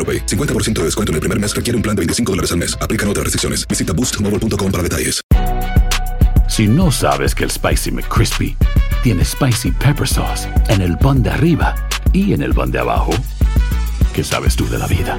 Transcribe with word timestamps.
AroPay. 0.00 0.24
50% 0.26 0.72
de 0.80 0.84
descuento 0.84 1.12
en 1.12 1.16
el 1.16 1.20
primer 1.20 1.38
mes 1.38 1.54
requiere 1.54 1.76
un 1.76 1.82
plan 1.82 1.94
de 1.94 2.00
25 2.00 2.32
dólares 2.32 2.52
al 2.52 2.58
mes. 2.58 2.74
Aplican 2.80 3.08
otras 3.08 3.24
restricciones. 3.24 3.68
Visita 3.68 3.92
boostmobile.com 3.92 4.72
para 4.72 4.82
detalles. 4.82 5.20
Si 6.48 6.66
no 6.66 6.90
sabes 6.90 7.34
que 7.34 7.44
el 7.44 7.50
Spicy 7.50 7.92
McCrispy 7.92 8.56
tiene 9.04 9.24
Spicy 9.24 9.70
Pepper 9.70 10.06
Sauce 10.06 10.48
en 10.68 10.82
el 10.82 10.98
pan 10.98 11.22
de 11.22 11.30
arriba 11.30 11.74
y 12.12 12.32
en 12.32 12.42
el 12.42 12.52
pan 12.52 12.72
de 12.72 12.80
abajo, 12.80 13.12
¿qué 14.12 14.24
sabes 14.24 14.56
tú 14.56 14.68
de 14.68 14.78
la 14.78 14.86
vida? 14.88 15.16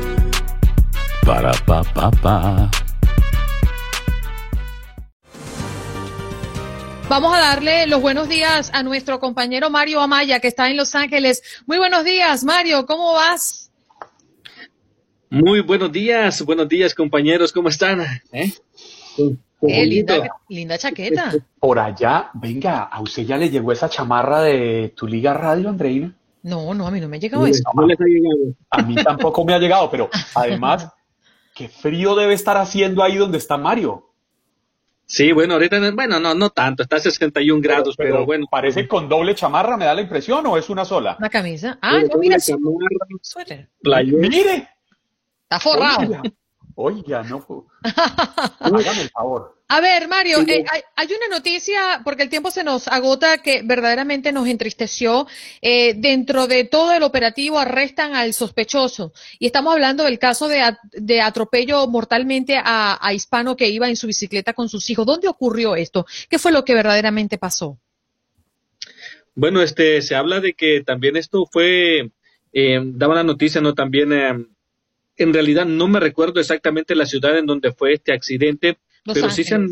Para, 1.26 1.54
pa, 1.66 1.84
pa, 1.84 2.12
pa. 2.12 2.70
Vamos 7.12 7.34
a 7.36 7.40
darle 7.40 7.88
los 7.88 8.02
buenos 8.02 8.30
días 8.30 8.70
a 8.74 8.84
nuestro 8.84 9.20
compañero 9.20 9.70
Mario 9.70 10.02
Amaya, 10.02 10.40
que 10.40 10.48
está 10.48 10.70
en 10.70 10.78
Los 10.78 10.96
Ángeles. 10.96 11.42
Muy 11.66 11.78
buenos 11.78 12.04
días, 12.04 12.44
Mario, 12.44 12.86
¿cómo 12.86 13.14
vas? 13.14 13.61
Muy 15.32 15.62
buenos 15.62 15.94
días, 15.94 16.44
buenos 16.44 16.68
días 16.68 16.94
compañeros, 16.94 17.54
¿cómo 17.54 17.70
están? 17.70 18.02
¿Eh? 18.34 18.52
Qué 19.16 19.86
linda, 19.86 20.30
linda 20.50 20.78
chaqueta. 20.78 21.32
Por 21.58 21.80
allá, 21.80 22.32
venga, 22.34 22.84
¿a 22.84 23.00
usted 23.00 23.24
ya 23.24 23.38
le 23.38 23.50
llegó 23.50 23.72
esa 23.72 23.88
chamarra 23.88 24.42
de 24.42 24.92
tu 24.94 25.08
Liga 25.08 25.34
Radio, 25.34 25.70
Andreina? 25.70 26.14
No, 26.44 26.74
no, 26.74 26.86
a 26.86 26.92
mí 26.92 27.00
no 27.00 27.08
me 27.08 27.16
ha 27.16 27.20
llegado 27.22 27.48
eso. 27.48 27.64
No 27.74 27.88
les 27.88 27.98
ha 28.02 28.04
llegado. 28.04 28.56
A 28.72 28.82
mí 28.82 28.94
tampoco 28.96 29.46
me 29.46 29.54
ha 29.54 29.59
llegado, 29.59 29.90
pero 29.90 30.09
además, 30.36 30.90
qué 31.56 31.70
frío 31.70 32.14
debe 32.14 32.34
estar 32.34 32.58
haciendo 32.58 33.02
ahí 33.02 33.16
donde 33.16 33.38
está 33.38 33.56
Mario. 33.56 34.09
Sí, 35.06 35.32
bueno, 35.32 35.54
ahorita, 35.54 35.92
bueno, 35.92 36.20
no, 36.20 36.36
no 36.36 36.50
tanto, 36.50 36.84
está 36.84 36.98
a 36.98 37.00
61 37.00 37.62
grados, 37.62 37.96
pero, 37.96 38.26
bueno. 38.26 38.48
¿Parece 38.52 38.86
con 38.86 39.08
doble 39.08 39.34
chamarra, 39.34 39.78
me 39.78 39.86
da 39.86 39.94
la 39.94 40.02
impresión, 40.02 40.46
o 40.46 40.58
es 40.58 40.70
una 40.70 40.84
sola? 40.84 41.16
Una 41.20 41.30
camisa. 41.30 41.80
Ah, 41.81 42.02
no, 42.02 42.18
mira, 42.19 42.38
suéter. 43.22 43.69
¡Mire! 43.81 44.68
Está 45.51 45.59
forrado. 45.59 46.22
Oiga, 46.75 47.22
oiga, 47.22 47.23
no. 47.23 47.67
Hágame 48.59 49.01
el 49.01 49.09
favor. 49.09 49.57
A 49.67 49.81
ver, 49.81 50.07
Mario, 50.07 50.39
eh, 50.47 50.63
hay, 50.69 50.81
hay 50.95 51.07
una 51.07 51.35
noticia, 51.38 52.01
porque 52.06 52.23
el 52.23 52.29
tiempo 52.29 52.51
se 52.51 52.63
nos 52.63 52.88
agota, 52.88 53.39
que 53.39 53.62
verdaderamente 53.62 54.31
nos 54.31 54.47
entristeció. 54.47 55.28
Eh, 55.62 55.94
dentro 55.97 56.47
de 56.47 56.63
todo 56.63 56.94
el 56.94 57.03
operativo 57.03 57.59
arrestan 57.59 58.16
al 58.16 58.34
sospechoso. 58.34 59.12
Y 59.39 59.45
estamos 59.45 59.73
hablando 59.73 60.06
del 60.06 60.19
caso 60.19 60.47
de, 60.47 60.62
de 60.94 61.22
atropello 61.22 61.85
mortalmente 61.88 62.56
a, 62.57 62.97
a 63.06 63.13
hispano 63.13 63.57
que 63.57 63.68
iba 63.68 63.89
en 63.89 63.97
su 63.97 64.07
bicicleta 64.07 64.53
con 64.53 64.69
sus 64.69 64.89
hijos. 64.89 65.06
¿Dónde 65.06 65.28
ocurrió 65.28 65.75
esto? 65.75 66.06
¿Qué 66.29 66.39
fue 66.39 66.53
lo 66.53 66.63
que 66.63 66.75
verdaderamente 66.75 67.38
pasó? 67.38 67.78
Bueno, 69.35 69.62
este, 69.62 70.01
se 70.01 70.16
habla 70.16 70.39
de 70.39 70.53
que 70.53 70.81
también 70.85 71.18
esto 71.18 71.45
fue, 71.45 72.12
eh, 72.53 72.79
daba 72.83 73.16
la 73.16 73.23
noticia, 73.23 73.59
¿no? 73.59 73.73
También, 73.73 74.13
eh, 74.13 74.45
en 75.24 75.34
realidad 75.34 75.66
no 75.66 75.88
me 75.88 76.00
recuerdo 76.00 76.40
exactamente 76.40 76.96
la 76.96 77.06
ciudad 77.06 77.38
en 77.38 77.46
donde 77.46 77.72
fue 77.72 77.94
este 77.94 78.14
accidente, 78.14 78.80
Los 79.06 79.16
pero 79.16 79.30
sí 79.30 79.44
se 79.44 79.56
han, 79.56 79.70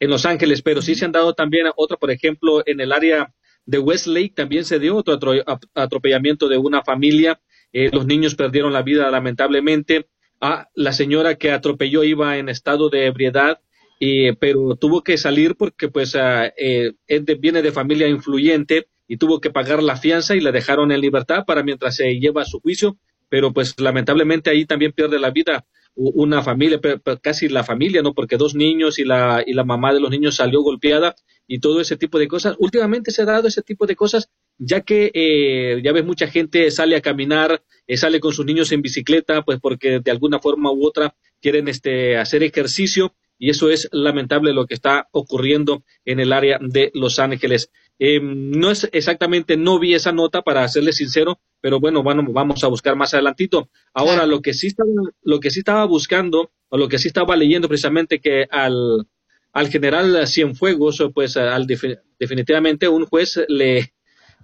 en 0.00 0.10
Los 0.10 0.26
Ángeles, 0.26 0.62
pero 0.62 0.82
sí 0.82 0.94
se 0.94 1.04
han 1.04 1.12
dado 1.12 1.34
también 1.34 1.66
otro, 1.76 1.98
por 1.98 2.10
ejemplo, 2.10 2.62
en 2.66 2.80
el 2.80 2.92
área 2.92 3.34
de 3.66 3.78
Westlake 3.78 4.32
también 4.34 4.64
se 4.64 4.78
dio 4.78 4.96
otro 4.96 5.32
atropellamiento 5.74 6.48
de 6.48 6.58
una 6.58 6.82
familia, 6.82 7.40
eh, 7.72 7.90
los 7.92 8.06
niños 8.06 8.34
perdieron 8.34 8.72
la 8.72 8.82
vida 8.82 9.10
lamentablemente, 9.10 10.08
ah, 10.40 10.68
la 10.74 10.92
señora 10.92 11.36
que 11.36 11.52
atropelló 11.52 12.02
iba 12.02 12.38
en 12.38 12.48
estado 12.48 12.88
de 12.88 13.06
ebriedad, 13.06 13.60
eh, 14.00 14.34
pero 14.40 14.76
tuvo 14.76 15.04
que 15.04 15.18
salir 15.18 15.56
porque 15.56 15.88
pues 15.88 16.16
ah, 16.16 16.52
eh, 16.56 16.92
viene 17.38 17.62
de 17.62 17.70
familia 17.70 18.08
influyente 18.08 18.88
y 19.06 19.18
tuvo 19.18 19.40
que 19.40 19.50
pagar 19.50 19.82
la 19.82 19.96
fianza 19.96 20.34
y 20.34 20.40
la 20.40 20.52
dejaron 20.52 20.90
en 20.90 21.00
libertad 21.00 21.44
para 21.46 21.62
mientras 21.62 21.96
se 21.96 22.18
lleva 22.18 22.44
su 22.44 22.60
juicio, 22.60 22.96
pero 23.30 23.54
pues 23.54 23.80
lamentablemente 23.80 24.50
ahí 24.50 24.66
también 24.66 24.92
pierde 24.92 25.18
la 25.18 25.30
vida 25.30 25.64
una 25.94 26.42
familia, 26.42 26.80
casi 27.20 27.48
la 27.48 27.64
familia, 27.64 28.02
¿no? 28.02 28.14
Porque 28.14 28.36
dos 28.36 28.54
niños 28.54 28.98
y 28.98 29.04
la, 29.04 29.42
y 29.44 29.52
la 29.52 29.64
mamá 29.64 29.92
de 29.92 30.00
los 30.00 30.10
niños 30.10 30.36
salió 30.36 30.62
golpeada 30.62 31.14
y 31.46 31.58
todo 31.58 31.80
ese 31.80 31.96
tipo 31.96 32.18
de 32.18 32.28
cosas. 32.28 32.56
Últimamente 32.58 33.10
se 33.10 33.22
ha 33.22 33.26
dado 33.26 33.48
ese 33.48 33.62
tipo 33.62 33.86
de 33.86 33.96
cosas, 33.96 34.30
ya 34.56 34.82
que 34.82 35.10
eh, 35.12 35.80
ya 35.82 35.92
ves 35.92 36.04
mucha 36.04 36.28
gente 36.28 36.70
sale 36.70 36.96
a 36.96 37.00
caminar, 37.00 37.62
eh, 37.86 37.96
sale 37.96 38.20
con 38.20 38.32
sus 38.32 38.46
niños 38.46 38.72
en 38.72 38.82
bicicleta, 38.82 39.42
pues 39.42 39.58
porque 39.60 40.00
de 40.00 40.10
alguna 40.10 40.38
forma 40.38 40.72
u 40.72 40.86
otra 40.86 41.14
quieren 41.40 41.68
este, 41.68 42.16
hacer 42.16 42.42
ejercicio 42.42 43.14
y 43.38 43.50
eso 43.50 43.70
es 43.70 43.88
lamentable 43.90 44.52
lo 44.52 44.66
que 44.66 44.74
está 44.74 45.08
ocurriendo 45.12 45.82
en 46.04 46.20
el 46.20 46.32
área 46.32 46.58
de 46.60 46.90
Los 46.94 47.18
Ángeles. 47.18 47.70
Eh, 48.02 48.18
no 48.22 48.70
es 48.70 48.88
exactamente, 48.92 49.56
no 49.58 49.78
vi 49.78 49.92
esa 49.94 50.10
nota 50.10 50.40
para 50.42 50.66
serle 50.68 50.92
sincero, 50.92 51.38
pero 51.60 51.78
bueno, 51.80 52.02
bueno, 52.02 52.24
vamos 52.30 52.64
a 52.64 52.68
buscar 52.68 52.96
más 52.96 53.12
adelantito. 53.12 53.68
Ahora, 53.92 54.24
lo 54.26 54.40
que 54.40 54.54
sí 54.54 54.68
estaba, 54.68 54.88
lo 55.22 55.38
que 55.38 55.50
sí 55.50 55.58
estaba 55.60 55.84
buscando, 55.84 56.50
o 56.70 56.78
lo 56.78 56.88
que 56.88 56.98
sí 56.98 57.08
estaba 57.08 57.36
leyendo 57.36 57.68
precisamente 57.68 58.18
que 58.18 58.46
al, 58.50 59.06
al 59.52 59.68
general 59.68 60.26
Cienfuegos, 60.26 61.02
pues 61.14 61.36
al 61.36 61.66
defi- 61.66 62.00
definitivamente 62.18 62.88
un 62.88 63.04
juez 63.04 63.38
le, 63.48 63.92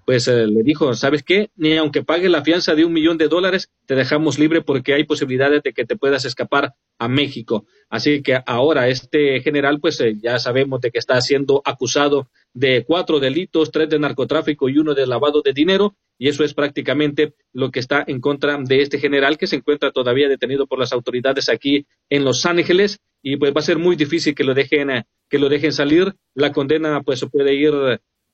pues 0.07 0.29
eh, 0.29 0.47
le 0.47 0.63
dijo, 0.63 0.95
¿sabes 0.95 1.25
qué? 1.25 1.51
Ni 1.57 1.77
aunque 1.77 2.05
pague 2.05 2.29
la 2.29 2.45
fianza 2.45 2.77
de 2.77 2.85
un 2.85 2.93
millón 2.93 3.19
de 3.19 3.27
dólares, 3.27 3.73
te 3.87 3.97
dejamos 3.97 4.39
libre 4.39 4.63
porque 4.63 4.95
hay 4.95 5.03
posibilidades 5.03 5.65
de 5.65 5.73
que 5.73 5.85
te 5.85 5.97
puedas 5.97 6.25
escapar 6.25 6.75
a 6.97 7.09
México. 7.09 7.67
Así 7.91 8.23
que 8.23 8.41
ahora 8.47 8.89
este 8.89 9.41
general, 9.41 9.81
pues 9.81 10.01
eh, 10.01 10.17
ya 10.23 10.39
sabemos 10.39 10.81
de 10.81 10.93
que 10.93 11.01
está 11.01 11.21
siendo 11.21 11.61
acusado 11.65 12.31
de 12.55 12.85
cuatro 12.87 13.19
delitos, 13.19 13.73
tres 13.73 13.91
de 13.91 13.99
narcotráfico 13.99 14.69
y 14.69 14.79
uno 14.79 14.95
de 14.95 15.09
lavado 15.09 15.43
de 15.43 15.53
dinero, 15.53 15.97
y 16.19 16.29
eso 16.29 16.45
es 16.45 16.55
prácticamente 16.55 17.35
lo 17.53 17.73
que 17.73 17.81
está 17.81 18.05
en 18.07 18.21
contra 18.21 18.57
de 18.59 18.83
este 18.83 19.01
general 19.01 19.37
que 19.37 19.49
se 19.49 19.57
encuentra 19.57 19.91
todavía 19.91 20.29
detenido 20.29 20.69
por 20.69 20.79
las 20.79 20.93
autoridades 20.93 21.49
aquí 21.49 21.85
en 22.09 22.25
Los 22.25 22.47
Ángeles, 22.47 23.01
y 23.23 23.39
pues 23.39 23.53
va 23.53 23.59
a 23.59 23.65
ser 23.65 23.79
muy 23.79 23.97
difícil 23.97 24.37
que 24.37 24.45
lo 24.45 24.55
dejen, 24.55 24.89
eh, 24.89 25.05
que 25.29 25.41
lo 25.41 25.49
dejen 25.49 25.73
salir. 25.73 26.15
La 26.33 26.53
condena 26.53 27.03
pues 27.03 27.27
puede 27.29 27.55
ir 27.55 27.73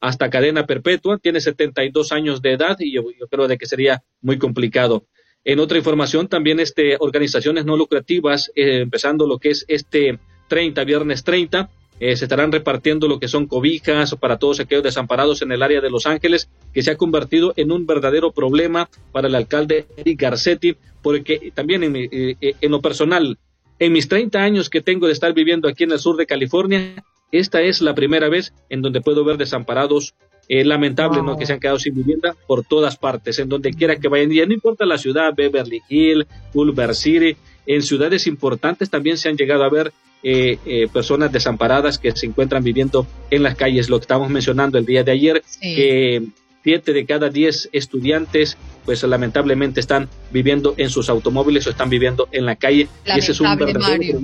hasta 0.03 0.29
cadena 0.29 0.67
perpetua, 0.67 1.17
tiene 1.19 1.41
72 1.41 2.13
años 2.13 2.43
de 2.43 2.53
edad 2.53 2.77
y 2.81 2.93
yo, 2.93 3.05
creo 3.31 3.49
de 3.49 3.57
que 3.57 3.67
sería 3.67 4.03
muy 4.21 4.37
complicado. 4.37 5.07
En 5.45 5.59
otra 5.61 5.79
información, 5.79 6.29
también 6.29 6.61
este, 6.61 6.97
organizaciones 7.01 7.65
no 7.65 7.77
lucrativas, 7.77 8.51
eh, 8.55 8.81
empezando 8.81 9.27
lo 9.27 9.39
que 9.39 9.51
es 9.51 9.65
este 9.69 10.19
30, 10.49 10.85
viernes 10.85 11.25
30, 11.25 11.71
eh, 12.01 12.17
se 12.17 12.25
estarán 12.25 12.51
repartiendo 12.51 13.07
lo 13.07 13.21
que 13.21 13.29
son 13.29 13.47
cobijas 13.47 14.15
para 14.17 14.39
todos 14.39 14.59
aquellos 14.61 14.83
desamparados 14.83 15.41
en 15.43 15.53
el 15.53 15.63
área 15.63 15.81
de 15.81 15.89
Los 15.91 16.07
Ángeles, 16.07 16.49
que 16.75 16.83
se 16.83 16.91
ha 16.91 16.97
convertido 16.97 17.53
en 17.57 17.71
un 17.71 17.87
verdadero 17.87 18.33
problema 18.33 18.89
para 19.13 19.29
el 19.29 19.35
alcalde 19.37 19.87
Eric 19.97 20.21
Garcetti, 20.21 20.77
porque 21.01 21.53
también 21.55 21.85
en, 21.85 21.93
mi- 21.93 22.09
eh, 22.11 22.37
en 22.61 22.71
lo 22.73 22.81
personal, 22.81 23.39
en 23.79 23.93
mis 23.93 24.09
30 24.09 24.43
años 24.43 24.69
que 24.69 24.81
tengo 24.81 25.07
de 25.07 25.13
estar 25.13 25.33
viviendo 25.33 25.69
aquí 25.69 25.85
en 25.85 25.93
el 25.93 25.99
sur 26.01 26.17
de 26.17 26.27
California, 26.27 27.05
esta 27.33 27.61
es 27.63 27.81
la 27.81 27.95
primera 27.95 28.29
vez 28.29 28.53
en 28.69 28.83
donde 28.83 29.01
puedo 29.01 29.25
ver 29.25 29.39
desamparados 29.39 30.15
eh, 30.49 30.65
lamentable, 30.65 31.23
¿no? 31.23 31.37
Que 31.37 31.47
se 31.47 31.55
han 31.55 31.61
quedado 31.61 31.79
sin 31.79 31.95
vivienda 31.95 32.37
por 32.47 32.65
todas 32.65 32.97
partes, 32.97 33.39
en 33.39 33.49
donde 33.49 33.73
quiera 33.73 33.97
que 33.97 34.09
vayan. 34.09 34.33
Y 34.33 34.47
no 34.47 34.53
importa 34.53 34.85
la 34.85 34.99
ciudad, 34.99 35.33
Beverly 35.35 35.81
Hills, 35.89 36.27
Culver 36.53 36.95
City, 36.95 37.37
en 37.67 37.83
ciudades 37.83 38.27
importantes 38.27 38.91
también 38.91 39.17
se 39.17 39.29
han 39.29 39.37
llegado 39.37 39.65
a 39.65 39.71
ver 39.71 39.93
eh, 40.25 40.59
eh, 40.67 40.89
personas 40.93 41.33
desamparadas 41.33 41.99
que 41.99 42.13
se 42.13 42.27
encuentran 42.27 42.63
viviendo 42.63 43.07
en 43.31 43.43
las 43.43 43.55
calles. 43.55 43.89
Lo 43.89 43.99
que 43.99 44.03
estamos 44.03 44.31
mencionando 44.31 44.79
el 44.79 44.87
día 44.87 45.05
de 45.05 45.13
ayer, 45.13 45.43
que 45.61 46.23
siete 46.63 46.93
de 46.93 47.07
cada 47.07 47.29
diez 47.29 47.69
estudiantes, 47.73 48.57
pues 48.85 49.03
lamentablemente 49.03 49.81
están 49.81 50.09
viviendo 50.31 50.75
en 50.77 50.91
sus 50.91 51.09
automóviles 51.09 51.67
o 51.67 51.71
están 51.71 51.91
viviendo 51.91 52.29
en 52.33 52.47
la 52.47 52.57
calle. 52.57 52.89
Y 53.05 53.19
ese 53.19 53.33
es 53.33 53.41
un 53.41 53.49
Mario. 53.49 54.21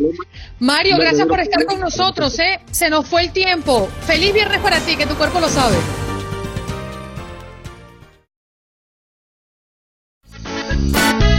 Mario, 0.58 0.96
gracias 0.98 1.26
por 1.26 1.40
estar 1.40 1.64
con 1.64 1.80
nosotros. 1.80 2.38
¿eh? 2.38 2.60
Se 2.70 2.90
nos 2.90 3.06
fue 3.06 3.22
el 3.22 3.32
tiempo. 3.32 3.88
Feliz 4.06 4.32
viernes 4.32 4.60
para 4.60 4.80
ti, 4.80 4.96
que 4.96 5.06
tu 5.06 5.14
cuerpo 5.14 5.40
lo 5.40 5.48
sabe. 5.48 5.76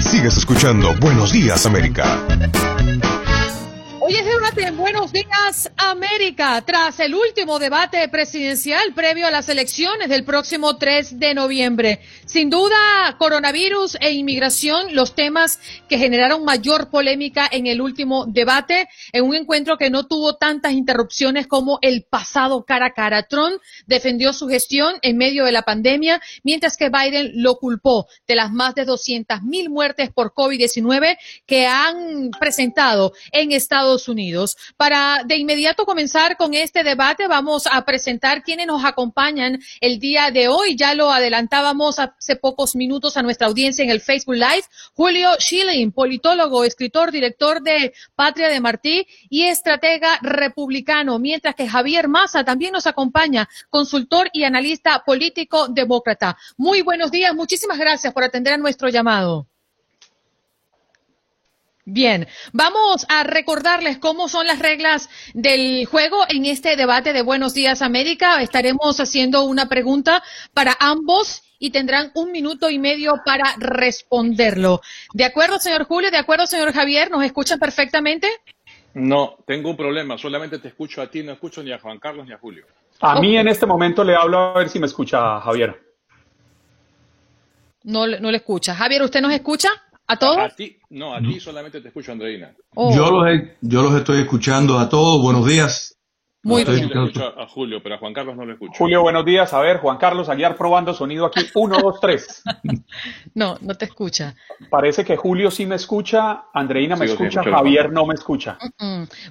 Sigues 0.02 0.38
escuchando 0.38 0.94
Buenos 1.00 1.31
Días 1.31 1.66
América. 1.66 2.25
Hoy 4.09 4.15
es 4.15 4.75
Buenos 4.75 5.11
Días 5.11 5.71
América, 5.77 6.61
tras 6.65 7.00
el 7.00 7.13
último 7.13 7.59
debate 7.59 8.07
presidencial 8.07 8.94
previo 8.94 9.27
a 9.27 9.31
las 9.31 9.50
elecciones 9.50 10.09
del 10.09 10.23
próximo 10.23 10.77
3 10.77 11.19
de 11.19 11.33
noviembre. 11.33 12.00
Sin 12.25 12.50
duda, 12.50 13.17
coronavirus 13.17 13.97
e 14.01 14.11
inmigración, 14.11 14.95
los 14.95 15.15
temas 15.15 15.59
que 15.88 15.97
generaron 15.97 16.44
mayor 16.44 16.89
polémica 16.89 17.47
en 17.51 17.67
el 17.67 17.81
último 17.81 18.25
debate, 18.25 18.88
en 19.11 19.25
un 19.25 19.35
encuentro 19.35 19.77
que 19.77 19.89
no 19.89 20.07
tuvo 20.07 20.38
tantas 20.38 20.73
interrupciones 20.73 21.45
como 21.45 21.77
el 21.81 22.06
pasado 22.09 22.65
cara 22.65 22.88
a 22.88 22.94
cara. 22.94 23.23
Trump 23.23 23.61
defendió 23.85 24.33
su 24.33 24.47
gestión 24.47 24.95
en 25.01 25.17
medio 25.17 25.45
de 25.45 25.51
la 25.51 25.63
pandemia, 25.63 26.21
mientras 26.44 26.77
que 26.77 26.89
Biden 26.89 27.31
lo 27.35 27.57
culpó 27.57 28.07
de 28.27 28.35
las 28.35 28.51
más 28.51 28.75
de 28.75 28.85
200 28.85 29.44
mil 29.44 29.69
muertes 29.69 30.09
por 30.11 30.33
COVID-19 30.33 31.17
que 31.45 31.67
han 31.67 32.31
presentado 32.39 33.13
en 33.31 33.51
Estados 33.51 33.99
Unidos. 34.07 34.57
Para 34.78 35.24
de 35.25 35.38
inmediato 35.38 35.86
comenzar 35.86 36.38
con 36.38 36.54
este 36.54 36.84
debate, 36.84 37.28
vamos 37.28 37.68
a 37.69 37.84
presentar 37.84 38.44
quienes 38.44 38.68
nos 38.68 38.86
acompañan 38.86 39.60
el 39.81 40.00
día 40.00 40.31
de 40.31 40.48
hoy. 40.48 40.75
Ya 40.75 40.94
lo 40.94 41.12
adelantábamos 41.12 42.00
hace 42.00 42.36
pocos 42.36 42.75
minutos 42.75 43.18
a 43.18 43.24
nuestra 43.24 43.48
audiencia 43.48 43.84
en 43.84 43.90
el 43.90 44.01
Facebook 44.01 44.36
Live. 44.36 44.63
Julio 44.94 45.31
Schilling, 45.40 45.92
politólogo, 45.92 46.63
escritor, 46.63 47.12
director 47.12 47.62
de 47.62 47.94
Patria 48.16 48.48
de 48.48 48.60
Martí 48.62 49.07
y 49.30 49.44
estratega 49.44 50.19
republicano, 50.22 51.19
mientras 51.19 51.56
que 51.56 51.68
Javier 51.68 52.07
Massa 52.07 52.44
también 52.44 52.72
nos 52.72 52.88
acompaña, 52.88 53.50
consultor 53.69 54.30
y 54.31 54.44
analista 54.44 55.04
político 55.06 55.68
demócrata. 55.68 56.38
Muy 56.57 56.81
buenos 56.81 57.12
días, 57.12 57.36
muchísimas 57.36 57.78
gracias 57.78 58.13
por 58.13 58.24
atender 58.24 58.54
a 58.54 58.57
nuestro 58.57 58.90
llamado. 58.90 59.49
Bien, 61.91 62.27
vamos 62.53 63.07
a 63.09 63.24
recordarles 63.24 63.97
cómo 63.97 64.30
son 64.30 64.45
las 64.45 64.59
reglas 64.59 65.09
del 65.33 65.88
juego 65.88 66.18
en 66.30 66.45
este 66.45 66.75
debate 66.75 67.13
de 67.13 67.24
Buenos 67.24 67.56
Días 67.56 67.81
América. 67.81 68.44
Estaremos 68.44 69.00
haciendo 69.00 69.44
una 69.45 69.69
pregunta 69.69 70.21
para 70.53 70.77
ambos 70.80 71.41
y 71.57 71.71
tendrán 71.71 72.12
un 72.13 72.31
minuto 72.31 72.69
y 72.69 72.77
medio 72.77 73.15
para 73.25 73.56
responderlo. 73.57 74.81
¿De 75.13 75.25
acuerdo, 75.25 75.57
señor 75.57 75.86
Julio? 75.86 76.12
¿De 76.12 76.19
acuerdo, 76.19 76.45
señor 76.45 76.74
Javier? 76.74 77.09
¿Nos 77.09 77.24
escuchan 77.24 77.57
perfectamente? 77.57 78.27
No, 78.94 79.38
tengo 79.47 79.71
un 79.71 79.77
problema. 79.77 80.15
Solamente 80.19 80.59
te 80.59 80.68
escucho 80.68 81.01
a 81.01 81.09
ti, 81.09 81.24
no 81.24 81.31
escucho 81.31 81.63
ni 81.63 81.71
a 81.71 81.80
Juan 81.80 81.97
Carlos 81.97 82.27
ni 82.27 82.33
a 82.33 82.38
Julio. 82.38 82.68
A 83.00 83.19
mí 83.19 83.35
en 83.35 83.47
este 83.47 83.65
momento 83.65 84.03
le 84.03 84.15
hablo 84.15 84.38
a 84.38 84.59
ver 84.59 84.69
si 84.69 84.77
me 84.77 84.85
escucha 84.85 85.42
Javier. 85.42 85.81
No, 87.81 88.06
no 88.06 88.30
le 88.30 88.38
escucha. 88.38 88.75
Javier, 88.75 89.01
¿usted 89.01 89.21
nos 89.21 89.33
escucha? 89.33 89.69
¿A 90.11 90.17
todos? 90.17 90.39
A 90.39 90.50
ti, 90.50 90.75
no, 90.89 91.13
a 91.13 91.21
ti 91.21 91.39
solamente 91.39 91.81
te 91.81 91.89
escucho, 91.89 92.11
Andreina. 92.11 92.56
Oh. 92.73 92.91
Yo, 92.95 93.11
los 93.11 93.27
yo 93.61 93.83
los 93.83 93.94
estoy 93.94 94.21
escuchando 94.21 94.79
a 94.79 94.89
todos. 94.89 95.21
Buenos 95.21 95.45
días. 95.45 95.99
Muy 96.41 96.63
bien. 96.63 96.86
escucho 96.86 97.38
a 97.38 97.47
Julio, 97.50 97.83
pero 97.83 97.95
a 97.95 97.97
Juan 97.97 98.13
Carlos 98.13 98.38
no 98.38 98.45
lo 98.45 98.53
escucho. 98.53 98.71
Julio, 98.77 99.01
buenos 99.01 99.25
días. 99.25 99.53
A 99.53 99.59
ver, 99.59 99.80
Juan 99.80 99.97
Carlos 99.97 100.30
Aguiar 100.30 100.56
probando 100.56 100.94
sonido 100.94 101.25
aquí. 101.25 101.41
Uno, 101.56 101.77
dos, 101.80 102.00
tres. 102.00 102.44
No, 103.36 103.57
no 103.62 103.75
te 103.75 103.86
escucha. 103.86 104.36
Parece 104.69 105.06
que 105.06 105.15
Julio 105.15 105.51
sí 105.51 105.65
me 105.65 105.75
escucha, 105.75 106.45
Andreina 106.53 106.95
me 106.95 107.06
escucha, 107.06 107.44
Javier 107.44 107.91
no 107.91 108.06
me 108.06 108.15
escucha. 108.15 108.57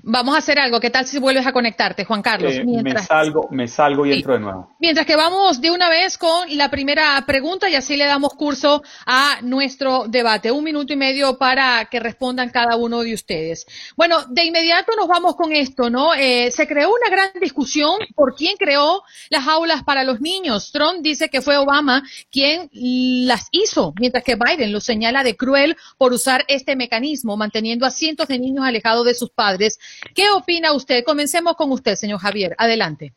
Vamos 0.02 0.34
a 0.34 0.38
hacer 0.38 0.58
algo. 0.58 0.80
¿Qué 0.80 0.90
tal 0.90 1.04
si 1.04 1.18
vuelves 1.18 1.46
a 1.46 1.52
conectarte, 1.52 2.04
Juan 2.04 2.22
Carlos? 2.22 2.54
Eh, 2.54 2.64
me 2.64 2.98
salgo, 2.98 3.48
me 3.50 3.68
salgo 3.68 4.06
y 4.06 4.12
entro 4.12 4.34
de 4.34 4.40
nuevo. 4.40 4.76
Mientras 4.78 5.06
que 5.06 5.16
vamos 5.16 5.60
de 5.60 5.70
una 5.70 5.90
vez 5.90 6.16
con 6.16 6.56
la 6.56 6.70
primera 6.70 7.22
pregunta 7.26 7.68
y 7.68 7.74
así 7.74 7.96
le 7.96 8.06
damos 8.06 8.34
curso 8.34 8.82
a 9.04 9.38
nuestro 9.42 10.06
debate. 10.08 10.50
Un 10.50 10.64
minuto 10.64 10.92
y 10.92 10.96
medio 10.96 11.36
para 11.36 11.86
que 11.86 12.00
respondan 12.00 12.50
cada 12.50 12.76
uno 12.76 13.02
de 13.02 13.14
ustedes. 13.14 13.66
Bueno, 13.96 14.24
de 14.28 14.44
inmediato 14.44 14.92
nos 14.96 15.08
vamos 15.08 15.36
con 15.36 15.52
esto, 15.52 15.90
¿no? 15.90 16.14
Eh, 16.14 16.50
se 16.50 16.66
creó 16.66 16.97
una 17.00 17.10
gran 17.10 17.30
discusión 17.40 17.98
por 18.14 18.34
quién 18.34 18.56
creó 18.56 19.02
las 19.30 19.46
aulas 19.46 19.82
para 19.84 20.04
los 20.04 20.20
niños. 20.20 20.72
Trump 20.72 21.00
dice 21.02 21.28
que 21.28 21.42
fue 21.42 21.56
Obama 21.56 22.02
quien 22.30 22.68
las 22.72 23.48
hizo, 23.50 23.94
mientras 23.98 24.24
que 24.24 24.36
Biden 24.36 24.72
lo 24.72 24.80
señala 24.80 25.22
de 25.24 25.36
cruel 25.36 25.76
por 25.96 26.12
usar 26.12 26.44
este 26.48 26.76
mecanismo, 26.76 27.36
manteniendo 27.36 27.86
a 27.86 27.90
cientos 27.90 28.28
de 28.28 28.38
niños 28.38 28.64
alejados 28.64 29.06
de 29.06 29.14
sus 29.14 29.30
padres. 29.30 29.78
¿Qué 30.14 30.30
opina 30.30 30.72
usted? 30.72 31.04
Comencemos 31.04 31.56
con 31.56 31.72
usted, 31.72 31.96
señor 31.96 32.20
Javier. 32.20 32.54
Adelante. 32.58 33.14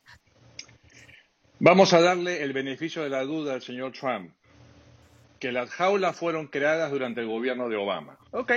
Vamos 1.60 1.94
a 1.94 2.02
darle 2.02 2.42
el 2.42 2.54
beneficio 2.54 3.04
de 3.04 3.10
la 3.10 3.24
duda 3.24 3.54
al 3.54 3.62
señor 3.62 3.92
Trump, 3.92 4.32
que 5.40 5.52
las 5.52 5.70
jaulas 5.70 6.18
fueron 6.18 6.48
creadas 6.48 6.92
durante 6.92 7.22
el 7.22 7.28
gobierno 7.28 7.70
de 7.70 7.76
Obama. 7.76 8.18
Ok, 8.32 8.52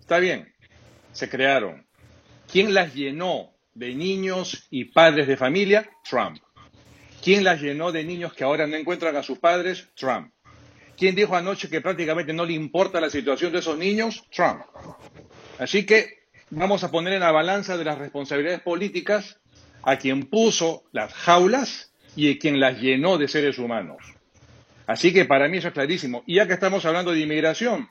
está 0.00 0.18
bien, 0.18 0.54
se 1.12 1.28
crearon. 1.28 1.86
¿Quién 2.50 2.72
las 2.72 2.94
llenó? 2.94 3.57
De 3.78 3.94
niños 3.94 4.66
y 4.70 4.86
padres 4.86 5.28
de 5.28 5.36
familia? 5.36 5.88
Trump. 6.08 6.38
¿Quién 7.22 7.44
las 7.44 7.60
llenó 7.60 7.92
de 7.92 8.04
niños 8.04 8.32
que 8.34 8.44
ahora 8.44 8.66
no 8.66 8.76
encuentran 8.76 9.16
a 9.16 9.22
sus 9.22 9.38
padres? 9.38 9.88
Trump. 9.94 10.32
¿Quién 10.96 11.14
dijo 11.14 11.36
anoche 11.36 11.70
que 11.70 11.80
prácticamente 11.80 12.32
no 12.32 12.44
le 12.44 12.54
importa 12.54 13.00
la 13.00 13.08
situación 13.08 13.52
de 13.52 13.60
esos 13.60 13.78
niños? 13.78 14.24
Trump. 14.34 14.62
Así 15.58 15.86
que 15.86 16.26
vamos 16.50 16.82
a 16.82 16.90
poner 16.90 17.12
en 17.12 17.20
la 17.20 17.30
balanza 17.30 17.76
de 17.76 17.84
las 17.84 17.98
responsabilidades 17.98 18.62
políticas 18.62 19.38
a 19.82 19.96
quien 19.96 20.24
puso 20.24 20.82
las 20.90 21.14
jaulas 21.14 21.92
y 22.16 22.32
a 22.32 22.38
quien 22.38 22.58
las 22.58 22.80
llenó 22.80 23.16
de 23.16 23.28
seres 23.28 23.58
humanos. 23.58 23.98
Así 24.88 25.12
que 25.12 25.24
para 25.24 25.48
mí 25.48 25.58
eso 25.58 25.68
es 25.68 25.74
clarísimo. 25.74 26.24
Y 26.26 26.36
ya 26.36 26.48
que 26.48 26.54
estamos 26.54 26.84
hablando 26.84 27.12
de 27.12 27.20
inmigración, 27.20 27.88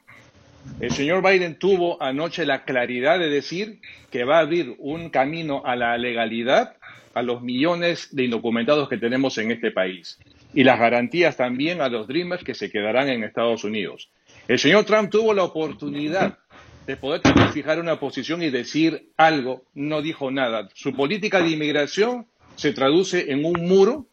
el 0.80 0.92
señor 0.92 1.24
Biden 1.28 1.58
tuvo 1.58 2.02
anoche 2.02 2.46
la 2.46 2.64
claridad 2.64 3.19
de 3.19 3.30
decir 3.30 3.80
que 4.12 4.24
va 4.24 4.38
a 4.38 4.42
abrir 4.42 4.75
un 4.80 5.10
camino 5.10 5.64
a 5.66 5.75
la 5.75 5.98
legalidad 5.98 6.76
a 7.14 7.24
los 7.24 7.42
millones 7.42 8.09
de 8.12 8.26
indocumentados 8.26 8.88
que 8.90 8.97
tenemos 8.97 9.38
en 9.40 9.52
este 9.52 9.71
país 9.71 10.19
y 10.54 10.64
las 10.64 10.80
garantías 10.80 11.36
también 11.36 11.81
a 11.81 11.90
los 11.90 12.07
Dreamers 12.07 12.44
que 12.44 12.54
se 12.54 12.69
quedarán 12.69 13.09
en 13.09 13.24
Estados 13.24 13.64
Unidos. 13.64 14.09
El 14.47 14.59
señor 14.59 14.86
Trump 14.86 15.09
tuvo 15.09 15.33
la 15.33 15.44
oportunidad 15.44 16.38
de 16.86 16.95
poder 16.95 17.21
fijar 17.54 17.80
una 17.80 18.00
posición 18.00 18.42
y 18.42 18.50
decir 18.50 19.12
algo, 19.18 19.66
no 19.74 20.02
dijo 20.02 20.31
nada. 20.31 20.69
Su 20.74 20.95
política 20.95 21.42
de 21.42 21.50
inmigración 21.50 22.28
se 22.56 22.71
traduce 22.71 23.31
en 23.31 23.44
un 23.45 23.68
muro 23.68 24.07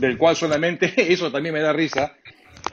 del 0.00 0.18
cual 0.18 0.34
solamente, 0.34 0.92
eso 1.12 1.30
también 1.30 1.54
me 1.54 1.60
da 1.60 1.72
risa, 1.72 2.16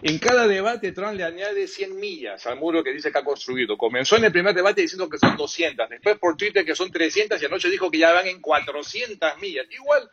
en 0.03 0.19
cada 0.19 0.47
debate 0.47 0.91
Trump 0.91 1.13
le 1.13 1.23
añade 1.23 1.67
100 1.67 1.99
millas 1.99 2.45
al 2.45 2.59
muro 2.59 2.83
que 2.83 2.91
dice 2.93 3.11
que 3.11 3.19
ha 3.19 3.23
construido. 3.23 3.77
Comenzó 3.77 4.17
en 4.17 4.25
el 4.25 4.31
primer 4.31 4.53
debate 4.53 4.81
diciendo 4.81 5.09
que 5.09 5.17
son 5.17 5.37
200, 5.37 5.89
después 5.89 6.17
por 6.17 6.35
Twitter 6.35 6.65
que 6.65 6.75
son 6.75 6.91
300 6.91 7.41
y 7.41 7.45
anoche 7.45 7.69
dijo 7.69 7.89
que 7.89 7.99
ya 7.99 8.11
van 8.11 8.27
en 8.27 8.41
400 8.41 9.39
millas. 9.41 9.65
Igual 9.71 10.09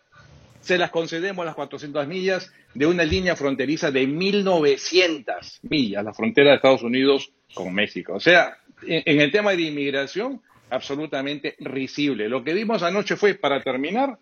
se 0.60 0.78
las 0.78 0.90
concedemos 0.90 1.44
las 1.44 1.54
400 1.54 2.06
millas 2.06 2.52
de 2.74 2.86
una 2.86 3.04
línea 3.04 3.34
fronteriza 3.34 3.90
de 3.90 4.06
1900 4.06 5.60
millas, 5.62 6.04
la 6.04 6.14
frontera 6.14 6.50
de 6.50 6.56
Estados 6.56 6.82
Unidos 6.82 7.32
con 7.54 7.74
México. 7.74 8.14
O 8.14 8.20
sea, 8.20 8.58
en 8.82 9.20
el 9.20 9.32
tema 9.32 9.52
de 9.52 9.62
inmigración, 9.62 10.40
absolutamente 10.70 11.56
risible. 11.58 12.28
Lo 12.28 12.44
que 12.44 12.54
vimos 12.54 12.82
anoche 12.82 13.16
fue, 13.16 13.34
para 13.34 13.60
terminar, 13.62 14.18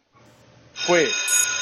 fue 0.73 1.07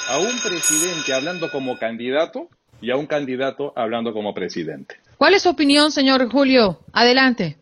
a 0.09 0.19
un 0.19 0.41
presidente 0.41 1.13
hablando 1.13 1.51
como 1.51 1.79
candidato 1.79 2.49
y 2.81 2.91
a 2.91 2.97
un 2.97 3.07
candidato 3.07 3.73
hablando 3.77 4.13
como 4.13 4.35
presidente. 4.35 4.97
¿Cuál 5.19 5.35
es 5.35 5.43
su 5.43 5.49
opinión, 5.49 5.91
señor 5.93 6.31
Julio? 6.31 6.81
Adelante. 6.93 7.57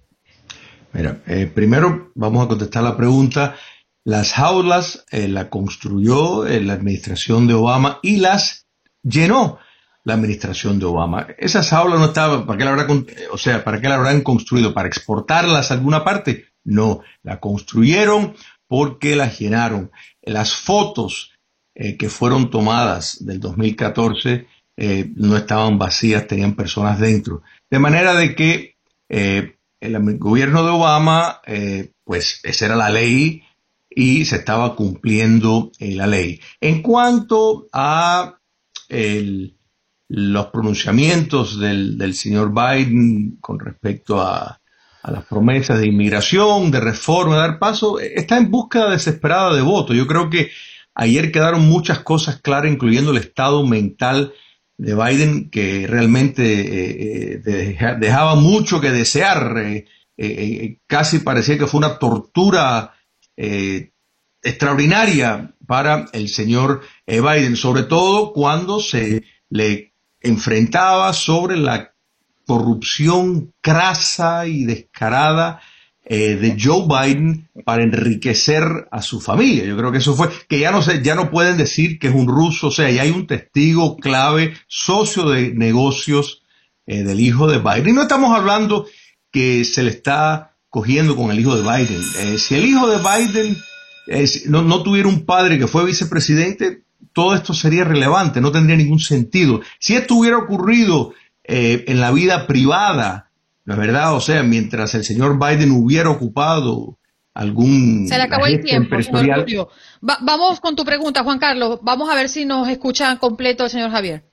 Mira, 0.93 1.23
eh, 1.27 1.51
primero 1.53 2.13
vamos 2.15 2.45
a 2.45 2.49
contestar 2.49 2.85
la 2.85 2.97
pregunta. 2.97 3.57
Las 4.05 4.33
jaulas 4.33 5.05
eh, 5.11 5.29
la 5.29 5.51
construyó 5.51 6.47
eh, 6.47 6.61
la 6.61 6.75
administración 6.75 7.47
de 7.47 7.55
Obama 7.55 7.99
y 8.03 8.19
las 8.19 8.67
llenó 9.03 9.59
la 10.05 10.15
administración 10.15 10.79
de 10.79 10.87
Obama. 10.87 11.27
Esas 11.39 11.71
jaulas 11.71 11.99
no 11.99 12.07
estaban, 12.07 12.47
¿para 12.47 12.59
qué 12.59 12.65
la 12.65 12.71
habrán, 12.71 13.07
o 13.33 13.39
sea, 13.39 13.65
para 13.65 13.81
qué 13.81 13.89
la 13.89 13.97
habrán 13.97 14.21
construido? 14.23 14.73
¿Para 14.73 14.87
exportarlas 14.87 15.71
a 15.71 15.75
alguna 15.75 16.05
parte? 16.05 16.47
No, 16.63 17.01
la 17.23 17.41
construyeron 17.41 18.35
porque 18.69 19.17
las 19.17 19.39
llenaron. 19.39 19.91
Las 20.23 20.55
fotos 20.55 21.33
que 21.75 22.09
fueron 22.09 22.51
tomadas 22.51 23.25
del 23.25 23.41
2014 23.41 24.47
eh, 24.77 25.13
no 25.15 25.37
estaban 25.37 25.79
vacías, 25.79 26.27
tenían 26.27 26.55
personas 26.55 26.99
dentro. 26.99 27.43
De 27.71 27.79
manera 27.79 28.15
de 28.15 28.35
que 28.35 28.77
eh, 29.09 29.57
el 29.81 30.19
gobierno 30.19 30.65
de 30.65 30.71
Obama, 30.71 31.41
eh, 31.47 31.93
pues 32.05 32.41
esa 32.43 32.67
era 32.67 32.77
la 32.77 32.91
ley 32.91 33.43
y 33.89 34.25
se 34.25 34.37
estaba 34.37 34.75
cumpliendo 34.75 35.71
la 35.79 36.07
ley. 36.09 36.41
En 36.61 36.83
cuanto 36.83 37.69
a 37.73 38.39
los 40.09 40.47
pronunciamientos 40.47 41.59
del, 41.61 42.15
señor 42.15 42.53
Biden 42.53 43.37
con 43.41 43.61
respecto 43.61 44.21
a, 44.21 44.61
a, 45.03 45.11
las 45.11 45.25
promesas 45.27 45.79
de 45.79 45.87
inmigración, 45.87 46.73
de 46.73 46.81
reforma, 46.81 47.37
de 47.37 47.41
dar 47.41 47.59
paso, 47.61 48.01
está 48.01 48.37
en 48.37 48.51
búsqueda 48.51 48.91
desesperada 48.91 49.55
de 49.55 49.63
votos. 49.63 49.97
Yo 49.97 50.09
creo 50.09 50.29
que 50.29 50.51
ayer 50.95 51.31
quedaron 51.31 51.69
muchas 51.69 52.01
cosas 52.01 52.41
claras, 52.41 52.73
incluyendo 52.73 53.13
el 53.13 53.19
estado 53.19 53.65
mental 53.65 54.33
de 54.77 54.95
Biden, 54.95 55.51
que 55.51 55.87
realmente 55.87 56.43
eh, 56.45 57.43
eh, 57.45 57.97
dejaba 57.99 58.35
mucho 58.35 58.81
que 58.81 58.91
desear. 58.91 59.55
casi 60.87 61.19
parecía 61.21 61.59
que 61.59 61.67
fue 61.67 61.79
una 61.79 61.99
tortura 61.99 62.95
extraordinaria 64.45 65.55
para 65.67 66.07
el 66.13 66.29
señor 66.29 66.83
eh, 67.07 67.21
Biden, 67.21 67.57
sobre 67.57 67.85
todo 67.85 68.33
cuando 68.33 68.79
se 68.81 69.25
le 69.49 69.95
enfrentaba 70.21 71.13
sobre 71.13 71.57
la 71.57 71.95
corrupción 72.47 73.55
crasa 73.61 74.47
y 74.47 74.65
descarada 74.65 75.61
eh, 76.05 76.37
de 76.37 76.57
Joe 76.61 76.87
Biden 76.87 77.49
para 77.65 77.83
enriquecer 77.83 78.63
a 78.91 79.03
su 79.03 79.21
familia. 79.21 79.65
Yo 79.65 79.77
creo 79.77 79.91
que 79.91 79.99
eso 79.99 80.15
fue, 80.15 80.29
que 80.49 80.59
ya 80.59 80.71
no 80.71 80.83
sé, 80.83 81.03
ya 81.03 81.15
no 81.15 81.31
pueden 81.31 81.57
decir 81.57 81.99
que 81.99 82.09
es 82.09 82.15
un 82.15 82.29
ruso, 82.29 82.69
o 82.69 82.71
sea, 82.71 82.91
ya 82.91 83.03
hay 83.03 83.11
un 83.11 83.27
testigo 83.27 83.97
clave, 83.97 84.55
socio 84.67 85.31
de 85.31 85.55
negocios 85.55 86.43
eh, 86.87 87.03
del 87.05 87.21
hijo 87.21 87.47
de 87.47 87.59
Biden. 87.59 87.89
Y 87.89 87.93
no 87.93 88.03
estamos 88.03 88.37
hablando 88.37 88.87
que 89.31 89.65
se 89.65 89.83
le 89.83 89.91
está 89.91 90.57
cogiendo 90.69 91.17
con 91.17 91.31
el 91.31 91.41
hijo 91.41 91.57
de 91.57 91.63
Biden. 91.63 92.39
si 92.39 92.55
el 92.57 92.67
hijo 92.67 92.89
de 92.89 92.99
Biden 92.99 93.57
no, 94.49 94.83
tuviera 94.83 95.09
un 95.09 95.25
padre 95.25 95.59
que 95.59 95.67
fue 95.67 95.85
vicepresidente, 95.85 96.83
todo 97.13 97.35
esto 97.35 97.55
sería 97.55 97.85
relevante, 97.85 98.41
no 98.41 98.53
tendría 98.53 98.77
ningún 98.77 99.01
sentido. 99.01 99.61
Si 99.79 99.95
esto 99.95 100.17
hubiera 100.17 100.39
ocurrido 100.39 101.15
eh, 101.45 101.85
en 101.89 102.01
la 102.01 102.11
vida 102.11 102.47
privada, 102.47 103.31
¿no 103.65 103.75
es 103.75 103.81
verdad? 103.81 104.15
O 104.15 104.21
sea, 104.21 104.43
mientras 104.43 104.95
el 104.95 105.05
señor 105.05 105.39
Biden 105.39 105.71
hubiera 105.73 106.11
ocupado 106.11 106.99
algún... 107.33 108.07
Se 108.09 108.17
le 108.17 108.23
acabó 108.23 108.47
el 108.47 108.63
tiempo, 108.63 109.01
señor 109.03 109.47
vamos 110.01 110.61
con 110.61 110.77
tu 110.77 110.85
pregunta, 110.85 111.25
Juan 111.25 111.39
Carlos. 111.39 111.81
Vamos 111.83 112.11
a 112.11 112.15
ver 112.15 112.29
si 112.29 112.45
nos 112.45 112.69
escuchan 112.69 113.17
completo 113.19 113.65
el 113.65 113.71
señor 113.71 113.91
Javier. 113.91 114.25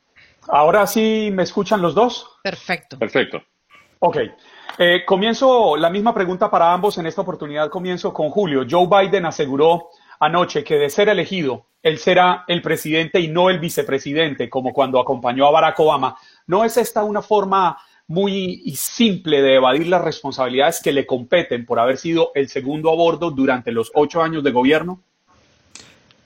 Ahora 0.47 0.85
sí 0.87 1.29
me 1.31 1.43
escuchan 1.43 1.81
los 1.81 1.95
dos. 1.95 2.27
Perfecto. 2.43 2.97
Perfecto. 2.97 3.41
Ok. 3.99 4.17
Eh, 4.77 5.03
comienzo 5.05 5.77
la 5.77 5.89
misma 5.89 6.13
pregunta 6.13 6.49
para 6.49 6.73
ambos. 6.73 6.97
En 6.97 7.05
esta 7.05 7.21
oportunidad 7.21 7.69
comienzo 7.69 8.13
con 8.13 8.29
Julio. 8.29 8.65
Joe 8.69 8.87
Biden 8.87 9.25
aseguró 9.25 9.89
anoche 10.19 10.63
que 10.63 10.75
de 10.75 10.89
ser 10.89 11.09
elegido, 11.09 11.67
él 11.81 11.97
será 11.97 12.45
el 12.47 12.61
presidente 12.61 13.19
y 13.19 13.27
no 13.27 13.49
el 13.49 13.59
vicepresidente, 13.59 14.49
como 14.49 14.71
cuando 14.71 14.99
acompañó 14.99 15.47
a 15.47 15.51
Barack 15.51 15.79
Obama. 15.79 16.15
¿No 16.45 16.63
es 16.63 16.77
esta 16.77 17.03
una 17.03 17.21
forma 17.21 17.77
muy 18.11 18.61
simple 18.75 19.41
de 19.41 19.55
evadir 19.55 19.87
las 19.87 20.03
responsabilidades 20.03 20.81
que 20.83 20.91
le 20.91 21.05
competen 21.05 21.65
por 21.65 21.79
haber 21.79 21.97
sido 21.97 22.31
el 22.35 22.49
segundo 22.49 22.91
a 22.91 22.95
bordo 22.95 23.31
durante 23.31 23.71
los 23.71 23.91
ocho 23.93 24.21
años 24.21 24.43
de 24.43 24.51
gobierno? 24.51 25.01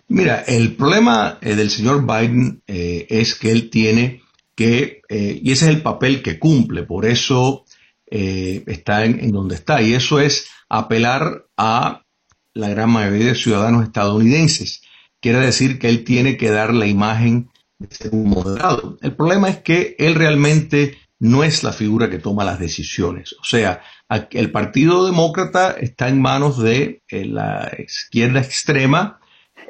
Mira, 0.07 0.43
el 0.47 0.75
problema 0.75 1.37
eh, 1.41 1.55
del 1.55 1.69
señor 1.69 2.05
Biden 2.05 2.61
eh, 2.67 3.07
es 3.09 3.35
que 3.35 3.51
él 3.51 3.69
tiene 3.69 4.21
que, 4.55 5.01
y 5.09 5.51
ese 5.51 5.65
es 5.65 5.71
el 5.71 5.81
papel 5.81 6.21
que 6.21 6.39
cumple, 6.39 6.83
por 6.83 7.05
eso 7.05 7.65
eh, 8.07 8.63
está 8.67 9.03
en, 9.03 9.31
donde 9.31 9.55
está. 9.55 9.81
Y 9.81 9.93
eso 9.93 10.19
es 10.19 10.47
apelar 10.69 11.45
a 11.57 12.03
la 12.53 12.69
gran 12.69 12.89
mayoría 12.89 13.27
de 13.27 13.35
ciudadanos 13.35 13.83
estadounidenses. 13.83 14.81
Quiere 15.19 15.39
decir 15.39 15.79
que 15.79 15.89
él 15.89 16.03
tiene 16.03 16.37
que 16.37 16.49
dar 16.49 16.73
la 16.73 16.87
imagen 16.87 17.49
de 17.79 17.93
ser 17.93 18.11
un 18.13 18.29
moderado. 18.29 18.97
El 19.01 19.15
problema 19.15 19.49
es 19.49 19.57
que 19.57 19.95
él 19.99 20.15
realmente 20.15 20.97
no 21.19 21.43
es 21.43 21.63
la 21.63 21.71
figura 21.71 22.09
que 22.09 22.19
toma 22.19 22.43
las 22.43 22.59
decisiones. 22.59 23.33
O 23.39 23.43
sea, 23.43 23.81
el 24.31 24.51
Partido 24.51 25.05
Demócrata 25.05 25.71
está 25.71 26.09
en 26.09 26.21
manos 26.21 26.61
de 26.61 27.01
eh, 27.07 27.25
la 27.25 27.71
izquierda 27.77 28.41
extrema. 28.41 29.19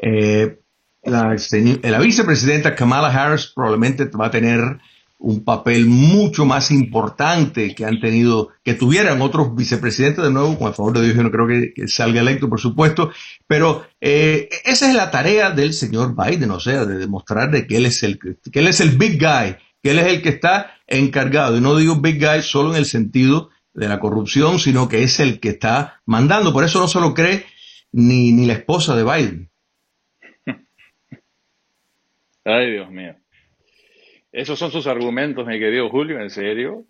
Eh, 0.01 0.59
la, 1.03 1.99
vicepresidenta 1.99 2.75
Kamala 2.75 3.09
Harris 3.09 3.51
probablemente 3.53 4.05
va 4.05 4.27
a 4.27 4.31
tener 4.31 4.79
un 5.17 5.43
papel 5.43 5.85
mucho 5.85 6.45
más 6.45 6.71
importante 6.71 7.73
que 7.73 7.85
han 7.85 7.99
tenido, 7.99 8.49
que 8.63 8.73
tuvieran 8.73 9.21
otros 9.21 9.55
vicepresidentes 9.55 10.23
de 10.23 10.31
nuevo, 10.31 10.57
con 10.57 10.67
el 10.67 10.73
favor 10.73 10.93
de 10.93 11.03
Dios, 11.03 11.15
yo 11.15 11.23
no 11.23 11.31
creo 11.31 11.47
que, 11.47 11.87
salga 11.87 12.21
electo, 12.21 12.49
por 12.49 12.59
supuesto, 12.59 13.11
pero 13.47 13.85
eh, 14.01 14.49
esa 14.65 14.89
es 14.89 14.95
la 14.95 15.11
tarea 15.11 15.51
del 15.51 15.73
señor 15.73 16.15
Biden, 16.15 16.51
o 16.51 16.59
sea, 16.59 16.85
de 16.85 16.97
demostrar 16.97 17.49
de 17.49 17.65
que 17.65 17.77
él 17.77 17.85
es 17.85 18.03
el, 18.03 18.19
que 18.19 18.59
él 18.59 18.67
es 18.67 18.81
el 18.81 18.97
big 18.97 19.19
guy, 19.19 19.55
que 19.85 19.91
él 19.91 19.99
es 19.99 20.07
el 20.07 20.23
que 20.23 20.29
está 20.29 20.79
encargado, 20.87 21.55
y 21.55 21.61
no 21.61 21.75
digo 21.75 21.97
big 21.97 22.19
guy 22.19 22.41
solo 22.41 22.71
en 22.71 22.77
el 22.77 22.85
sentido 22.85 23.51
de 23.71 23.87
la 23.87 23.99
corrupción, 23.99 24.57
sino 24.57 24.89
que 24.89 25.03
es 25.03 25.19
el 25.19 25.39
que 25.39 25.49
está 25.49 26.01
mandando, 26.07 26.51
por 26.51 26.63
eso 26.63 26.79
no 26.79 26.87
se 26.87 26.99
lo 26.99 27.13
cree 27.13 27.45
ni, 27.91 28.31
ni 28.31 28.47
la 28.47 28.53
esposa 28.53 28.95
de 28.95 29.03
Biden. 29.03 29.49
Ay, 32.45 32.71
Dios 32.71 32.89
mío. 32.89 33.13
Esos 34.31 34.57
son 34.57 34.71
sus 34.71 34.87
argumentos, 34.87 35.45
mi 35.45 35.59
querido 35.59 35.87
Julio, 35.91 36.19
¿en 36.19 36.31
serio? 36.31 36.85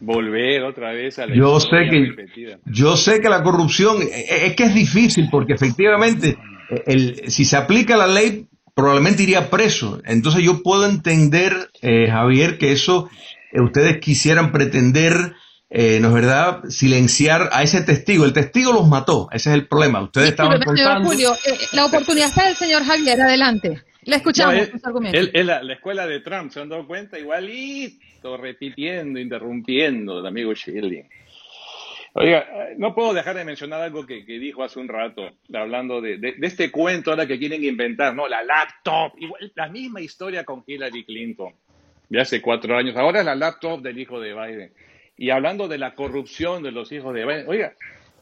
Volver 0.00 0.64
otra 0.64 0.92
vez 0.92 1.18
a 1.20 1.26
la 1.26 1.34
yo 1.34 1.58
sé 1.58 1.88
que 1.88 2.58
Yo 2.66 2.98
sé 2.98 3.22
que 3.22 3.30
la 3.30 3.42
corrupción, 3.42 4.02
eh, 4.02 4.08
eh, 4.12 4.46
es 4.48 4.56
que 4.56 4.64
es 4.64 4.74
difícil 4.74 5.28
porque 5.30 5.54
efectivamente 5.54 6.36
el, 6.84 7.30
si 7.30 7.46
se 7.46 7.56
aplica 7.56 7.96
la 7.96 8.08
ley 8.08 8.46
probablemente 8.74 9.22
iría 9.22 9.50
preso. 9.50 10.00
Entonces 10.04 10.42
yo 10.42 10.62
puedo 10.62 10.86
entender, 10.86 11.70
eh, 11.82 12.08
Javier, 12.10 12.58
que 12.58 12.72
eso 12.72 13.08
ustedes 13.52 13.98
quisieran 13.98 14.52
pretender, 14.52 15.34
¿no 15.70 16.08
es 16.08 16.12
verdad?, 16.12 16.64
silenciar 16.68 17.48
a 17.52 17.62
ese 17.62 17.80
testigo. 17.82 18.24
El 18.24 18.32
testigo 18.32 18.72
los 18.72 18.88
mató, 18.88 19.28
ese 19.32 19.50
es 19.50 19.54
el 19.56 19.66
problema. 19.66 20.02
Ustedes 20.02 20.30
estaban 20.30 20.60
señor 20.62 21.04
Julio, 21.04 21.32
la 21.72 21.86
oportunidad 21.86 22.28
está 22.28 22.46
del 22.46 22.56
señor 22.56 22.84
Javier, 22.84 23.20
adelante. 23.20 23.82
Le 24.04 24.16
escuchamos 24.16 24.54
la, 25.34 25.72
escuela 25.72 26.06
de 26.06 26.20
Trump, 26.20 26.50
¿se 26.50 26.60
han 26.60 26.68
dado 26.68 26.86
cuenta? 26.86 27.18
Igualito, 27.18 28.36
repitiendo, 28.36 29.20
interrumpiendo 29.20 30.20
el 30.20 30.26
amigo 30.26 30.54
Shirley. 30.54 31.04
Oiga, 32.12 32.44
no 32.76 32.94
puedo 32.94 33.14
dejar 33.14 33.36
de 33.36 33.44
mencionar 33.44 33.80
algo 33.80 34.04
que, 34.04 34.22
dijo 34.24 34.64
hace 34.64 34.80
un 34.80 34.88
rato, 34.88 35.30
hablando 35.54 36.00
de, 36.00 36.34
este 36.42 36.70
cuento 36.70 37.10
ahora 37.10 37.26
que 37.26 37.38
quieren 37.38 37.64
inventar, 37.64 38.14
¿no? 38.14 38.26
La 38.26 38.42
laptop, 38.42 39.12
igual, 39.18 39.52
la 39.54 39.68
misma 39.68 40.00
historia 40.00 40.44
con 40.44 40.64
Hillary 40.66 41.04
Clinton, 41.04 41.54
de 42.08 42.20
hace 42.20 42.42
cuatro 42.42 42.76
años. 42.76 42.96
Ahora 42.96 43.20
es 43.20 43.26
la 43.26 43.36
laptop 43.36 43.80
del 43.80 43.98
hijo 43.98 44.18
de 44.20 44.34
Biden. 44.34 44.72
Y 45.16 45.30
hablando 45.30 45.68
de 45.68 45.78
la 45.78 45.94
corrupción 45.94 46.62
de 46.62 46.72
los 46.72 46.90
hijos 46.90 47.14
de 47.14 47.24
Biden, 47.24 47.48
oiga, 47.48 47.74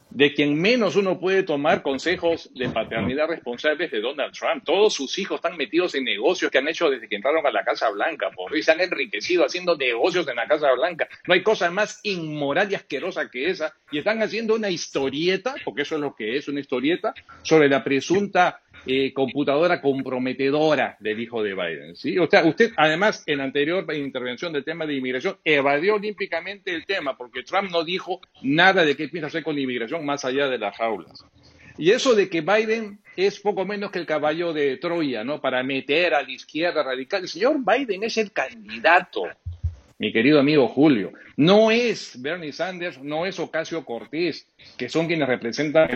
de 0.09 0.33
quien 0.33 0.59
menos 0.59 0.95
uno 0.95 1.19
puede 1.19 1.43
tomar 1.43 1.81
consejos 1.81 2.49
de 2.53 2.69
paternidad 2.69 3.27
responsables 3.27 3.91
de 3.91 4.01
Donald 4.01 4.33
Trump. 4.33 4.63
Todos 4.65 4.93
sus 4.93 5.17
hijos 5.19 5.35
están 5.35 5.57
metidos 5.57 5.95
en 5.95 6.03
negocios 6.03 6.51
que 6.51 6.57
han 6.57 6.67
hecho 6.67 6.89
desde 6.89 7.07
que 7.07 7.15
entraron 7.15 7.45
a 7.45 7.51
la 7.51 7.63
Casa 7.63 7.89
Blanca, 7.89 8.31
por 8.31 8.55
y 8.55 8.63
se 8.63 8.71
han 8.71 8.81
enriquecido 8.81 9.45
haciendo 9.45 9.77
negocios 9.77 10.27
en 10.27 10.35
la 10.37 10.47
Casa 10.47 10.71
Blanca. 10.73 11.07
No 11.27 11.33
hay 11.33 11.43
cosa 11.43 11.69
más 11.69 11.99
inmoral 12.03 12.71
y 12.71 12.75
asquerosa 12.75 13.29
que 13.29 13.49
esa. 13.49 13.75
Y 13.91 13.99
están 13.99 14.21
haciendo 14.21 14.55
una 14.55 14.69
historieta, 14.69 15.55
porque 15.63 15.83
eso 15.83 15.95
es 15.95 16.01
lo 16.01 16.15
que 16.15 16.37
es 16.37 16.47
una 16.47 16.59
historieta, 16.59 17.13
sobre 17.43 17.69
la 17.69 17.83
presunta 17.83 18.61
eh, 18.85 19.13
computadora 19.13 19.81
comprometedora 19.81 20.97
del 20.99 21.19
hijo 21.19 21.43
de 21.43 21.53
Biden. 21.53 21.95
¿sí? 21.95 22.17
O 22.17 22.27
sea, 22.27 22.45
usted, 22.45 22.71
además, 22.77 23.23
en 23.25 23.41
anterior 23.41 23.85
intervención 23.95 24.53
del 24.53 24.63
tema 24.63 24.85
de 24.85 24.95
inmigración, 24.95 25.37
evadió 25.43 25.95
olímpicamente 25.95 26.73
el 26.73 26.85
tema, 26.85 27.17
porque 27.17 27.43
Trump 27.43 27.71
no 27.71 27.83
dijo 27.83 28.21
nada 28.41 28.85
de 28.85 28.95
qué 28.95 29.07
piensa 29.07 29.27
hacer 29.27 29.43
con 29.43 29.57
inmigración 29.57 30.05
más 30.05 30.25
allá 30.25 30.47
de 30.47 30.57
las 30.57 30.75
jaulas. 30.75 31.25
Y 31.77 31.91
eso 31.91 32.13
de 32.13 32.29
que 32.29 32.41
Biden 32.41 32.99
es 33.15 33.39
poco 33.39 33.65
menos 33.65 33.91
que 33.91 33.99
el 33.99 34.05
caballo 34.05 34.51
de 34.51 34.77
Troya, 34.77 35.23
¿no? 35.23 35.39
Para 35.39 35.63
meter 35.63 36.13
a 36.13 36.21
la 36.21 36.31
izquierda 36.31 36.83
radical. 36.83 37.21
El 37.21 37.29
señor 37.29 37.57
Biden 37.63 38.03
es 38.03 38.17
el 38.17 38.33
candidato 38.33 39.23
mi 39.99 40.11
querido 40.13 40.39
amigo 40.39 40.67
Julio. 40.67 41.11
No 41.35 41.71
es 41.71 42.19
Bernie 42.21 42.53
Sanders, 42.53 43.01
no 43.03 43.25
es 43.25 43.37
Ocasio 43.39 43.85
Cortés, 43.85 44.47
que 44.77 44.89
son 44.89 45.07
quienes 45.07 45.27
representan 45.27 45.89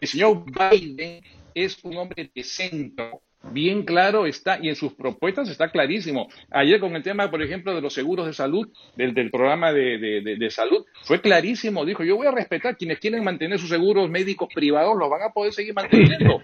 el 0.00 0.08
señor 0.08 0.44
Biden 0.44 1.22
es 1.54 1.82
un 1.84 1.96
hombre 1.96 2.30
de 2.34 2.42
centro, 2.42 3.22
bien 3.52 3.84
claro 3.84 4.26
está, 4.26 4.58
y 4.60 4.68
en 4.68 4.76
sus 4.76 4.94
propuestas 4.94 5.48
está 5.48 5.70
clarísimo. 5.70 6.28
Ayer 6.50 6.80
con 6.80 6.96
el 6.96 7.02
tema, 7.02 7.30
por 7.30 7.42
ejemplo, 7.42 7.74
de 7.74 7.80
los 7.80 7.94
seguros 7.94 8.26
de 8.26 8.32
salud, 8.32 8.68
del, 8.96 9.14
del 9.14 9.30
programa 9.30 9.72
de, 9.72 10.48
salud, 10.50 10.84
fue 11.02 11.20
clarísimo, 11.20 11.84
dijo, 11.84 12.02
yo 12.04 12.16
voy 12.16 12.26
a 12.26 12.32
respetar 12.32 12.76
quienes 12.76 12.98
quieren 12.98 13.22
mantener 13.22 13.58
sus 13.58 13.68
seguros 13.68 14.10
médicos 14.10 14.48
privados, 14.52 14.96
los 14.98 15.08
van 15.08 15.22
a 15.22 15.32
poder 15.32 15.52
seguir 15.52 15.74
manteniendo. 15.74 16.42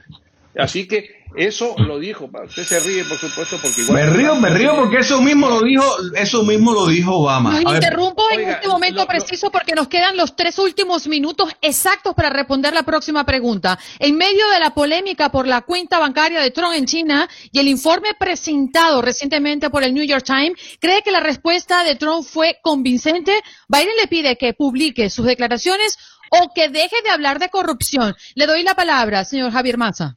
Así 0.59 0.88
que 0.88 1.19
eso 1.37 1.77
lo 1.79 2.00
dijo. 2.00 2.29
Usted 2.47 2.65
se 2.65 2.81
ríe, 2.81 3.05
por 3.05 3.17
supuesto, 3.17 3.59
porque 3.62 3.83
igual. 3.83 3.97
Me 3.97 4.07
río, 4.11 4.35
me 4.35 4.50
río 4.50 4.75
porque 4.75 4.99
eso 4.99 5.21
mismo 5.23 5.49
lo 5.49 5.62
dijo, 5.62 5.85
eso 6.17 6.43
mismo 6.43 6.73
lo 6.73 6.87
dijo 6.87 7.15
Obama. 7.15 7.61
Nos 7.61 7.75
interrumpo 7.75 8.25
en 8.33 8.49
este 8.49 8.67
momento 8.67 9.07
preciso 9.07 9.50
porque 9.53 9.75
nos 9.75 9.87
quedan 9.87 10.17
los 10.17 10.35
tres 10.35 10.59
últimos 10.59 11.07
minutos 11.07 11.55
exactos 11.62 12.15
para 12.15 12.31
responder 12.31 12.75
la 12.75 12.83
próxima 12.83 13.25
pregunta. 13.25 13.79
En 14.00 14.17
medio 14.17 14.49
de 14.49 14.59
la 14.59 14.75
polémica 14.75 15.31
por 15.31 15.47
la 15.47 15.61
cuenta 15.61 16.00
bancaria 16.00 16.41
de 16.41 16.50
Trump 16.50 16.75
en 16.75 16.87
China 16.87 17.29
y 17.53 17.61
el 17.61 17.69
informe 17.69 18.09
presentado 18.19 19.00
recientemente 19.00 19.71
por 19.71 19.85
el 19.85 19.95
New 19.95 20.05
York 20.05 20.25
Times, 20.25 20.59
¿cree 20.81 21.03
que 21.03 21.12
la 21.12 21.21
respuesta 21.21 21.85
de 21.85 21.95
Trump 21.95 22.27
fue 22.27 22.59
convincente? 22.62 23.33
Biden 23.69 23.97
le 24.00 24.09
pide 24.09 24.37
que 24.37 24.55
publique 24.55 25.09
sus 25.09 25.27
declaraciones 25.27 25.97
o 26.31 26.53
que 26.53 26.69
deje 26.69 26.97
de 27.05 27.11
hablar 27.11 27.38
de 27.38 27.49
corrupción. 27.49 28.15
Le 28.35 28.47
doy 28.47 28.62
la 28.62 28.75
palabra, 28.75 29.25
señor 29.25 29.53
Javier 29.53 29.79
Maza. 29.79 30.17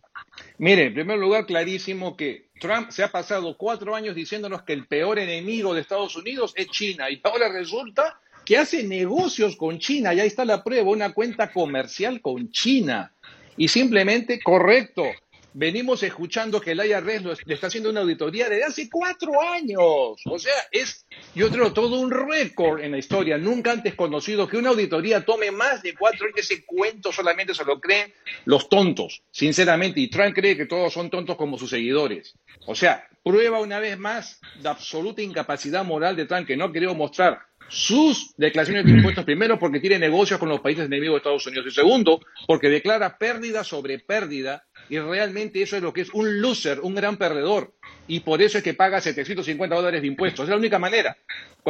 Mire, 0.62 0.86
en 0.86 0.94
primer 0.94 1.18
lugar, 1.18 1.48
clarísimo 1.48 2.16
que 2.16 2.52
Trump 2.60 2.92
se 2.92 3.02
ha 3.02 3.12
pasado 3.12 3.58
cuatro 3.58 3.96
años 3.96 4.14
diciéndonos 4.14 4.62
que 4.62 4.74
el 4.74 4.86
peor 4.86 5.18
enemigo 5.18 5.74
de 5.74 5.82
Estados 5.82 6.16
Unidos 6.16 6.54
es 6.56 6.68
China 6.68 7.10
y 7.10 7.20
ahora 7.24 7.52
resulta 7.52 8.20
que 8.46 8.60
hace 8.60 8.84
negocios 8.84 9.56
con 9.56 9.80
China. 9.80 10.14
Y 10.14 10.20
ahí 10.20 10.28
está 10.28 10.46
la 10.46 10.64
prueba, 10.64 10.92
una 10.92 11.14
cuenta 11.14 11.52
comercial 11.52 12.22
con 12.22 12.52
China. 12.52 13.12
Y 13.58 13.70
simplemente, 13.70 14.40
correcto, 14.40 15.06
venimos 15.54 16.04
escuchando 16.04 16.62
que 16.62 16.72
el 16.72 16.86
IRS 16.86 17.46
le 17.46 17.54
está 17.54 17.68
haciendo 17.68 17.90
una 17.90 18.02
auditoría 18.02 18.50
desde 18.50 18.64
hace 18.64 18.90
cuatro 18.90 19.42
años. 19.42 20.22
O 20.26 20.40
sea, 20.40 20.54
es, 20.72 21.06
yo 21.36 21.50
creo, 21.50 21.74
todo 21.74 22.00
un 22.00 22.12
récord 22.12 22.82
en 22.82 22.92
la 22.92 22.98
historia, 22.98 23.38
nunca 23.38 23.72
antes 23.72 23.96
conocido 23.96 24.48
que 24.48 24.58
una 24.58 24.70
auditoría 24.70 25.26
tome 25.26 25.52
más 25.52 25.82
de 25.82 25.94
cuatro 25.96 26.26
años. 26.26 26.38
Ese 26.38 26.66
cuento 26.66 27.12
solamente 27.12 27.54
se 27.54 27.66
lo 27.66 27.80
creen 27.80 28.14
los 28.46 28.70
tontos, 28.70 29.24
sinceramente. 29.32 30.00
Y 30.00 30.10
Trump 30.10 30.34
cree 30.34 30.58
que 30.58 30.66
todos 30.66 30.94
son 30.94 31.10
tontos 31.10 31.36
como 31.36 31.58
sus 31.58 31.70
seguidores. 31.70 32.34
O 32.66 32.76
sea, 32.76 33.08
prueba 33.24 33.60
una 33.60 33.80
vez 33.80 33.98
más 33.98 34.40
la 34.62 34.72
absoluta 34.72 35.22
incapacidad 35.22 35.84
moral 35.84 36.16
de 36.16 36.26
Trump 36.26 36.48
que 36.48 36.58
no 36.58 36.72
querido 36.72 36.96
mostrar 36.96 37.40
sus 37.72 38.34
declaraciones 38.36 38.86
de 38.86 38.92
impuestos, 38.92 39.24
primero 39.24 39.58
porque 39.58 39.80
tiene 39.80 39.98
negocios 39.98 40.38
con 40.40 40.50
los 40.50 40.60
países 40.60 40.86
enemigos 40.86 41.16
de 41.16 41.18
Estados 41.20 41.48
Unidos 41.48 41.68
y 41.68 41.72
segundo 41.72 42.20
porque 42.46 42.70
declara 42.70 43.18
pérdida 43.18 43.64
sobre 43.64 43.98
pérdida 44.00 44.66
y 44.92 45.00
realmente 45.00 45.62
eso 45.62 45.78
es 45.78 45.82
lo 45.82 45.94
que 45.94 46.02
es 46.02 46.10
un 46.14 46.42
loser, 46.42 46.82
un 46.82 46.94
gran 46.94 47.16
perdedor 47.16 47.74
y 48.10 48.20
por 48.20 48.42
eso 48.42 48.58
es 48.58 48.64
que 48.64 48.74
paga 48.74 49.00
750 49.00 49.74
dólares 49.74 50.02
de 50.02 50.08
impuestos. 50.08 50.44
Es 50.44 50.50
la 50.50 50.58
única 50.58 50.80
manera. 50.80 51.16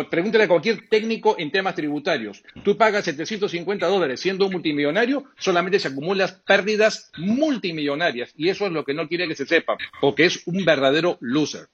Pregúntale 0.10 0.46
a 0.46 0.48
cualquier 0.48 0.90
técnico 0.90 1.36
en 1.38 1.52
temas 1.52 1.76
tributarios. 1.76 2.42
Tú 2.64 2.76
pagas 2.78 3.06
750 3.06 3.86
dólares 3.86 4.20
siendo 4.20 4.48
un 4.48 4.54
multimillonario, 4.54 5.26
solamente 5.38 5.80
se 5.80 5.90
acumulan 5.90 6.32
pérdidas 6.48 7.12
multimillonarias 7.20 8.34
y 8.36 8.50
eso 8.50 8.66
es 8.66 8.72
lo 8.72 8.84
que 8.84 8.96
no 8.96 9.08
quiere 9.08 9.28
que 9.28 9.36
se 9.36 9.46
sepa, 9.46 9.78
porque 10.00 10.26
es 10.26 10.42
un 10.48 10.66
verdadero 10.66 11.20
loser. 11.22 11.68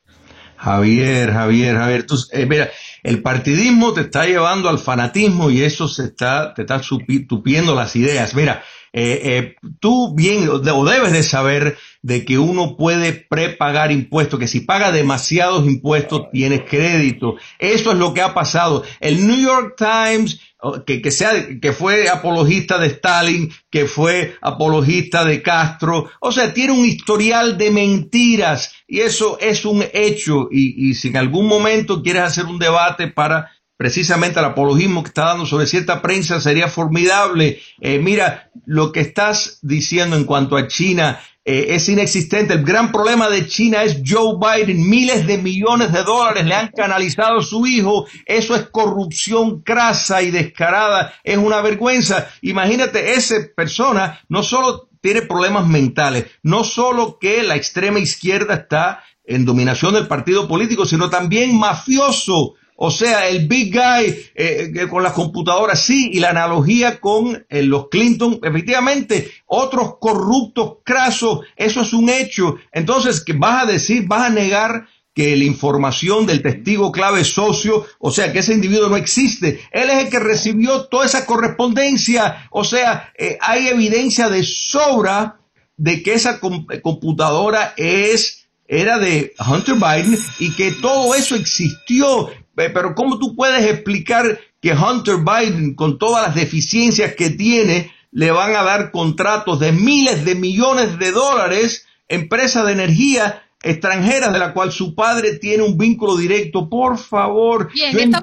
Javier, 0.57 1.31
Javier, 1.31 1.77
Javier, 1.77 2.05
tú, 2.05 2.15
eh, 2.33 2.45
mira, 2.45 2.69
el 3.03 3.21
partidismo 3.21 3.93
te 3.93 4.01
está 4.01 4.25
llevando 4.25 4.67
al 4.67 4.79
fanatismo 4.79 5.49
y 5.49 5.61
eso 5.61 5.87
se 5.87 6.05
está, 6.05 6.53
te 6.53 6.63
está 6.63 6.81
tupiendo 7.29 7.73
las 7.73 7.95
ideas. 7.95 8.33
Mira, 8.35 8.63
eh, 8.93 9.21
eh, 9.23 9.55
tú 9.79 10.13
bien 10.15 10.49
o 10.49 10.59
debes 10.59 11.11
de 11.11 11.23
saber 11.23 11.77
de 12.01 12.25
que 12.25 12.37
uno 12.37 12.77
puede 12.77 13.13
prepagar 13.13 13.91
impuestos, 13.91 14.39
que 14.39 14.47
si 14.47 14.61
paga 14.61 14.91
demasiados 14.91 15.65
impuestos 15.65 16.31
tienes 16.31 16.61
crédito. 16.61 17.35
Eso 17.59 17.91
es 17.91 17.97
lo 17.97 18.13
que 18.13 18.21
ha 18.21 18.33
pasado. 18.33 18.83
El 18.99 19.27
New 19.27 19.37
York 19.37 19.75
Times 19.77 20.39
que, 20.85 21.01
que, 21.01 21.11
sea, 21.11 21.31
que 21.61 21.71
fue 21.71 22.09
apologista 22.09 22.79
de 22.79 22.87
Stalin, 22.87 23.53
que 23.69 23.85
fue 23.85 24.35
apologista 24.41 25.23
de 25.23 25.41
Castro, 25.43 26.09
o 26.19 26.31
sea, 26.31 26.53
tiene 26.53 26.73
un 26.73 26.85
historial 26.85 27.57
de 27.57 27.69
mentiras 27.69 28.73
y 28.87 29.01
eso 29.01 29.37
es 29.39 29.65
un 29.65 29.85
hecho 29.93 30.47
y, 30.51 30.89
y 30.89 30.95
si 30.95 31.09
en 31.09 31.17
algún 31.17 31.47
momento 31.47 32.01
quieres 32.01 32.23
hacer 32.23 32.45
un 32.45 32.57
debate 32.57 33.07
para 33.07 33.51
precisamente 33.77 34.39
el 34.39 34.45
apologismo 34.45 35.03
que 35.03 35.09
está 35.09 35.25
dando 35.25 35.45
sobre 35.45 35.67
cierta 35.67 36.01
prensa 36.01 36.41
sería 36.41 36.67
formidable. 36.67 37.59
Eh, 37.79 37.99
mira, 37.99 38.49
lo 38.65 38.91
que 38.91 39.01
estás 39.01 39.59
diciendo 39.61 40.15
en 40.15 40.25
cuanto 40.25 40.57
a 40.57 40.67
China 40.67 41.19
eh, 41.45 41.75
es 41.75 41.87
inexistente. 41.87 42.55
El 42.55 42.65
gran 42.65 42.91
problema 42.91 43.29
de 43.29 43.47
China 43.47 43.83
es 43.83 44.01
Joe 44.05 44.35
Biden. 44.37 44.89
Miles 44.89 45.25
de 45.25 45.37
millones 45.37 45.93
de 45.93 46.03
dólares 46.03 46.45
le 46.45 46.53
han 46.53 46.69
canalizado 46.75 47.39
a 47.39 47.43
su 47.43 47.65
hijo. 47.65 48.05
Eso 48.25 48.53
es 48.53 48.63
corrupción 48.63 49.61
crasa 49.61 50.21
y 50.21 50.31
descarada. 50.31 51.13
Es 51.23 51.37
una 51.37 51.61
vergüenza. 51.61 52.27
Imagínate, 52.41 53.13
esa 53.13 53.35
persona 53.55 54.19
no 54.27 54.43
solo 54.43 54.89
tiene 54.99 55.21
problemas 55.21 55.65
mentales, 55.65 56.25
no 56.43 56.65
solo 56.65 57.17
que 57.17 57.43
la 57.43 57.55
extrema 57.55 57.99
izquierda 57.99 58.55
está 58.55 59.03
en 59.23 59.45
dominación 59.45 59.93
del 59.93 60.07
partido 60.07 60.49
político, 60.49 60.85
sino 60.85 61.09
también 61.09 61.57
mafioso. 61.57 62.55
O 62.79 62.91
sea, 62.91 63.27
el 63.27 63.47
big 63.47 63.73
guy 63.73 64.15
eh, 64.35 64.87
con 64.87 65.01
las 65.01 65.13
computadoras, 65.13 65.81
sí, 65.81 66.11
y 66.13 66.19
la 66.19 66.29
analogía 66.29 66.99
con 66.99 67.45
eh, 67.49 67.63
los 67.63 67.89
Clinton, 67.89 68.39
efectivamente, 68.43 69.31
otros 69.47 69.95
corruptos, 69.99 70.77
crasos, 70.83 71.39
eso 71.55 71.81
es 71.81 71.91
un 71.91 72.07
hecho. 72.09 72.55
Entonces, 72.71 73.23
¿qué 73.23 73.33
vas 73.33 73.63
a 73.63 73.65
decir? 73.65 74.05
¿Vas 74.07 74.27
a 74.27 74.29
negar 74.29 74.87
que 75.15 75.35
la 75.35 75.45
información 75.45 76.27
del 76.27 76.43
testigo 76.43 76.91
clave 76.91 77.23
socio, 77.23 77.83
o 77.97 78.11
sea, 78.11 78.31
que 78.31 78.39
ese 78.39 78.53
individuo 78.53 78.87
no 78.89 78.97
existe. 78.97 79.59
Él 79.71 79.89
es 79.89 80.03
el 80.03 80.09
que 80.11 80.19
recibió 80.19 80.85
toda 80.85 81.07
esa 81.07 81.25
correspondencia, 81.25 82.47
o 82.51 82.63
sea, 82.63 83.11
eh, 83.17 83.39
hay 83.41 83.69
evidencia 83.69 84.29
de 84.29 84.43
sobra 84.43 85.39
de 85.75 86.03
que 86.03 86.13
esa 86.13 86.39
computadora 86.39 87.73
es 87.77 88.47
era 88.67 88.99
de 88.99 89.33
Hunter 89.39 89.75
Biden 89.75 90.19
y 90.39 90.51
que 90.51 90.71
todo 90.73 91.15
eso 91.15 91.35
existió. 91.35 92.29
Pero 92.57 92.95
¿cómo 92.95 93.19
tú 93.19 93.35
puedes 93.35 93.63
explicar 93.71 94.39
que 94.59 94.73
Hunter 94.73 95.17
Biden, 95.17 95.75
con 95.75 95.99
todas 95.99 96.25
las 96.25 96.35
deficiencias 96.35 97.13
que 97.13 97.29
tiene, 97.29 97.91
le 98.11 98.31
van 98.31 98.55
a 98.55 98.63
dar 98.63 98.89
contratos 98.89 99.59
de 99.59 99.71
miles 99.71 100.25
de 100.25 100.33
millones 100.33 100.97
de 100.97 101.11
dólares, 101.11 101.85
empresa 102.07 102.63
de 102.63 102.73
energía 102.73 103.43
extranjeras 103.61 104.33
de 104.33 104.39
la 104.39 104.53
cual 104.53 104.71
su 104.71 104.95
padre 104.95 105.35
tiene 105.37 105.61
un 105.61 105.77
vínculo 105.77 106.17
directo? 106.17 106.67
Por 106.67 106.97
favor, 106.97 107.69
yo, 107.75 107.85
entiendo, 107.85 108.19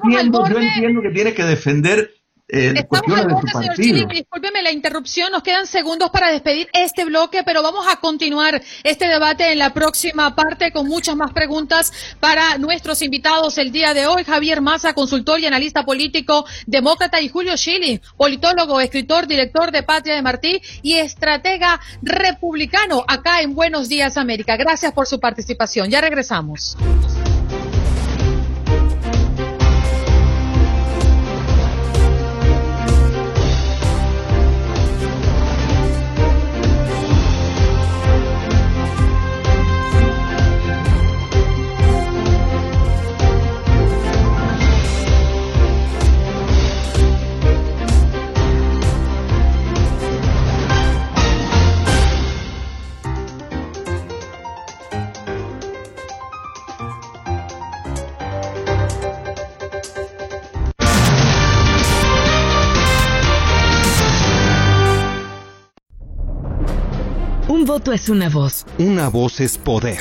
yo 0.49 0.59
entiendo 0.59 1.01
que 1.01 1.11
tiene 1.11 1.33
que 1.33 1.43
defender 1.43 2.14
eh, 2.47 2.73
Estamos 2.75 3.19
al 3.19 3.27
borde, 3.27 3.51
señor 3.51 3.75
Chile. 3.75 4.07
Discúlpeme 4.09 4.61
la 4.61 4.71
interrupción. 4.71 5.31
Nos 5.31 5.43
quedan 5.43 5.65
segundos 5.65 6.09
para 6.11 6.31
despedir 6.31 6.69
este 6.73 7.05
bloque, 7.05 7.43
pero 7.43 7.63
vamos 7.63 7.85
a 7.91 7.97
continuar 7.97 8.61
este 8.83 9.07
debate 9.07 9.51
en 9.51 9.59
la 9.59 9.73
próxima 9.73 10.35
parte 10.35 10.71
con 10.71 10.87
muchas 10.87 11.15
más 11.15 11.33
preguntas 11.33 11.91
para 12.19 12.57
nuestros 12.57 13.01
invitados 13.01 13.57
el 13.57 13.71
día 13.71 13.93
de 13.93 14.07
hoy. 14.07 14.23
Javier 14.23 14.61
Maza, 14.61 14.93
consultor 14.93 15.39
y 15.39 15.45
analista 15.45 15.85
político 15.85 16.45
demócrata, 16.67 17.19
y 17.21 17.29
Julio 17.29 17.57
Schilling, 17.57 17.99
politólogo, 18.17 18.79
escritor, 18.79 19.27
director 19.27 19.71
de 19.71 19.83
Patria 19.83 20.15
de 20.15 20.21
Martí 20.21 20.61
y 20.81 20.95
estratega 20.95 21.79
republicano 22.01 23.03
acá 23.07 23.41
en 23.41 23.55
Buenos 23.55 23.89
Días 23.89 24.17
América. 24.17 24.55
Gracias 24.55 24.93
por 24.93 25.07
su 25.07 25.19
participación. 25.19 25.89
Ya 25.89 26.01
regresamos. 26.01 26.77
Es 67.93 68.09
una 68.09 68.29
voz. 68.29 68.65
Una 68.77 69.09
voz 69.09 69.39
es 69.39 69.57
poder. 69.57 69.99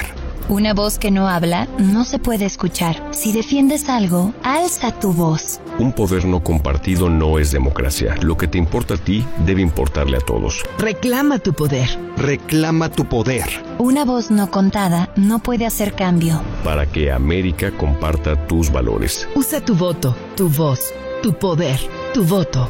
Una 0.49 0.75
voz 0.75 0.99
que 0.99 1.11
no 1.11 1.27
habla 1.27 1.67
no 1.79 2.05
se 2.05 2.19
puede 2.19 2.45
escuchar. 2.45 3.03
Si 3.13 3.33
defiendes 3.33 3.89
algo, 3.89 4.35
alza 4.43 4.93
tu 4.93 5.13
voz. 5.13 5.61
Un 5.79 5.93
poder 5.93 6.27
no 6.27 6.43
compartido 6.43 7.09
no 7.09 7.39
es 7.39 7.51
democracia. 7.51 8.15
Lo 8.21 8.37
que 8.37 8.47
te 8.47 8.59
importa 8.59 8.95
a 8.95 8.97
ti 8.99 9.25
debe 9.47 9.63
importarle 9.63 10.19
a 10.19 10.21
todos. 10.21 10.63
Reclama 10.79 11.39
tu 11.39 11.55
poder. 11.55 11.89
Reclama 12.19 12.91
tu 12.91 13.07
poder. 13.07 13.45
Una 13.79 14.05
voz 14.05 14.31
no 14.31 14.51
contada 14.51 15.11
no 15.17 15.39
puede 15.39 15.65
hacer 15.65 15.95
cambio. 15.95 16.43
Para 16.63 16.85
que 16.85 17.11
América 17.11 17.71
comparta 17.71 18.47
tus 18.47 18.71
valores. 18.71 19.27
Usa 19.35 19.65
tu 19.65 19.75
voto, 19.75 20.15
tu 20.37 20.51
voz, 20.51 20.93
tu 21.23 21.33
poder, 21.33 21.81
tu 22.13 22.23
voto. 22.23 22.69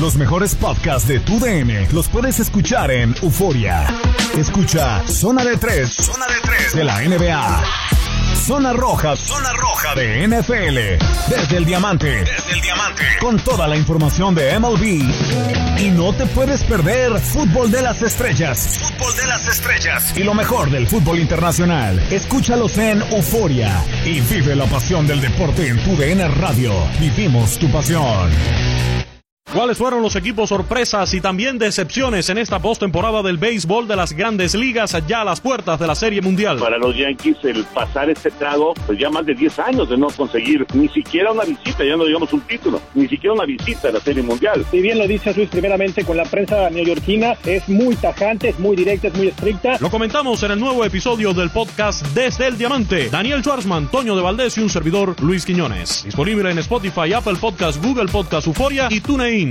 Los 0.00 0.16
mejores 0.16 0.54
podcasts 0.56 1.06
de 1.06 1.20
tu 1.20 1.38
DN 1.38 1.88
los 1.92 2.08
puedes 2.08 2.40
escuchar 2.40 2.90
en 2.90 3.14
Euforia. 3.22 3.86
Escucha 4.36 5.06
Zona 5.06 5.44
de 5.44 5.56
3. 5.56 5.88
Zona 5.88 6.26
de 6.26 6.40
3 6.42 6.74
de 6.74 6.84
la 6.84 7.00
NBA. 7.00 7.62
Zona 8.34 8.72
Roja, 8.72 9.16
Zona 9.16 9.52
Roja 9.52 9.94
de 9.94 10.26
NFL. 10.26 11.30
Desde 11.30 11.56
el 11.56 11.64
Diamante. 11.64 12.24
Desde 12.24 12.54
el 12.54 12.60
Diamante. 12.60 13.04
Con 13.20 13.38
toda 13.38 13.68
la 13.68 13.76
información 13.76 14.34
de 14.34 14.58
MLB. 14.58 14.84
Y 15.80 15.90
no 15.90 16.12
te 16.12 16.26
puedes 16.26 16.64
perder 16.64 17.18
Fútbol 17.20 17.70
de 17.70 17.82
las 17.82 18.02
Estrellas. 18.02 18.90
Fútbol 18.98 19.16
de 19.16 19.26
las 19.26 19.46
Estrellas. 19.46 20.12
Y 20.16 20.24
lo 20.24 20.34
mejor 20.34 20.70
del 20.70 20.88
fútbol 20.88 21.20
internacional. 21.20 21.98
Escúchalos 22.10 22.76
en 22.78 23.00
Euforia. 23.12 23.84
Y 24.04 24.20
vive 24.20 24.56
la 24.56 24.66
pasión 24.66 25.06
del 25.06 25.20
deporte 25.20 25.68
en 25.68 25.82
tu 25.84 25.96
DN 25.96 26.26
Radio. 26.28 26.72
Vivimos 26.98 27.58
tu 27.58 27.70
pasión. 27.70 28.30
¿Cuáles 29.54 29.78
fueron 29.78 30.02
los 30.02 30.16
equipos 30.16 30.48
sorpresas 30.48 31.14
y 31.14 31.20
también 31.20 31.58
decepciones 31.58 32.28
en 32.28 32.38
esta 32.38 32.58
postemporada 32.58 33.22
del 33.22 33.38
béisbol 33.38 33.86
de 33.86 33.94
las 33.94 34.12
grandes 34.12 34.56
ligas 34.56 34.96
ya 35.06 35.20
a 35.20 35.24
las 35.24 35.40
puertas 35.40 35.78
de 35.78 35.86
la 35.86 35.94
Serie 35.94 36.20
Mundial? 36.20 36.58
Para 36.58 36.76
los 36.76 36.96
Yankees 36.96 37.36
el 37.44 37.62
pasar 37.66 38.10
este 38.10 38.32
trago, 38.32 38.74
pues 38.84 38.98
ya 38.98 39.10
más 39.10 39.24
de 39.24 39.32
10 39.32 39.58
años 39.60 39.88
de 39.88 39.96
no 39.96 40.08
conseguir 40.08 40.66
ni 40.74 40.88
siquiera 40.88 41.30
una 41.30 41.44
visita, 41.44 41.84
ya 41.84 41.96
no 41.96 42.04
digamos 42.04 42.32
un 42.32 42.40
título, 42.40 42.80
ni 42.94 43.06
siquiera 43.06 43.32
una 43.32 43.44
visita 43.44 43.90
a 43.90 43.92
la 43.92 44.00
Serie 44.00 44.24
Mundial. 44.24 44.66
Si 44.72 44.80
bien 44.80 44.98
lo 44.98 45.06
dice 45.06 45.32
Luis 45.32 45.48
primeramente 45.48 46.04
con 46.04 46.16
la 46.16 46.24
prensa 46.24 46.68
neoyorquina, 46.70 47.34
es 47.44 47.68
muy 47.68 47.94
tajante, 47.94 48.48
es 48.48 48.58
muy 48.58 48.74
directa, 48.74 49.06
es 49.06 49.14
muy 49.14 49.28
estricta. 49.28 49.76
Lo 49.78 49.88
comentamos 49.88 50.42
en 50.42 50.50
el 50.50 50.58
nuevo 50.58 50.84
episodio 50.84 51.32
del 51.32 51.50
podcast 51.50 52.04
Desde 52.08 52.48
el 52.48 52.58
Diamante. 52.58 53.08
Daniel 53.08 53.40
Schwarzman, 53.42 53.88
Toño 53.88 54.16
de 54.16 54.22
Valdés 54.22 54.58
y 54.58 54.62
un 54.62 54.68
servidor 54.68 55.14
Luis 55.22 55.46
Quiñones. 55.46 56.02
Disponible 56.04 56.50
en 56.50 56.58
Spotify, 56.58 57.12
Apple 57.12 57.36
Podcast, 57.40 57.80
Google 57.80 58.06
Podcast, 58.10 58.48
Euforia 58.48 58.88
y 58.90 58.98
TuneIn. 58.98 59.43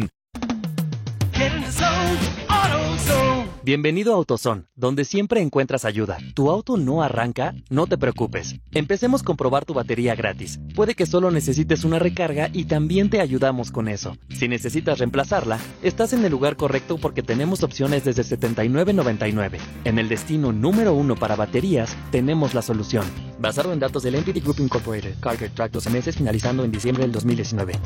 Bienvenido 3.65 4.11
a 4.11 4.17
AutoZone, 4.17 4.65
donde 4.75 5.05
siempre 5.05 5.41
encuentras 5.41 5.85
ayuda. 5.85 6.17
¿Tu 6.33 6.49
auto 6.49 6.75
no 6.75 7.01
arranca? 7.01 7.55
No 7.69 7.87
te 7.87 7.97
preocupes. 7.97 8.57
Empecemos 8.73 9.23
con 9.23 9.37
probar 9.37 9.63
tu 9.63 9.73
batería 9.73 10.15
gratis. 10.15 10.59
Puede 10.75 10.95
que 10.95 11.05
solo 11.05 11.31
necesites 11.31 11.85
una 11.85 11.97
recarga 11.97 12.49
y 12.51 12.65
también 12.65 13.09
te 13.09 13.21
ayudamos 13.21 13.71
con 13.71 13.87
eso. 13.87 14.17
Si 14.37 14.49
necesitas 14.49 14.99
reemplazarla, 14.99 15.59
estás 15.81 16.11
en 16.11 16.25
el 16.25 16.31
lugar 16.31 16.57
correcto 16.57 16.97
porque 16.97 17.23
tenemos 17.23 17.63
opciones 17.63 18.03
desde 18.03 18.23
$79.99. 18.23 19.59
En 19.85 19.97
el 19.97 20.09
destino 20.09 20.51
número 20.51 20.93
uno 20.93 21.15
para 21.15 21.37
baterías, 21.37 21.95
tenemos 22.11 22.53
la 22.53 22.61
solución. 22.61 23.05
Basado 23.39 23.71
en 23.71 23.79
datos 23.79 24.03
del 24.03 24.15
Entity 24.15 24.41
Group 24.41 24.59
Incorporated, 24.59 25.15
Carger 25.21 25.51
Track 25.51 25.71
12 25.71 25.89
meses 25.89 26.17
finalizando 26.17 26.65
en 26.65 26.71
diciembre 26.71 27.03
del 27.03 27.13
2019. 27.13 27.79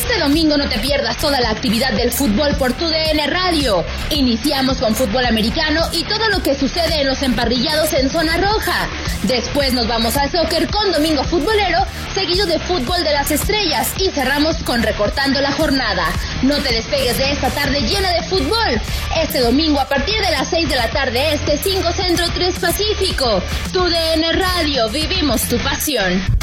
Este 0.00 0.18
domingo 0.18 0.56
no 0.56 0.66
te 0.66 0.78
pierdas 0.78 1.18
toda 1.18 1.42
la 1.42 1.50
actividad 1.50 1.92
del 1.92 2.10
fútbol 2.10 2.56
por 2.56 2.72
tu 2.72 2.86
DN 2.86 3.26
Radio. 3.26 3.84
Iniciamos 4.08 4.78
con 4.78 4.96
fútbol 4.96 5.26
americano 5.26 5.82
y 5.92 6.04
todo 6.04 6.26
lo 6.30 6.42
que 6.42 6.54
sucede 6.54 7.02
en 7.02 7.06
los 7.06 7.22
emparrillados 7.22 7.92
en 7.92 8.08
zona 8.08 8.38
roja. 8.38 8.88
Después 9.24 9.74
nos 9.74 9.86
vamos 9.86 10.16
al 10.16 10.30
soccer 10.30 10.68
con 10.68 10.90
Domingo 10.90 11.22
Futbolero, 11.24 11.84
seguido 12.14 12.46
de 12.46 12.58
fútbol 12.60 13.04
de 13.04 13.12
las 13.12 13.30
estrellas 13.30 13.92
y 13.98 14.08
cerramos 14.08 14.56
con 14.62 14.82
recortando 14.82 15.38
la 15.42 15.52
jornada. 15.52 16.06
No 16.42 16.56
te 16.62 16.72
despegues 16.72 17.18
de 17.18 17.32
esta 17.32 17.50
tarde 17.50 17.82
llena 17.82 18.10
de 18.14 18.22
fútbol. 18.22 18.80
Este 19.18 19.40
domingo 19.40 19.80
a 19.80 19.88
partir 19.88 20.18
de 20.22 20.30
las 20.30 20.48
6 20.48 20.66
de 20.66 20.76
la 20.76 20.88
tarde 20.88 21.34
este 21.34 21.58
5 21.58 21.92
Centro 21.92 22.24
3 22.32 22.58
Pacífico. 22.58 23.42
Tu 23.70 23.84
DN 23.84 24.32
Radio, 24.32 24.88
vivimos 24.88 25.42
tu 25.42 25.58
pasión. 25.58 26.40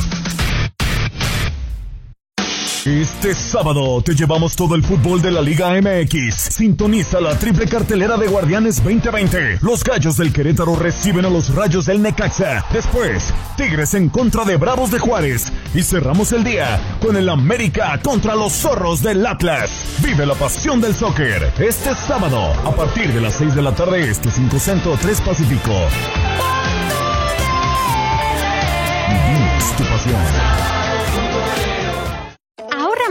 Este 2.68 3.34
sábado 3.34 4.02
te 4.02 4.14
llevamos 4.14 4.54
todo 4.56 4.76
el 4.76 4.84
fútbol 4.84 5.22
de 5.22 5.32
la 5.32 5.42
Liga 5.42 5.70
MX. 5.82 6.36
Sintoniza 6.36 7.22
la 7.22 7.40
triple 7.40 7.66
cartelera 7.66 8.18
de 8.18 8.28
Guardianes 8.28 8.84
2020. 8.84 9.60
Los 9.62 9.86
Gallos 9.86 10.18
del 10.18 10.34
Querétaro 10.34 10.76
reciben 10.76 11.24
a 11.24 11.30
los 11.30 11.56
Rayos 11.56 11.86
del 11.86 12.02
Necaxa. 12.02 12.66
Después, 12.74 13.34
Tigres 13.56 13.94
en 13.94 14.10
contra 14.10 14.44
de 14.44 14.58
Bravos 14.58 14.92
de 14.92 15.00
Juárez. 15.00 15.52
Y 15.74 15.82
cerramos 15.82 16.34
el 16.34 16.44
día 16.44 16.82
con 17.02 17.16
el 17.16 17.30
América 17.30 18.00
contra 18.04 18.36
los 18.36 18.52
Zorros 18.52 19.02
del 19.02 19.26
Atlas. 19.26 19.98
Vive 20.04 20.26
la 20.26 20.36
pasión 20.36 20.82
del 20.82 20.94
soccer. 20.94 21.54
Este 21.60 21.96
sábado, 21.96 22.52
a 22.66 22.76
partir 22.76 23.14
de 23.14 23.22
las 23.22 23.36
6 23.36 23.56
de 23.56 23.62
la 23.62 23.74
tarde, 23.74 24.10
este 24.10 24.30
5 24.30 24.60
Centro 24.60 24.98
3 25.02 25.22
Pacífico. 25.22 25.72
Vivimos 29.10 29.76
tu 29.78 29.84
pasión. 29.84 30.77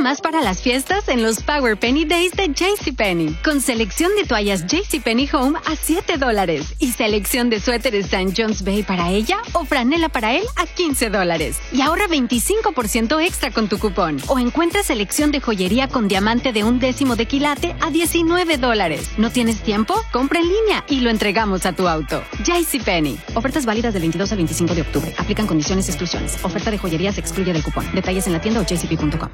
Más 0.07 0.21
para 0.21 0.41
las 0.41 0.63
fiestas 0.63 1.09
en 1.09 1.21
los 1.21 1.43
Power 1.43 1.77
Penny 1.77 2.05
Days 2.05 2.31
de 2.31 2.47
JCPenney. 2.47 3.39
Con 3.43 3.61
selección 3.61 4.15
de 4.15 4.23
toallas 4.23 4.65
JCPenney 4.65 5.29
Home 5.33 5.59
a 5.67 5.75
7 5.75 6.17
dólares 6.17 6.77
y 6.79 6.93
selección 6.93 7.51
de 7.51 7.59
suéteres 7.59 8.05
St. 8.13 8.33
John's 8.37 8.63
Bay 8.63 8.85
para 8.85 9.11
ella 9.11 9.39
o 9.53 9.65
franela 9.65 10.09
para 10.09 10.37
él 10.37 10.45
a 10.55 10.65
15 10.65 11.11
dólares. 11.11 11.59
Y 11.73 11.81
ahorra 11.81 12.07
25% 12.07 13.21
extra 13.21 13.51
con 13.51 13.69
tu 13.69 13.81
cupón. 13.81 14.19
O 14.29 14.39
encuentra 14.39 14.85
selección 14.85 15.33
de 15.33 15.41
joyería 15.41 15.89
con 15.89 16.07
diamante 16.07 16.53
de 16.53 16.63
un 16.63 16.79
décimo 16.79 17.17
de 17.17 17.27
quilate 17.27 17.75
a 17.81 17.91
19 17.91 18.59
dólares. 18.59 19.11
¿No 19.19 19.33
tienes 19.33 19.61
tiempo? 19.61 20.01
Compra 20.13 20.39
en 20.39 20.47
línea 20.47 20.85
y 20.89 21.01
lo 21.01 21.11
entregamos 21.11 21.67
a 21.67 21.73
tu 21.73 21.89
auto. 21.89 22.23
JCPenney. 22.45 23.19
Ofertas 23.35 23.67
válidas 23.67 23.93
del 23.93 24.03
22 24.03 24.31
al 24.31 24.37
25 24.37 24.73
de 24.77 24.83
octubre. 24.83 25.15
Aplican 25.19 25.49
condiciones 25.49 25.89
y 25.89 25.91
exclusiones. 25.91 26.39
Oferta 26.45 26.71
de 26.71 26.79
joyería 26.79 27.11
se 27.11 27.21
excluye 27.21 27.53
del 27.53 27.65
cupón. 27.65 27.93
Detalles 27.93 28.29
en 28.29 28.35
la 28.35 28.41
tienda 28.41 28.61
o 28.61 28.63
jcp.com. 28.63 29.31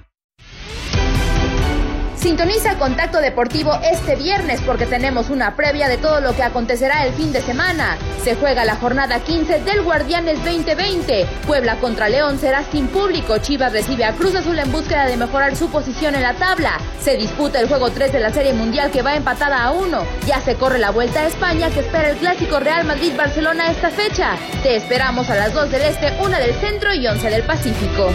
Sintoniza 2.22 2.78
Contacto 2.78 3.18
Deportivo 3.18 3.74
este 3.82 4.14
viernes 4.14 4.60
porque 4.60 4.86
tenemos 4.86 5.28
una 5.28 5.56
previa 5.56 5.88
de 5.88 5.98
todo 5.98 6.20
lo 6.20 6.36
que 6.36 6.44
acontecerá 6.44 7.04
el 7.04 7.12
fin 7.14 7.32
de 7.32 7.42
semana. 7.42 7.98
Se 8.22 8.36
juega 8.36 8.64
la 8.64 8.76
jornada 8.76 9.18
15 9.18 9.62
del 9.62 9.82
Guardianes 9.82 10.36
2020. 10.44 11.26
Puebla 11.48 11.80
contra 11.80 12.08
León 12.08 12.38
será 12.38 12.62
sin 12.62 12.86
público. 12.86 13.38
Chivas 13.38 13.72
recibe 13.72 14.04
a 14.04 14.12
Cruz 14.12 14.36
Azul 14.36 14.56
en 14.56 14.70
búsqueda 14.70 15.06
de 15.06 15.16
mejorar 15.16 15.56
su 15.56 15.68
posición 15.68 16.14
en 16.14 16.22
la 16.22 16.34
tabla. 16.34 16.78
Se 17.00 17.16
disputa 17.16 17.58
el 17.58 17.66
juego 17.66 17.90
3 17.90 18.12
de 18.12 18.20
la 18.20 18.32
Serie 18.32 18.52
Mundial 18.52 18.92
que 18.92 19.02
va 19.02 19.16
empatada 19.16 19.60
a 19.64 19.72
1. 19.72 20.06
Ya 20.24 20.40
se 20.42 20.54
corre 20.54 20.78
la 20.78 20.90
vuelta 20.90 21.22
a 21.22 21.26
España 21.26 21.70
que 21.70 21.80
espera 21.80 22.10
el 22.10 22.18
clásico 22.18 22.60
Real 22.60 22.84
Madrid-Barcelona 22.84 23.68
esta 23.72 23.90
fecha. 23.90 24.36
Te 24.62 24.76
esperamos 24.76 25.28
a 25.28 25.34
las 25.34 25.52
2 25.52 25.72
del 25.72 25.82
Este, 25.82 26.16
1 26.20 26.38
del 26.38 26.54
Centro 26.60 26.94
y 26.94 27.04
11 27.04 27.30
del 27.30 27.42
Pacífico. 27.42 28.12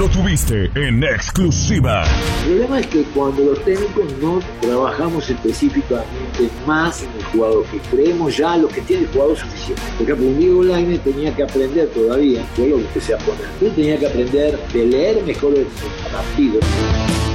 Lo 0.00 0.08
tuviste 0.08 0.70
en 0.76 1.04
exclusiva. 1.04 2.04
El 2.44 2.52
problema 2.52 2.80
es 2.80 2.86
que 2.86 3.02
cuando 3.14 3.44
los 3.44 3.62
técnicos 3.66 4.04
no 4.22 4.40
trabajamos 4.62 5.28
específicamente 5.28 6.48
más 6.66 7.02
en 7.02 7.10
el 7.18 7.24
jugador, 7.24 7.66
que 7.66 7.78
creemos 7.80 8.34
ya 8.34 8.56
lo 8.56 8.68
que 8.68 8.80
tiene 8.80 9.02
el 9.02 9.08
jugador 9.10 9.36
suficiente. 9.36 9.82
Por 9.98 10.06
ejemplo, 10.06 10.26
un 10.26 10.38
Diego 10.38 10.62
Laine 10.62 10.98
tenía 11.00 11.36
que 11.36 11.42
aprender 11.42 11.90
todavía, 11.90 12.42
yo 12.56 12.66
lo 12.68 12.78
empecé 12.78 13.12
a 13.12 13.18
poner, 13.18 13.44
él 13.60 13.74
tenía 13.74 13.98
que 13.98 14.06
aprender 14.06 14.58
de 14.72 14.86
leer 14.86 15.22
mejor 15.26 15.52
el 15.54 15.66
partido. 16.10 16.60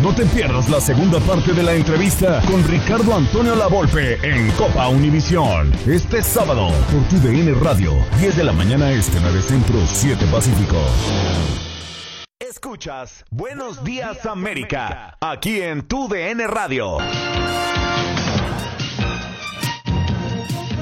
No 0.01 0.15
te 0.15 0.25
pierdas 0.25 0.67
la 0.67 0.82
segunda 0.82 1.19
parte 1.19 1.54
de 1.54 1.62
la 1.62 1.75
entrevista 1.75 2.41
con 2.49 2.63
Ricardo 2.67 3.15
Antonio 3.15 3.56
Lavolpe 3.56 4.17
en 4.23 4.49
Copa 4.54 4.88
Univisión. 4.88 5.71
Este 5.86 6.23
sábado 6.23 6.69
por 6.91 7.04
tu 7.10 7.17
DN 7.28 7.54
Radio, 7.62 7.93
10 8.19 8.38
de 8.38 8.43
la 8.43 8.54
mañana 8.54 8.91
este, 8.91 9.19
9 9.21 9.39
Centro, 9.43 9.75
7 9.86 10.25
Pacífico. 10.32 10.78
Escuchas 12.56 13.26
Buenos 13.32 13.84
Días 13.84 14.26
América, 14.26 15.18
aquí 15.20 15.62
en 15.62 15.86
tu 15.89 16.08
DN 16.08 16.48
Radio. 16.48 17.00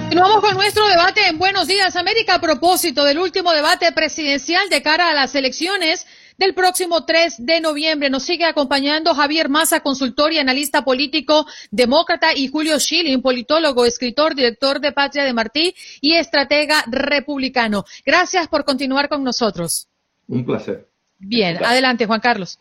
Continuamos 0.03 0.41
con 0.41 0.53
nuestro 0.53 0.87
debate 0.87 1.27
en 1.29 1.39
Buenos 1.39 1.65
Días 1.65 1.95
América 1.95 2.35
a 2.35 2.39
propósito 2.41 3.03
del 3.03 3.17
último 3.17 3.51
debate 3.53 3.91
presidencial 3.91 4.69
de 4.69 4.83
cara 4.83 5.09
a 5.09 5.15
las 5.15 5.33
elecciones 5.33 6.05
del 6.37 6.53
próximo 6.53 7.05
3 7.05 7.43
de 7.43 7.59
noviembre. 7.59 8.11
Nos 8.11 8.21
sigue 8.21 8.45
acompañando 8.45 9.15
Javier 9.15 9.49
Maza, 9.49 9.79
consultor 9.79 10.31
y 10.31 10.37
analista 10.37 10.85
político 10.85 11.47
demócrata, 11.71 12.35
y 12.35 12.49
Julio 12.49 12.79
Schilling, 12.79 13.23
politólogo, 13.23 13.87
escritor, 13.87 14.35
director 14.35 14.79
de 14.79 14.91
Patria 14.91 15.23
de 15.23 15.33
Martí 15.33 15.73
y 16.01 16.13
estratega 16.13 16.83
republicano. 16.85 17.83
Gracias 18.05 18.47
por 18.47 18.63
continuar 18.63 19.09
con 19.09 19.23
nosotros. 19.23 19.87
Un 20.27 20.45
placer. 20.45 20.92
Bien, 21.23 21.63
adelante, 21.63 22.05
Juan 22.05 22.19
Carlos. 22.19 22.59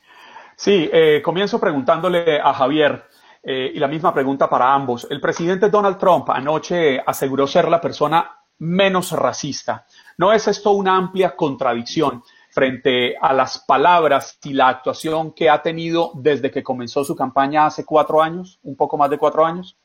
Sí, 0.57 0.89
eh, 0.93 1.21
comienzo 1.23 1.61
preguntándole 1.61 2.41
a 2.41 2.53
Javier, 2.53 3.05
eh, 3.45 3.73
y 3.75 3.79
la 3.79 3.89
misma 3.89 4.15
pregunta 4.15 4.49
para 4.49 4.73
ambos. 4.73 5.07
El 5.11 5.21
presidente 5.21 5.69
Donald 5.69 5.99
Trump 5.99 6.31
anoche 6.31 7.01
aseguró 7.05 7.47
ser 7.47 7.69
la 7.69 7.81
persona 7.81 8.31
menos 8.59 9.11
racista. 9.11 9.85
¿No 10.19 10.33
es 10.33 10.47
esto 10.47 10.71
una 10.71 10.97
amplia 10.97 11.35
contradicción 11.35 12.23
frente 12.51 13.17
a 13.21 13.33
las 13.33 13.65
palabras 13.67 14.39
y 14.45 14.53
la 14.53 14.69
actuación 14.69 15.33
que 15.35 15.51
ha 15.51 15.61
tenido 15.61 16.13
desde 16.15 16.53
que 16.53 16.63
comenzó 16.63 17.03
su 17.03 17.17
campaña 17.17 17.67
hace 17.67 17.85
cuatro 17.85 18.23
años, 18.23 18.61
un 18.63 18.77
poco 18.77 18.97
más 18.97 19.11
de 19.11 19.19
cuatro 19.19 19.45
años? 19.45 19.77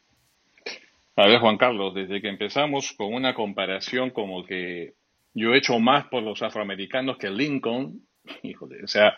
A 1.15 1.25
ver, 1.25 1.39
Juan 1.39 1.57
Carlos, 1.57 1.95
desde 1.95 2.21
que 2.21 2.29
empezamos 2.29 2.93
con 2.95 3.11
una 3.11 3.33
comparación 3.33 4.11
como 4.11 4.45
que 4.45 4.93
yo 5.33 5.53
he 5.53 5.57
hecho 5.57 5.79
más 5.79 6.05
por 6.07 6.21
los 6.21 6.43
afroamericanos 6.43 7.17
que 7.17 7.31
Lincoln, 7.31 8.05
híjole, 8.43 8.83
o 8.83 8.87
sea, 8.87 9.15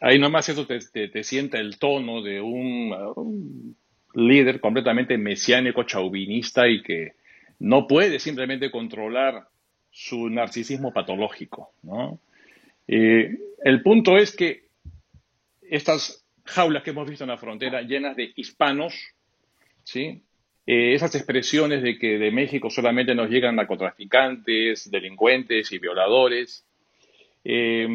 ahí 0.00 0.18
nomás 0.18 0.48
eso 0.48 0.66
te, 0.66 0.80
te, 0.80 1.24
sienta 1.24 1.58
el 1.58 1.78
tono 1.78 2.22
de 2.22 2.40
un, 2.40 3.76
líder 4.14 4.60
completamente 4.60 5.16
mesiánico, 5.18 5.84
chauvinista 5.84 6.68
y 6.68 6.82
que 6.82 7.12
no 7.58 7.86
puede 7.86 8.18
simplemente 8.18 8.70
controlar 8.70 9.46
su 9.90 10.28
narcisismo 10.28 10.92
patológico, 10.92 11.72
¿no? 11.82 12.20
Eh, 12.88 13.36
el 13.62 13.82
punto 13.82 14.16
es 14.16 14.34
que 14.34 14.68
estas 15.62 16.24
jaulas 16.44 16.82
que 16.82 16.90
hemos 16.90 17.08
visto 17.08 17.24
en 17.24 17.30
la 17.30 17.38
frontera 17.38 17.82
llenas 17.82 18.16
de 18.16 18.32
hispanos, 18.34 18.94
¿sí? 19.84 20.22
Eh, 20.66 20.94
esas 20.94 21.14
expresiones 21.14 21.82
de 21.82 21.98
que 21.98 22.18
de 22.18 22.30
México 22.30 22.70
solamente 22.70 23.14
nos 23.14 23.30
llegan 23.30 23.56
narcotraficantes, 23.56 24.90
delincuentes 24.90 25.72
y 25.72 25.78
violadores, 25.78 26.66
eh, 27.42 27.88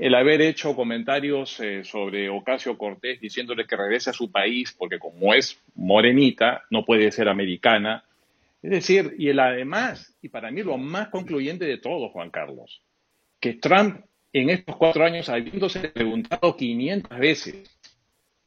el 0.00 0.14
haber 0.14 0.42
hecho 0.42 0.76
comentarios 0.76 1.60
sobre 1.82 2.28
Ocasio 2.28 2.78
Cortés 2.78 3.20
diciéndole 3.20 3.66
que 3.66 3.76
regrese 3.76 4.10
a 4.10 4.14
su 4.14 4.30
país 4.30 4.74
porque 4.76 4.98
como 4.98 5.34
es 5.34 5.60
morenita, 5.74 6.62
no 6.70 6.84
puede 6.84 7.10
ser 7.10 7.28
americana, 7.28 8.04
es 8.62 8.70
decir, 8.70 9.16
y 9.18 9.28
el 9.28 9.40
además, 9.40 10.16
y 10.22 10.28
para 10.28 10.50
mí 10.52 10.62
lo 10.62 10.78
más 10.78 11.08
concluyente 11.08 11.64
de 11.64 11.78
todo, 11.78 12.10
Juan 12.10 12.30
Carlos, 12.30 12.80
que 13.40 13.54
Trump 13.54 14.04
en 14.32 14.50
estos 14.50 14.76
cuatro 14.76 15.04
años, 15.04 15.28
habiéndose 15.28 15.80
preguntado 15.88 16.56
500 16.56 17.18
veces 17.18 17.78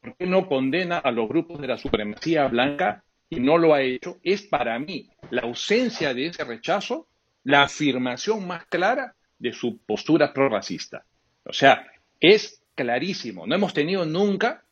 por 0.02 0.16
qué 0.16 0.26
no 0.26 0.48
condena 0.48 0.98
a 0.98 1.12
los 1.12 1.28
grupos 1.28 1.60
de 1.62 1.68
la 1.68 1.78
supremacía 1.78 2.48
blanca 2.48 3.04
y 3.30 3.40
no 3.40 3.58
lo 3.58 3.74
ha 3.74 3.82
hecho, 3.82 4.18
es 4.24 4.44
para 4.44 4.80
mí 4.80 5.10
la 5.30 5.42
ausencia 5.42 6.14
de 6.14 6.28
ese 6.28 6.44
rechazo 6.44 7.08
la 7.44 7.64
afirmación 7.64 8.48
más 8.48 8.66
clara 8.66 9.16
de 9.46 9.54
su 9.54 9.78
postura 9.78 10.34
prorracista. 10.34 11.06
O 11.46 11.54
sea, 11.54 11.86
es 12.20 12.64
clarísimo. 12.74 13.46
No 13.46 13.54
hemos 13.54 13.76
tenido 13.76 14.04
nunca 14.04 14.64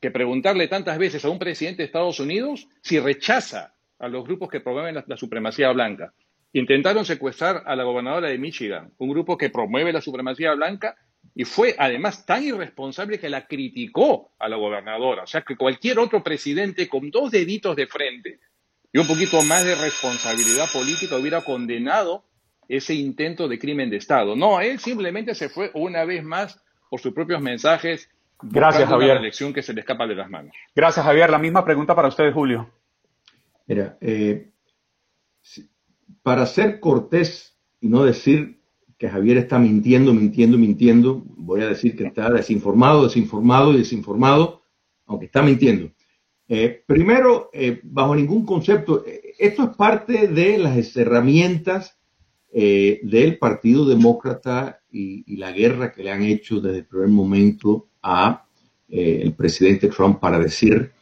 que 0.00 0.10
preguntarle 0.10 0.66
tantas 0.66 0.98
veces 0.98 1.24
a 1.24 1.28
un 1.28 1.38
presidente 1.38 1.82
de 1.82 1.86
Estados 1.86 2.18
Unidos 2.18 2.66
si 2.82 2.98
rechaza 2.98 3.74
a 4.00 4.08
los 4.08 4.24
grupos 4.24 4.48
que 4.48 4.58
promueven 4.58 5.04
la, 5.06 5.16
supremacía 5.16 5.70
blanca. 5.70 6.12
Intentaron 6.52 7.04
secuestrar 7.04 7.62
a 7.64 7.76
la 7.76 7.84
gobernadora 7.84 8.28
de 8.28 8.38
Michigan, 8.38 8.90
un 8.98 9.10
grupo 9.10 9.38
que 9.38 9.50
promueve 9.50 9.92
la 9.92 10.00
supremacía 10.00 10.52
blanca 10.54 10.96
y 11.34 11.44
fue 11.44 11.76
además 11.78 12.26
tan 12.26 12.42
irresponsable 12.42 13.20
que 13.20 13.28
la 13.28 13.46
criticó 13.46 14.32
a 14.40 14.48
la 14.48 14.56
gobernadora. 14.56 15.22
O 15.22 15.26
sea 15.28 15.42
que 15.42 15.56
cualquier 15.56 16.00
otro 16.00 16.24
presidente 16.24 16.88
con 16.88 17.08
dos 17.10 17.30
deditos 17.30 17.76
de 17.76 17.86
frente 17.86 18.40
y 18.92 18.98
un 18.98 19.06
poquito 19.06 19.42
más 19.42 19.64
de 19.64 19.76
responsabilidad 19.76 20.66
política 20.72 21.16
hubiera 21.16 21.42
condenado 21.42 22.24
ese 22.68 22.94
intento 22.94 23.48
de 23.48 23.58
crimen 23.58 23.88
de 23.88 23.96
Estado. 23.96 24.36
No, 24.36 24.60
él 24.60 24.78
simplemente 24.78 25.34
se 25.34 25.48
fue 25.48 25.70
una 25.74 26.04
vez 26.04 26.22
más 26.22 26.62
por 26.90 27.00
sus 27.00 27.14
propios 27.14 27.40
mensajes. 27.40 28.10
Gracias, 28.42 28.88
Javier. 28.88 29.12
Una 29.12 29.20
elección 29.20 29.52
que 29.52 29.62
se 29.62 29.72
le 29.72 29.80
escapa 29.80 30.06
de 30.06 30.14
las 30.14 30.28
manos. 30.28 30.54
Gracias, 30.76 31.04
Javier. 31.04 31.30
La 31.30 31.38
misma 31.38 31.64
pregunta 31.64 31.94
para 31.94 32.08
usted, 32.08 32.32
Julio. 32.32 32.70
Mira, 33.66 33.96
eh, 34.00 34.50
para 36.22 36.46
ser 36.46 36.78
cortés 36.78 37.56
y 37.80 37.88
no 37.88 38.04
decir 38.04 38.60
que 38.98 39.08
Javier 39.08 39.38
está 39.38 39.58
mintiendo, 39.58 40.12
mintiendo, 40.12 40.58
mintiendo, 40.58 41.22
voy 41.26 41.62
a 41.62 41.68
decir 41.68 41.96
que 41.96 42.04
está 42.04 42.30
desinformado, 42.30 43.04
desinformado 43.04 43.72
y 43.72 43.78
desinformado, 43.78 44.62
aunque 45.06 45.26
está 45.26 45.42
mintiendo. 45.42 45.90
Eh, 46.48 46.82
primero, 46.86 47.50
eh, 47.52 47.80
bajo 47.84 48.14
ningún 48.14 48.44
concepto, 48.44 49.04
esto 49.38 49.64
es 49.64 49.76
parte 49.76 50.28
de 50.28 50.58
las 50.58 50.96
herramientas 50.96 51.97
del 52.52 53.38
Partido 53.38 53.84
Demócrata 53.84 54.80
y, 54.90 55.36
la 55.36 55.52
guerra 55.52 55.92
que 55.92 56.02
le 56.02 56.10
han 56.10 56.22
hecho 56.22 56.60
desde 56.60 56.78
el 56.78 56.86
primer 56.86 57.08
momento 57.08 57.88
a 58.02 58.46
el 58.88 59.34
presidente 59.34 59.88
Trump 59.88 60.18
para 60.18 60.38
decir 60.38 60.92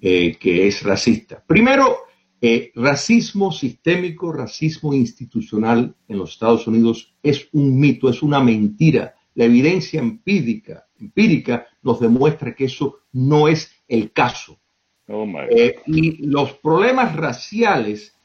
que 0.00 0.66
es 0.66 0.82
racista. 0.82 1.42
Primero, 1.46 2.06
eh, 2.40 2.70
racismo 2.74 3.50
sistémico, 3.50 4.30
racismo 4.30 4.92
institucional 4.92 5.96
en 6.06 6.18
los 6.18 6.32
Estados 6.32 6.66
Unidos 6.66 7.14
es 7.22 7.48
un 7.52 7.78
mito, 7.80 8.10
es 8.10 8.22
una 8.22 8.40
mentira. 8.40 9.14
La 9.34 9.44
evidencia 9.44 10.00
empírica, 10.00 10.86
empírica 11.00 11.66
nos 11.82 11.98
demuestra 11.98 12.54
que 12.54 12.66
eso 12.66 12.98
no 13.12 13.48
es 13.48 13.72
el 13.88 14.12
caso. 14.12 14.60
Oh, 15.08 15.26
eh, 15.50 15.76
y 15.86 16.26
los 16.26 16.52
problemas 16.54 17.16
raciales, 17.16 18.15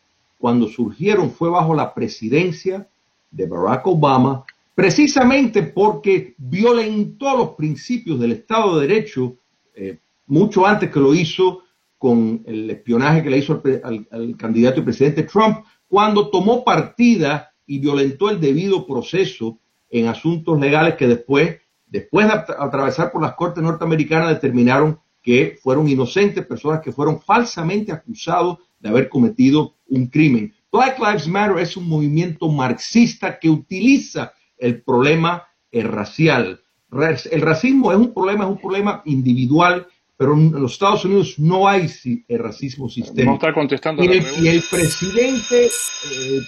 cuando 0.42 0.68
surgieron, 0.68 1.30
fue 1.30 1.50
bajo 1.50 1.76
la 1.76 1.94
presidencia 1.94 2.90
de 3.30 3.46
Barack 3.46 3.86
Obama, 3.86 4.44
precisamente 4.74 5.62
porque 5.62 6.34
violentó 6.40 7.38
los 7.38 7.50
principios 7.52 8.20
del 8.20 8.32
Estado 8.32 8.80
de 8.80 8.88
Derecho 8.88 9.36
eh, 9.76 10.00
mucho 10.26 10.66
antes 10.66 10.90
que 10.90 11.00
lo 11.00 11.14
hizo 11.14 11.62
con 12.00 12.42
el 12.48 12.68
espionaje 12.72 13.22
que 13.22 13.30
le 13.30 13.38
hizo 13.38 13.62
al, 13.84 14.36
candidato 14.36 14.80
y 14.80 14.84
presidente 14.84 15.24
Trump, 15.24 15.60
cuando 15.88 16.32
tomó 16.32 16.64
partida 16.64 17.54
y 17.68 17.78
violentó 17.78 18.32
el 18.32 18.42
debido 18.42 18.88
proceso 18.88 19.60
en 19.92 20.08
asuntos 20.08 20.60
legales 20.60 20.96
que 20.96 21.08
después, 21.08 21.60
después 21.86 22.28
de 22.28 22.34
atravesar 22.58 23.12
por 23.12 23.22
las 23.22 23.36
cortes 23.36 23.64
norteamericanas, 23.64 24.30
determinaron 24.30 25.00
que 25.22 25.60
fueron 25.62 25.88
inocentes, 25.88 26.44
personas 26.48 26.82
que 26.82 26.92
fueron 26.92 27.22
falsamente 27.22 27.92
acusados 27.92 28.58
de 28.80 28.90
haber 28.90 29.08
cometido 29.08 29.76
un 29.92 30.08
crimen. 30.08 30.54
Black 30.72 31.00
Lives 31.00 31.28
Matter 31.28 31.60
es 31.60 31.78
un 31.78 31.88
movimiento 31.88 32.50
marxista 32.50 33.38
que 33.40 33.50
utiliza 33.50 34.34
el 34.58 34.82
problema 34.82 35.48
racial. 35.72 36.62
El 36.92 37.42
racismo 37.42 37.92
es 37.92 37.98
un 37.98 38.14
problema, 38.14 38.44
es 38.46 38.52
un 38.52 38.60
problema 38.60 39.02
individual 39.06 39.88
pero 40.22 40.36
en 40.36 40.52
los 40.52 40.74
Estados 40.74 41.04
Unidos 41.04 41.40
no 41.40 41.68
hay 41.68 41.90
racismo 42.30 42.88
sistémico. 42.88 43.32
No 43.32 43.34
está 43.38 43.52
contestando. 43.56 44.04
Y, 44.04 44.08
el, 44.08 44.24
y 44.40 44.50
el, 44.50 44.62
presidente 44.70 45.66
eh, 45.66 46.42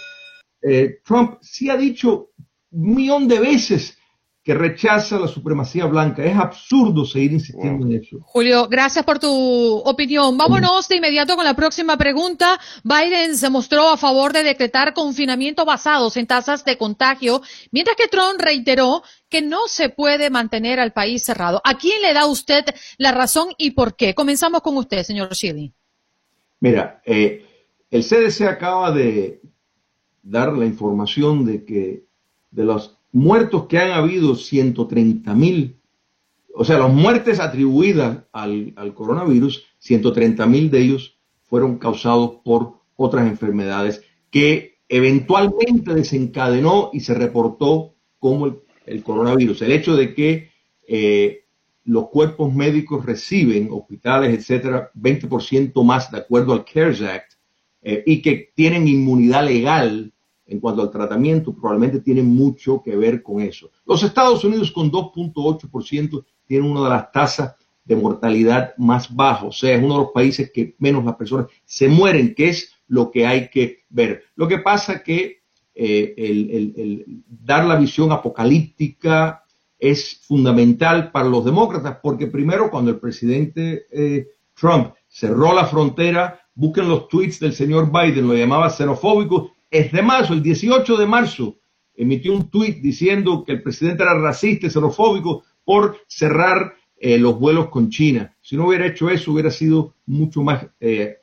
eh, 0.62 1.00
Trump 1.04 1.40
sí 1.42 1.72
ha 1.72 1.76
dicho 1.76 2.30
un 2.70 2.94
millón 2.94 3.28
de 3.28 3.40
veces 3.40 3.98
que 4.44 4.54
rechaza 4.54 5.18
la 5.18 5.28
supremacía 5.28 5.86
blanca. 5.86 6.24
Es 6.24 6.36
absurdo 6.36 7.06
seguir 7.06 7.32
insistiendo 7.32 7.86
en 7.86 7.94
eso. 7.94 8.18
Julio, 8.24 8.68
gracias 8.68 9.06
por 9.06 9.18
tu 9.18 9.30
opinión. 9.30 10.38
Vámonos 10.38 10.90
de 10.90 10.98
inmediato 10.98 11.38
con 11.38 11.46
la 11.46 11.56
próxima 11.56 11.96
pregunta. 11.96 12.60
Biden 12.84 13.38
se 13.38 13.50
mostró 13.50 13.90
a 13.90 13.98
favor 13.98 14.34
de 14.34 14.44
decretar 14.44 14.94
confinamiento 14.94 15.64
basados 15.64 16.18
en 16.18 16.28
tasas 16.28 16.66
de 16.66 16.78
contagio, 16.78 17.42
mientras 17.72 17.96
que 17.96 18.10
Trump 18.10 18.40
reiteró 18.40 19.04
que 19.30 19.42
no 19.42 19.68
se 19.68 19.88
puede 19.88 20.30
mantener 20.30 20.82
al 20.82 20.92
país 20.92 21.24
cerrado. 21.24 21.62
¿A 21.64 21.78
quién 21.78 22.02
le 22.02 22.14
da 22.14 22.26
usted 22.26 22.66
la 22.98 23.14
razón 23.14 23.48
y 23.58 23.72
por 23.72 23.96
qué? 23.96 24.14
Comenzamos 24.14 24.62
con 24.62 24.76
usted, 24.76 25.04
señor 25.04 25.34
Shilly. 25.34 25.74
Mira, 26.60 27.02
eh, 27.06 27.46
el 27.90 28.04
CDC 28.04 28.42
acaba 28.42 28.92
de 28.92 29.42
dar 30.22 30.52
la 30.52 30.66
información 30.66 31.46
de 31.46 31.64
que 31.64 32.04
de 32.52 32.64
los 32.66 32.98
muertos 33.14 33.68
que 33.68 33.78
han 33.78 33.92
habido 33.92 34.36
130 34.36 35.34
mil, 35.36 35.80
o 36.56 36.66
sea, 36.66 36.78
las 36.78 36.92
muertes 36.92 37.40
atribuidas 37.40 38.26
al, 38.34 38.74
coronavirus, 38.94 39.66
130 39.80 40.46
mil 40.48 40.70
de 40.70 40.82
ellos 40.82 41.18
fueron 41.44 41.78
causados 41.78 42.42
por 42.44 42.80
otras 42.96 43.28
enfermedades 43.28 44.04
que 44.30 44.80
eventualmente 44.90 45.94
desencadenó 45.94 46.90
y 46.92 47.00
se 47.00 47.14
reportó 47.14 47.96
como 48.20 48.58
el, 48.86 49.04
coronavirus. 49.04 49.62
El 49.62 49.72
hecho 49.72 49.96
de 49.96 50.14
que 50.14 50.50
eh, 50.88 51.46
los 51.86 52.10
cuerpos 52.10 52.54
médicos 52.54 53.06
reciben, 53.06 53.70
hospitales, 53.72 54.38
etcétera, 54.38 54.92
20% 54.96 55.84
más 55.84 56.12
de 56.12 56.20
acuerdo 56.20 56.54
al 56.54 56.66
CARES 56.66 57.02
Act 57.02 57.34
eh, 57.82 58.04
y 58.06 58.22
que 58.22 58.52
tienen 58.56 58.88
inmunidad 58.88 59.46
legal 59.46 60.13
en 60.46 60.60
cuanto 60.60 60.82
al 60.82 60.92
tratamiento 60.92 61.54
probablemente 61.54 62.00
tiene 62.00 62.24
mucho 62.24 62.82
que 62.84 62.96
ver 62.96 63.24
con 63.24 63.42
eso. 63.42 63.70
Los 63.86 64.04
Estados 64.04 64.44
Unidos 64.44 64.72
con 64.72 64.92
2.8% 64.92 66.26
tienen 66.46 66.70
una 66.70 66.84
de 66.84 66.90
las 66.90 67.12
tasas 67.12 67.56
de 67.86 67.96
mortalidad 67.96 68.74
más 68.78 69.14
bajas, 69.14 69.44
o 69.44 69.52
sea, 69.52 69.76
es 69.76 69.84
uno 69.84 69.96
de 69.96 70.04
los 70.04 70.12
países 70.12 70.52
que 70.54 70.76
menos 70.80 71.04
las 71.04 71.16
personas 71.16 71.48
se 71.66 71.90
mueren, 71.90 72.34
que 72.34 72.50
es 72.50 72.74
lo 72.88 73.12
que 73.12 73.26
hay 73.26 73.50
que 73.50 73.84
ver. 73.90 74.24
Lo 74.36 74.48
que 74.48 74.60
pasa 74.60 75.04
que 75.04 75.44
eh, 75.76 76.14
el, 76.16 77.24
dar 77.28 77.66
la 77.66 77.76
visión 77.76 78.12
apocalíptica 78.12 79.44
es 79.80 80.22
fundamental 80.26 81.12
para 81.12 81.28
los 81.28 81.44
demócratas, 81.44 81.98
porque 82.02 82.28
primero 82.28 82.70
cuando 82.72 82.92
el 82.92 83.00
presidente 83.00 83.86
eh, 83.92 84.28
Trump 84.54 84.94
cerró 85.08 85.54
la 85.54 85.66
frontera, 85.66 86.40
busquen 86.56 86.88
los 86.88 87.08
tweets 87.10 87.40
del 87.40 87.54
señor 87.54 87.92
Biden, 87.92 88.28
lo 88.28 88.34
llamaba 88.34 88.70
xenofóbico, 88.70 89.52
es 89.74 89.92
de 89.92 90.04
marzo, 90.04 90.34
el 90.34 90.44
18 90.44 90.98
de 90.98 91.08
marzo, 91.08 91.58
emitió 91.96 92.32
un 92.34 92.50
tuit 92.50 92.78
diciendo 92.78 93.44
que 93.44 93.54
el 93.54 93.64
presidente 93.64 94.04
era 94.04 94.14
racista 94.14 94.68
y 94.68 94.70
xenofóbico 94.70 95.44
por 95.66 95.98
cerrar 96.08 96.76
eh, 96.96 97.18
los 97.18 97.40
vuelos 97.40 97.70
con 97.70 97.90
China. 97.90 98.36
Si 98.40 98.56
no 98.56 98.68
hubiera 98.68 98.86
hecho 98.86 99.10
eso, 99.10 99.32
hubiera 99.32 99.50
sido 99.50 99.96
mucho 100.06 100.44
más 100.44 100.68
eh, 100.80 101.18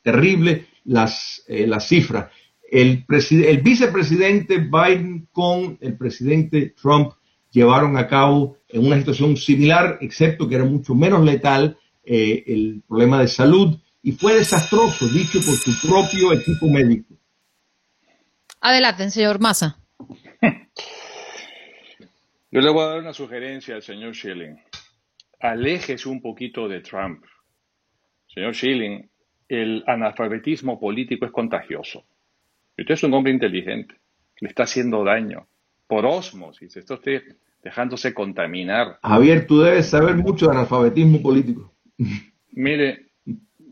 terrible 0.00 0.66
las, 0.84 1.44
eh, 1.46 1.66
las 1.66 1.86
cifras. 1.86 2.30
El, 2.70 3.04
el 3.30 3.60
vicepresidente 3.60 4.56
Biden 4.56 5.28
con 5.30 5.76
el 5.82 5.98
presidente 5.98 6.74
Trump 6.80 7.12
llevaron 7.50 7.98
a 7.98 8.08
cabo 8.08 8.56
en 8.70 8.86
una 8.86 8.98
situación 8.98 9.36
similar, 9.36 9.98
excepto 10.00 10.48
que 10.48 10.54
era 10.54 10.64
mucho 10.64 10.94
menos 10.94 11.22
letal, 11.24 11.76
el 12.04 12.82
problema 12.88 13.20
de 13.20 13.28
salud 13.28 13.78
y 14.02 14.10
fue 14.10 14.34
desastroso, 14.34 15.06
dicho 15.08 15.38
por 15.44 15.54
su 15.54 15.86
propio 15.86 16.32
equipo 16.32 16.66
médico. 16.66 17.14
Adelante, 18.64 19.10
señor 19.10 19.40
Massa. 19.40 19.76
Yo 22.52 22.60
le 22.60 22.70
voy 22.70 22.82
a 22.82 22.86
dar 22.90 23.00
una 23.00 23.12
sugerencia 23.12 23.74
al 23.74 23.82
señor 23.82 24.14
Schilling. 24.14 24.56
Aléjese 25.40 26.08
un 26.08 26.22
poquito 26.22 26.68
de 26.68 26.80
Trump. 26.80 27.24
Señor 28.28 28.54
Schilling, 28.54 29.10
el 29.48 29.82
analfabetismo 29.88 30.78
político 30.78 31.26
es 31.26 31.32
contagioso. 31.32 32.04
Usted 32.78 32.94
es 32.94 33.02
un 33.02 33.14
hombre 33.14 33.32
inteligente. 33.32 33.96
Le 34.38 34.48
está 34.48 34.62
haciendo 34.62 35.02
daño. 35.02 35.48
Por 35.88 36.06
osmosis. 36.06 36.76
Está 36.76 36.94
usted 36.94 37.20
dejándose 37.64 38.14
contaminar. 38.14 39.00
Javier, 39.02 39.44
tú 39.44 39.60
debes 39.60 39.88
saber 39.88 40.14
mucho 40.14 40.46
de 40.46 40.52
analfabetismo 40.52 41.20
político. 41.20 41.74
Mire, 42.52 43.06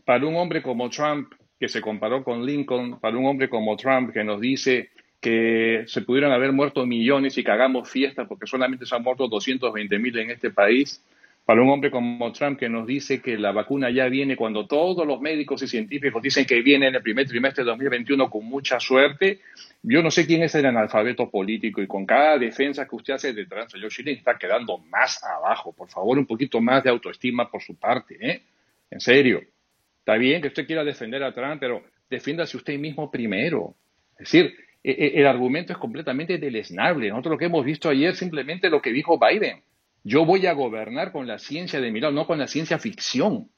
para 0.03 0.27
un 0.27 0.35
hombre 0.35 0.61
como 0.61 0.89
Trump, 0.89 1.31
que 1.61 1.69
se 1.69 1.79
comparó 1.79 2.23
con 2.23 2.43
Lincoln, 2.43 2.99
para 2.99 3.15
un 3.15 3.27
hombre 3.27 3.47
como 3.47 3.77
Trump, 3.77 4.11
que 4.11 4.23
nos 4.23 4.41
dice 4.41 4.89
que 5.19 5.83
se 5.85 6.01
pudieron 6.01 6.31
haber 6.31 6.51
muerto 6.53 6.87
millones 6.87 7.37
y 7.37 7.43
que 7.43 7.51
hagamos 7.51 7.87
fiesta 7.87 8.27
porque 8.27 8.47
solamente 8.47 8.87
se 8.87 8.95
han 8.95 9.03
muerto 9.03 9.27
220 9.27 9.99
mil 9.99 10.17
en 10.17 10.31
este 10.31 10.49
país, 10.49 11.05
para 11.45 11.61
un 11.61 11.69
hombre 11.69 11.91
como 11.91 12.31
Trump 12.31 12.57
que 12.57 12.67
nos 12.67 12.87
dice 12.87 13.21
que 13.21 13.37
la 13.37 13.51
vacuna 13.51 13.91
ya 13.91 14.07
viene 14.07 14.35
cuando 14.35 14.65
todos 14.65 15.05
los 15.05 15.21
médicos 15.21 15.61
y 15.61 15.67
científicos 15.67 16.23
dicen 16.23 16.45
que 16.45 16.63
viene 16.63 16.87
en 16.87 16.95
el 16.95 17.03
primer 17.03 17.27
trimestre 17.27 17.63
de 17.63 17.69
2021 17.69 18.27
con 18.31 18.43
mucha 18.43 18.79
suerte, 18.79 19.41
yo 19.83 20.01
no 20.01 20.09
sé 20.09 20.25
quién 20.25 20.41
es 20.41 20.55
el 20.55 20.65
analfabeto 20.65 21.29
político 21.29 21.79
y 21.79 21.85
con 21.85 22.07
cada 22.07 22.39
defensa 22.39 22.87
que 22.87 22.95
usted 22.95 23.13
hace 23.13 23.33
de 23.33 23.45
Trump, 23.45 23.69
señor 23.69 23.91
Chile 23.91 24.13
está 24.13 24.35
quedando 24.35 24.79
más 24.79 25.23
abajo. 25.23 25.73
Por 25.73 25.89
favor, 25.89 26.17
un 26.17 26.25
poquito 26.25 26.59
más 26.59 26.83
de 26.83 26.89
autoestima 26.89 27.51
por 27.51 27.61
su 27.61 27.75
parte, 27.75 28.17
¿eh? 28.19 28.41
En 28.89 28.99
serio. 28.99 29.43
Está 30.01 30.17
bien 30.17 30.41
que 30.41 30.47
usted 30.47 30.65
quiera 30.65 30.83
defender 30.83 31.21
a 31.23 31.31
Trump, 31.31 31.59
pero 31.59 31.83
defiéndase 32.09 32.57
usted 32.57 32.77
mismo 32.79 33.11
primero. 33.11 33.75
Es 34.13 34.31
decir, 34.31 34.55
e, 34.83 34.91
e, 34.91 35.19
el 35.19 35.27
argumento 35.27 35.73
es 35.73 35.77
completamente 35.77 36.39
deleznable. 36.39 37.09
Nosotros 37.09 37.33
lo 37.33 37.37
que 37.37 37.45
hemos 37.45 37.63
visto 37.63 37.87
ayer 37.87 38.15
simplemente 38.15 38.71
lo 38.71 38.81
que 38.81 38.91
dijo 38.91 39.19
Biden. 39.19 39.61
Yo 40.03 40.25
voy 40.25 40.47
a 40.47 40.53
gobernar 40.53 41.11
con 41.11 41.27
la 41.27 41.37
ciencia 41.37 41.79
de 41.79 41.91
mi 41.91 41.99
lado, 41.99 42.13
no 42.13 42.25
con 42.25 42.39
la 42.39 42.47
ciencia 42.47 42.79
ficción. 42.79 43.49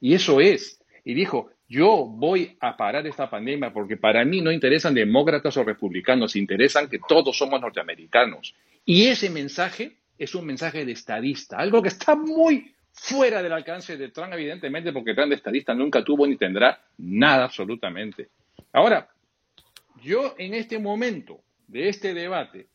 Y 0.00 0.14
eso 0.14 0.40
es. 0.40 0.80
Y 1.04 1.14
dijo, 1.14 1.50
yo 1.68 2.06
voy 2.06 2.56
a 2.60 2.76
parar 2.76 3.04
esta 3.08 3.28
pandemia 3.28 3.72
porque 3.72 3.96
para 3.96 4.24
mí 4.24 4.40
no 4.40 4.52
interesan 4.52 4.94
demócratas 4.94 5.56
o 5.56 5.64
republicanos, 5.64 6.36
interesan 6.36 6.88
que 6.88 7.00
todos 7.08 7.36
somos 7.36 7.60
norteamericanos. 7.60 8.54
Y 8.84 9.06
ese 9.06 9.28
mensaje 9.28 9.96
es 10.16 10.36
un 10.36 10.46
mensaje 10.46 10.84
de 10.84 10.92
estadista, 10.92 11.58
algo 11.58 11.82
que 11.82 11.88
está 11.88 12.14
muy 12.14 12.74
fuera 12.92 13.42
del 13.42 13.52
alcance 13.52 13.96
de 13.96 14.10
Trump, 14.10 14.32
evidentemente, 14.32 14.92
porque 14.92 15.14
Trump 15.14 15.30
de 15.30 15.36
estadista 15.36 15.74
nunca 15.74 16.04
tuvo 16.04 16.26
ni 16.26 16.36
tendrá 16.36 16.80
nada 16.98 17.44
absolutamente. 17.44 18.28
Ahora, 18.72 19.08
yo 20.02 20.34
en 20.38 20.54
este 20.54 20.78
momento 20.78 21.40
de 21.66 21.88
este 21.88 22.14
debate 22.14 22.66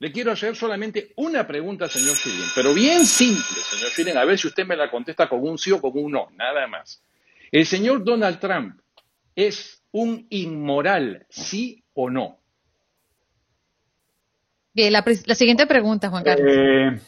le 0.00 0.12
quiero 0.12 0.32
hacer 0.32 0.54
solamente 0.54 1.12
una 1.16 1.46
pregunta 1.46 1.88
señor 1.88 2.16
Schilling, 2.16 2.50
pero 2.54 2.72
bien 2.72 3.04
simple, 3.04 3.42
señor 3.42 3.90
Schilling, 3.90 4.16
a 4.16 4.24
ver 4.24 4.38
si 4.38 4.46
usted 4.46 4.64
me 4.64 4.76
la 4.76 4.90
contesta 4.90 5.28
con 5.28 5.42
un 5.42 5.58
sí 5.58 5.72
o 5.72 5.80
con 5.80 5.92
un 5.94 6.12
no, 6.12 6.28
nada 6.36 6.66
más. 6.66 7.02
¿El 7.50 7.66
señor 7.66 8.04
Donald 8.04 8.38
Trump 8.38 8.80
es 9.34 9.82
un 9.90 10.26
inmoral, 10.30 11.26
sí 11.28 11.82
o 11.94 12.10
no? 12.10 12.38
Bien, 14.72 14.92
la, 14.92 15.02
siguiente 15.34 15.66
pregunta, 15.66 16.08
Juan 16.10 16.22
Carlos. 16.22 16.46
Eh, 16.48 17.00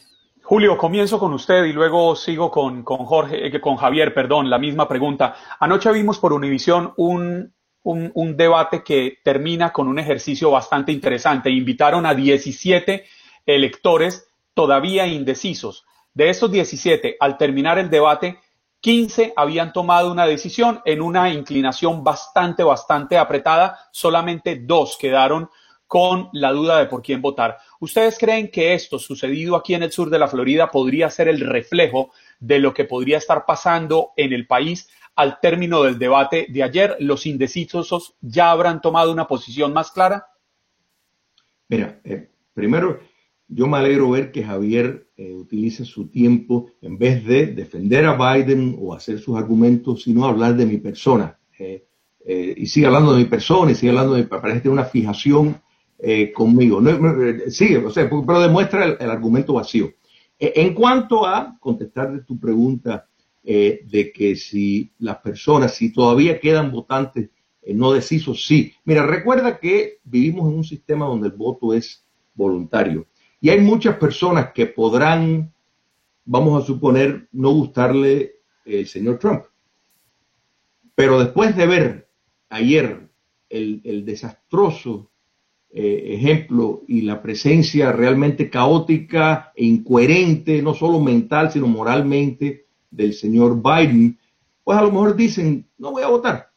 Julio, 0.50 0.76
comienzo 0.76 1.20
con 1.20 1.32
usted 1.32 1.62
y 1.66 1.72
luego 1.72 2.16
sigo 2.16 2.50
con, 2.50 2.82
con 2.82 3.06
Jorge, 3.06 3.46
eh, 3.46 3.60
con 3.60 3.76
Javier, 3.76 4.12
perdón, 4.12 4.50
la 4.50 4.58
misma 4.58 4.88
pregunta. 4.88 5.36
Anoche 5.60 5.92
vimos 5.92 6.18
por 6.18 6.32
Univisión 6.32 6.92
un 6.96 7.54
un, 7.84 8.36
debate 8.36 8.82
que 8.82 9.20
termina 9.22 9.72
con 9.72 9.86
un 9.86 10.00
ejercicio 10.00 10.50
bastante 10.50 10.90
interesante. 10.90 11.50
Invitaron 11.50 12.04
a 12.04 12.14
17 12.14 13.04
electores 13.46 14.26
todavía 14.52 15.06
indecisos. 15.06 15.84
De 16.14 16.30
esos 16.30 16.50
17, 16.50 17.16
al 17.20 17.38
terminar 17.38 17.78
el 17.78 17.88
debate, 17.88 18.40
15 18.80 19.34
habían 19.36 19.72
tomado 19.72 20.10
una 20.10 20.26
decisión 20.26 20.80
en 20.84 21.00
una 21.00 21.32
inclinación 21.32 22.02
bastante, 22.02 22.64
bastante 22.64 23.16
apretada. 23.16 23.88
Solamente 23.92 24.56
dos 24.56 24.98
quedaron 25.00 25.48
con 25.90 26.28
la 26.34 26.52
duda 26.52 26.78
de 26.78 26.86
por 26.86 27.02
quién 27.02 27.20
votar. 27.20 27.58
¿Ustedes 27.80 28.16
creen 28.16 28.48
que 28.48 28.74
esto 28.74 28.96
sucedido 28.96 29.56
aquí 29.56 29.74
en 29.74 29.82
el 29.82 29.90
sur 29.90 30.08
de 30.08 30.20
la 30.20 30.28
Florida 30.28 30.70
podría 30.70 31.10
ser 31.10 31.26
el 31.26 31.40
reflejo 31.40 32.12
de 32.38 32.60
lo 32.60 32.72
que 32.72 32.84
podría 32.84 33.18
estar 33.18 33.44
pasando 33.44 34.10
en 34.16 34.32
el 34.32 34.46
país 34.46 34.88
al 35.16 35.40
término 35.40 35.82
del 35.82 35.98
debate 35.98 36.46
de 36.48 36.62
ayer, 36.62 36.96
los 37.00 37.26
indecisos 37.26 38.14
ya 38.20 38.52
habrán 38.52 38.80
tomado 38.80 39.10
una 39.10 39.26
posición 39.26 39.72
más 39.72 39.90
clara? 39.90 40.28
Mira, 41.68 42.00
eh, 42.04 42.30
primero, 42.54 43.00
yo 43.48 43.66
me 43.66 43.78
alegro 43.78 44.10
ver 44.10 44.30
que 44.30 44.44
Javier 44.44 45.08
eh, 45.16 45.34
utilice 45.34 45.84
su 45.84 46.06
tiempo 46.06 46.70
en 46.82 46.98
vez 46.98 47.24
de 47.24 47.46
defender 47.46 48.06
a 48.06 48.14
Biden 48.14 48.76
o 48.80 48.94
hacer 48.94 49.18
sus 49.18 49.36
argumentos, 49.36 50.04
sino 50.04 50.24
hablar 50.24 50.54
de 50.54 50.66
mi 50.66 50.76
persona. 50.76 51.36
Eh, 51.58 51.84
y 52.56 52.66
sigue 52.66 52.86
hablando 52.86 53.12
de 53.12 53.24
mi 53.24 53.28
persona 53.28 53.72
y 53.72 53.74
sigue 53.74 53.90
hablando 53.90 54.14
de, 54.14 54.22
parece 54.22 54.68
una 54.68 54.84
fijación 54.84 55.60
conmigo. 56.34 56.80
No, 56.80 56.90
sigue, 57.50 57.78
o 57.78 57.90
sea, 57.90 58.08
pero 58.08 58.40
demuestra 58.40 58.84
el, 58.84 59.10
argumento 59.10 59.54
vacío. 59.54 59.92
en 60.38 60.74
cuanto 60.74 61.26
a 61.26 61.56
contestar 61.60 62.24
tu 62.24 62.38
pregunta, 62.38 63.06
eh, 63.42 63.86
de 63.86 64.12
que 64.12 64.36
si 64.36 64.92
las 64.98 65.16
personas, 65.18 65.74
si 65.74 65.90
todavía 65.90 66.38
quedan 66.38 66.70
votantes 66.70 67.30
eh, 67.62 67.72
no 67.72 67.92
decisos, 67.92 68.44
sí. 68.46 68.74
Mira, 68.84 69.06
recuerda 69.06 69.58
que 69.58 69.98
vivimos 70.04 70.50
en 70.50 70.58
un 70.58 70.64
sistema 70.64 71.06
donde 71.06 71.28
el 71.28 71.34
voto 71.34 71.72
es 71.72 72.06
voluntario 72.34 73.06
y 73.40 73.48
hay 73.48 73.60
muchas 73.60 73.96
personas 73.96 74.52
que 74.52 74.66
podrán, 74.66 75.54
vamos 76.26 76.62
a 76.62 76.66
suponer, 76.66 77.28
no 77.32 77.50
gustarle 77.52 78.34
el 78.66 78.86
señor 78.86 79.18
Trump. 79.18 79.44
Pero 80.94 81.18
después 81.18 81.56
de 81.56 81.66
ver 81.66 82.08
ayer 82.50 83.08
el, 83.48 84.04
desastroso 84.04 85.09
eh, 85.72 86.14
ejemplo 86.14 86.82
y 86.88 87.02
la 87.02 87.22
presencia 87.22 87.92
realmente 87.92 88.50
caótica 88.50 89.52
e 89.54 89.64
incoherente, 89.64 90.62
no 90.62 90.74
solo 90.74 91.00
mental, 91.00 91.52
sino 91.52 91.68
moralmente, 91.68 92.66
del 92.90 93.14
señor 93.14 93.62
Biden, 93.62 94.18
pues 94.64 94.76
a 94.76 94.82
lo 94.82 94.90
mejor 94.90 95.14
dicen, 95.16 95.68
no 95.78 95.92
voy 95.92 96.02
a 96.02 96.08
votar. 96.08 96.50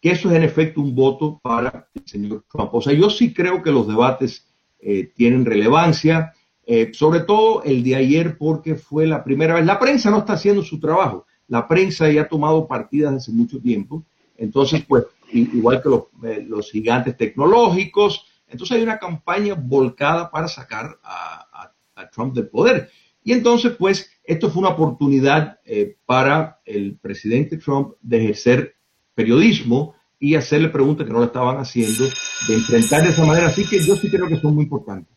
Que 0.00 0.12
eso 0.12 0.30
es 0.30 0.36
en 0.36 0.42
efecto 0.42 0.80
un 0.80 0.94
voto 0.94 1.40
para 1.42 1.88
el 1.94 2.06
señor 2.06 2.44
Trump. 2.50 2.74
O 2.74 2.80
sea, 2.80 2.92
yo 2.92 3.10
sí 3.10 3.32
creo 3.32 3.62
que 3.62 3.70
los 3.70 3.86
debates 3.88 4.46
eh, 4.78 5.10
tienen 5.14 5.44
relevancia, 5.44 6.32
eh, 6.66 6.90
sobre 6.92 7.20
todo 7.20 7.62
el 7.64 7.82
de 7.82 7.96
ayer 7.96 8.38
porque 8.38 8.76
fue 8.76 9.06
la 9.06 9.24
primera 9.24 9.54
vez. 9.54 9.66
La 9.66 9.78
prensa 9.78 10.10
no 10.10 10.18
está 10.18 10.34
haciendo 10.34 10.62
su 10.62 10.78
trabajo. 10.78 11.26
La 11.48 11.66
prensa 11.66 12.10
ya 12.10 12.22
ha 12.22 12.28
tomado 12.28 12.66
partidas 12.66 13.14
hace 13.14 13.32
mucho 13.32 13.60
tiempo. 13.60 14.04
Entonces, 14.36 14.84
pues, 14.86 15.04
igual 15.32 15.82
que 15.82 15.88
los, 15.88 16.02
eh, 16.24 16.44
los 16.48 16.70
gigantes 16.70 17.16
tecnológicos, 17.16 18.26
entonces 18.50 18.76
hay 18.76 18.82
una 18.82 18.98
campaña 18.98 19.54
volcada 19.54 20.30
para 20.30 20.48
sacar 20.48 20.98
a, 21.02 21.72
Trump 22.12 22.34
del 22.34 22.48
poder. 22.48 22.90
Y 23.22 23.32
entonces, 23.32 23.74
pues, 23.78 24.10
esto 24.24 24.50
fue 24.50 24.62
una 24.62 24.70
oportunidad 24.70 25.60
eh, 25.66 25.98
para 26.06 26.58
el 26.64 26.96
presidente 26.96 27.58
Trump 27.58 27.92
de 28.00 28.24
ejercer 28.24 28.74
periodismo 29.14 29.94
y 30.18 30.34
hacerle 30.34 30.70
preguntas 30.70 31.06
que 31.06 31.12
no 31.12 31.20
le 31.20 31.26
estaban 31.26 31.58
haciendo, 31.58 32.04
de 32.48 32.54
enfrentar 32.54 33.02
de 33.02 33.10
esa 33.10 33.26
manera. 33.26 33.48
Así 33.48 33.68
que 33.68 33.84
yo 33.84 33.96
sí 33.96 34.10
creo 34.10 34.28
que 34.28 34.40
son 34.40 34.54
muy 34.54 34.64
importantes. 34.64 35.14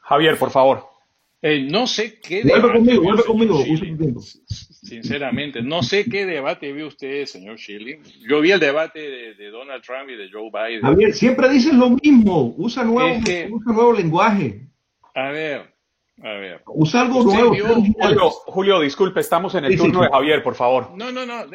Javier, 0.00 0.38
por 0.38 0.50
favor. 0.50 0.89
Eh, 1.42 1.66
no 1.70 1.86
sé 1.86 2.20
qué 2.20 2.42
vuelve 2.42 2.72
conmigo, 2.72 3.02
vuelve 3.02 3.24
conmigo. 3.24 4.20
Sinceramente, 4.20 5.62
no 5.62 5.82
sé 5.82 6.04
qué 6.04 6.26
debate 6.26 6.72
ve 6.72 6.84
usted, 6.84 7.24
señor 7.24 7.58
Schilling. 7.58 8.02
Yo 8.28 8.40
vi 8.42 8.50
el 8.50 8.60
debate 8.60 9.00
de, 9.34 9.50
Donald 9.50 9.82
Trump 9.82 10.10
y 10.10 10.16
de 10.16 10.28
Joe 10.30 10.50
Biden. 10.52 10.82
Javier, 10.82 11.14
siempre 11.14 11.48
dices 11.48 11.72
lo 11.72 11.90
mismo. 11.90 12.54
Usa 12.58 12.84
nuevo, 12.84 13.18
usa 13.52 13.72
nuevo 13.72 13.92
lenguaje. 13.94 14.68
A 15.14 15.30
ver, 15.30 15.74
a 16.22 16.32
ver. 16.32 16.62
Usa 16.66 17.02
algo 17.02 17.22
nuevo. 17.22 17.54
Julio, 18.46 18.80
disculpe, 18.80 19.20
estamos 19.20 19.54
en 19.54 19.64
el 19.64 19.78
turno 19.78 20.02
de 20.02 20.10
Javier, 20.10 20.42
por 20.42 20.54
favor. 20.54 20.90
No, 20.94 21.10
no, 21.10 21.24
no. 21.24 21.46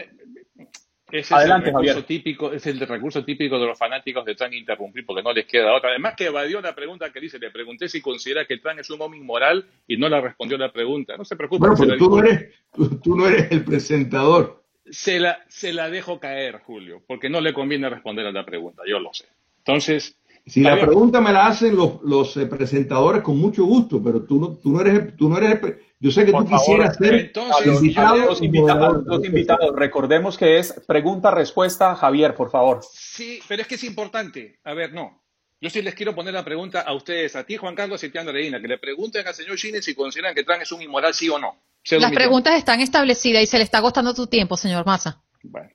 Ese 1.12 1.36
Adelante, 1.36 1.70
es 1.70 1.76
el 1.76 1.82
recurso 1.82 2.06
típico, 2.06 2.52
es 2.52 2.66
el 2.66 2.80
recurso 2.80 3.24
típico 3.24 3.60
de 3.60 3.68
los 3.68 3.78
fanáticos 3.78 4.26
de 4.26 4.34
Trump 4.34 4.54
interrumpir 4.54 5.06
porque 5.06 5.22
no 5.22 5.34
les 5.34 5.46
queda 5.46 5.74
otra. 5.74 5.92
Además 5.92 6.16
que 6.16 6.26
evadió 6.26 6.62
la 6.62 6.74
pregunta 6.74 7.12
que 7.12 7.20
dice, 7.20 7.38
le 7.38 7.52
pregunté 7.52 7.88
si 7.88 8.02
considera 8.02 8.46
que 8.46 8.58
Trump 8.58 8.80
es 8.80 8.90
un 8.90 9.02
hombre 9.02 9.20
inmoral 9.20 9.66
y 9.88 9.98
no 9.98 10.10
le 10.10 10.20
respondió 10.20 10.58
la 10.58 10.72
pregunta. 10.72 11.16
No 11.16 11.24
se 11.24 11.36
preocupe. 11.36 11.68
Bueno, 11.68 11.76
pero 11.78 11.98
tú 11.98 12.10
no, 12.10 12.20
eres, 12.24 12.54
tú, 13.04 13.16
no 13.16 13.28
eres 13.28 13.52
el 13.52 13.64
presentador. 13.64 14.64
se 14.90 15.20
la, 15.20 15.46
se 15.48 15.74
la 15.74 15.90
dejo 15.90 16.20
caer, 16.20 16.60
Julio, 16.60 17.04
porque 17.06 17.30
no 17.30 17.40
le 17.40 17.54
conviene 17.54 17.90
responder 17.90 18.26
a 18.26 18.32
la 18.32 18.46
pregunta, 18.46 18.82
yo 18.88 19.00
lo 19.00 19.14
sé. 19.14 19.26
Entonces, 19.60 20.18
si 20.48 20.62
la 20.62 20.80
pregunta 20.80 21.22
me 21.22 21.32
la 21.32 21.48
hacen 21.48 21.76
los, 21.76 22.02
los 22.04 22.38
eh, 22.38 22.46
presentadores 22.46 23.24
con 23.24 23.38
mucho 23.40 23.66
gusto, 23.66 24.02
pero 24.04 24.24
tú 24.26 24.40
no, 24.40 24.56
tú 24.58 24.72
no 24.72 24.82
eres, 24.82 25.16
tú 25.18 25.28
no 25.28 25.38
eres, 25.40 25.60
yo 26.00 26.12
sé 26.12 26.24
que 26.24 26.32
tú 26.32 26.46
quisieras 26.46 26.98
ser 26.98 27.16
entonces, 27.16 27.66
invitado, 27.66 28.18
los, 28.18 28.42
invitados, 28.44 29.04
los 29.06 29.26
invitados, 29.26 29.76
recordemos 29.76 30.38
que 30.38 30.60
es 30.60 30.74
pregunta-respuesta, 30.86 31.96
Javier, 31.96 32.36
por 32.36 32.52
favor. 32.52 32.82
Sí, 32.88 33.40
pero 33.48 33.64
es 33.64 33.68
que 33.68 33.76
es 33.76 33.84
importante. 33.86 34.60
A 34.64 34.76
ver, 34.76 34.94
no. 34.94 35.24
Yo 35.60 35.72
sí 35.72 35.82
les 35.82 35.96
quiero 35.96 36.14
poner 36.14 36.34
la 36.34 36.46
pregunta 36.46 36.82
a 36.82 36.94
ustedes, 36.94 37.36
a 37.36 37.44
ti, 37.44 37.58
Juan 37.58 37.74
Carlos 37.74 38.04
y 38.04 38.08
a 38.08 38.12
ti, 38.12 38.18
Andreina, 38.20 38.62
que 38.62 38.68
le 38.68 38.78
pregunten 38.78 39.26
al 39.26 39.34
señor 39.34 39.56
Chine 39.56 39.82
si 39.82 39.96
consideran 39.96 40.36
que 40.36 40.44
Trump 40.44 40.62
es 40.62 40.72
un 40.72 40.82
inmoral, 40.82 41.14
sí 41.16 41.28
o 41.28 41.40
no. 41.40 41.56
Las 41.90 42.12
preguntas 42.12 42.56
están 42.56 42.82
establecidas 42.82 43.42
y 43.42 43.48
se 43.48 43.58
le 43.58 43.64
está 43.64 43.82
costando 43.82 44.14
tu 44.14 44.28
tiempo, 44.28 44.58
señor 44.58 44.86
Massa. 44.86 45.24
Bueno 45.44 45.75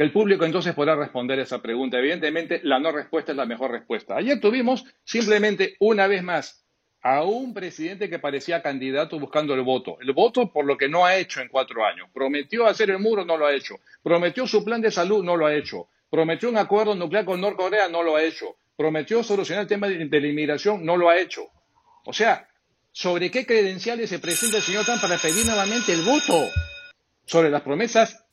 que 0.00 0.04
el 0.04 0.12
público 0.12 0.46
entonces 0.46 0.74
podrá 0.74 0.96
responder 0.96 1.38
esa 1.40 1.60
pregunta. 1.60 1.98
Evidentemente, 1.98 2.62
la 2.64 2.78
no 2.78 2.90
respuesta 2.90 3.32
es 3.32 3.36
la 3.36 3.44
mejor 3.44 3.70
respuesta. 3.70 4.16
Ayer 4.16 4.40
tuvimos 4.40 4.86
simplemente 5.04 5.76
una 5.78 6.06
vez 6.06 6.22
más 6.22 6.64
a 7.02 7.22
un 7.22 7.52
presidente 7.52 8.08
que 8.08 8.18
parecía 8.18 8.62
candidato 8.62 9.20
buscando 9.20 9.52
el 9.52 9.60
voto. 9.60 9.98
El 10.00 10.14
voto 10.14 10.50
por 10.50 10.64
lo 10.64 10.78
que 10.78 10.88
no 10.88 11.04
ha 11.04 11.16
hecho 11.16 11.42
en 11.42 11.48
cuatro 11.48 11.84
años. 11.84 12.08
Prometió 12.14 12.66
hacer 12.66 12.88
el 12.88 12.98
muro, 12.98 13.26
no 13.26 13.36
lo 13.36 13.44
ha 13.44 13.52
hecho. 13.52 13.74
Prometió 14.02 14.46
su 14.46 14.64
plan 14.64 14.80
de 14.80 14.90
salud, 14.90 15.22
no 15.22 15.36
lo 15.36 15.44
ha 15.44 15.54
hecho. 15.54 15.88
Prometió 16.08 16.48
un 16.48 16.56
acuerdo 16.56 16.94
nuclear 16.94 17.26
con 17.26 17.38
Norcorea, 17.38 17.90
no 17.90 18.02
lo 18.02 18.16
ha 18.16 18.22
hecho. 18.22 18.56
Prometió 18.78 19.22
solucionar 19.22 19.64
el 19.64 19.68
tema 19.68 19.86
de 19.86 20.20
la 20.22 20.26
inmigración, 20.26 20.82
no 20.82 20.96
lo 20.96 21.10
ha 21.10 21.18
hecho. 21.18 21.42
O 22.06 22.14
sea, 22.14 22.48
¿sobre 22.90 23.30
qué 23.30 23.44
credenciales 23.44 24.08
se 24.08 24.18
presenta 24.18 24.56
el 24.56 24.62
señor 24.62 24.86
Trump 24.86 25.02
para 25.02 25.18
pedir 25.18 25.44
nuevamente 25.44 25.92
el 25.92 26.00
voto? 26.00 26.48
Sobre 27.26 27.50
las 27.50 27.60
promesas 27.60 28.24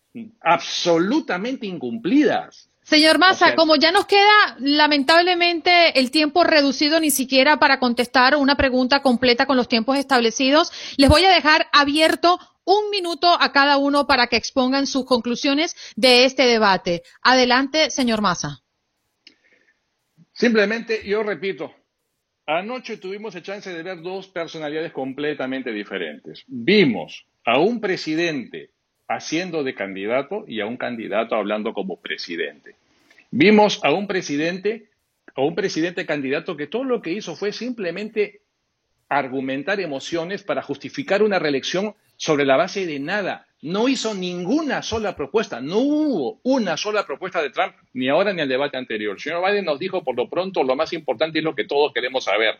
absolutamente 0.41 1.65
incumplidas. 1.65 2.69
Señor 2.87 3.19
Massa, 3.19 3.53
como 3.55 3.75
ya 3.75 3.91
nos 3.91 4.05
queda 4.05 4.55
lamentablemente 4.59 5.99
el 5.99 6.09
tiempo 6.09 6.45
reducido 6.45 7.01
ni 7.01 7.11
siquiera 7.11 7.57
para 7.57 7.79
contestar 7.79 8.37
una 8.37 8.55
pregunta 8.55 9.01
completa 9.01 9.45
con 9.45 9.57
los 9.57 9.67
tiempos 9.67 9.97
establecidos, 9.97 10.71
les 10.95 11.09
voy 11.09 11.25
a 11.25 11.33
dejar 11.33 11.67
abierto 11.73 12.39
un 12.63 12.89
minuto 12.89 13.27
a 13.27 13.51
cada 13.51 13.77
uno 13.77 14.07
para 14.07 14.27
que 14.27 14.37
expongan 14.37 14.87
sus 14.87 15.05
conclusiones 15.05 15.75
de 15.97 16.23
este 16.23 16.43
debate. 16.43 17.03
Adelante, 17.21 17.89
señor 17.89 18.21
Massa. 18.21 18.61
Simplemente, 20.31 21.01
yo 21.05 21.23
repito, 21.23 21.73
anoche 22.45 22.97
tuvimos 22.97 23.35
el 23.35 23.43
chance 23.43 23.69
de 23.69 23.83
ver 23.83 24.01
dos 24.01 24.29
personalidades 24.29 24.93
completamente 24.93 25.73
diferentes. 25.73 26.43
Vimos 26.47 27.25
a 27.43 27.59
un 27.59 27.81
presidente 27.81 28.71
haciendo 29.07 29.63
de 29.63 29.73
candidato 29.73 30.43
y 30.47 30.59
a 30.59 30.65
un 30.65 30.77
candidato 30.77 31.35
hablando 31.35 31.73
como 31.73 31.99
presidente. 31.99 32.75
Vimos 33.31 33.79
a 33.83 33.91
un 33.91 34.07
presidente, 34.07 34.89
a 35.35 35.41
un 35.41 35.55
presidente 35.55 36.05
candidato 36.05 36.57
que 36.57 36.67
todo 36.67 36.83
lo 36.83 37.01
que 37.01 37.11
hizo 37.11 37.35
fue 37.35 37.51
simplemente 37.51 38.41
argumentar 39.09 39.79
emociones 39.79 40.43
para 40.43 40.61
justificar 40.61 41.23
una 41.23 41.39
reelección 41.39 41.95
sobre 42.17 42.45
la 42.45 42.57
base 42.57 42.85
de 42.85 42.99
nada. 42.99 43.47
No 43.61 43.87
hizo 43.87 44.13
ninguna 44.13 44.83
sola 44.83 45.15
propuesta, 45.15 45.61
no 45.61 45.77
hubo 45.79 46.39
una 46.43 46.77
sola 46.77 47.05
propuesta 47.05 47.41
de 47.41 47.49
Trump, 47.49 47.73
ni 47.93 48.09
ahora 48.09 48.33
ni 48.33 48.41
el 48.41 48.49
debate 48.49 48.77
anterior. 48.77 49.15
El 49.15 49.21
señor 49.21 49.45
Biden 49.45 49.65
nos 49.65 49.79
dijo 49.79 50.03
por 50.03 50.15
lo 50.15 50.29
pronto 50.29 50.63
lo 50.63 50.75
más 50.75 50.93
importante 50.93 51.39
y 51.39 51.41
lo 51.41 51.55
que 51.55 51.63
todos 51.63 51.93
queremos 51.93 52.25
saber. 52.25 52.59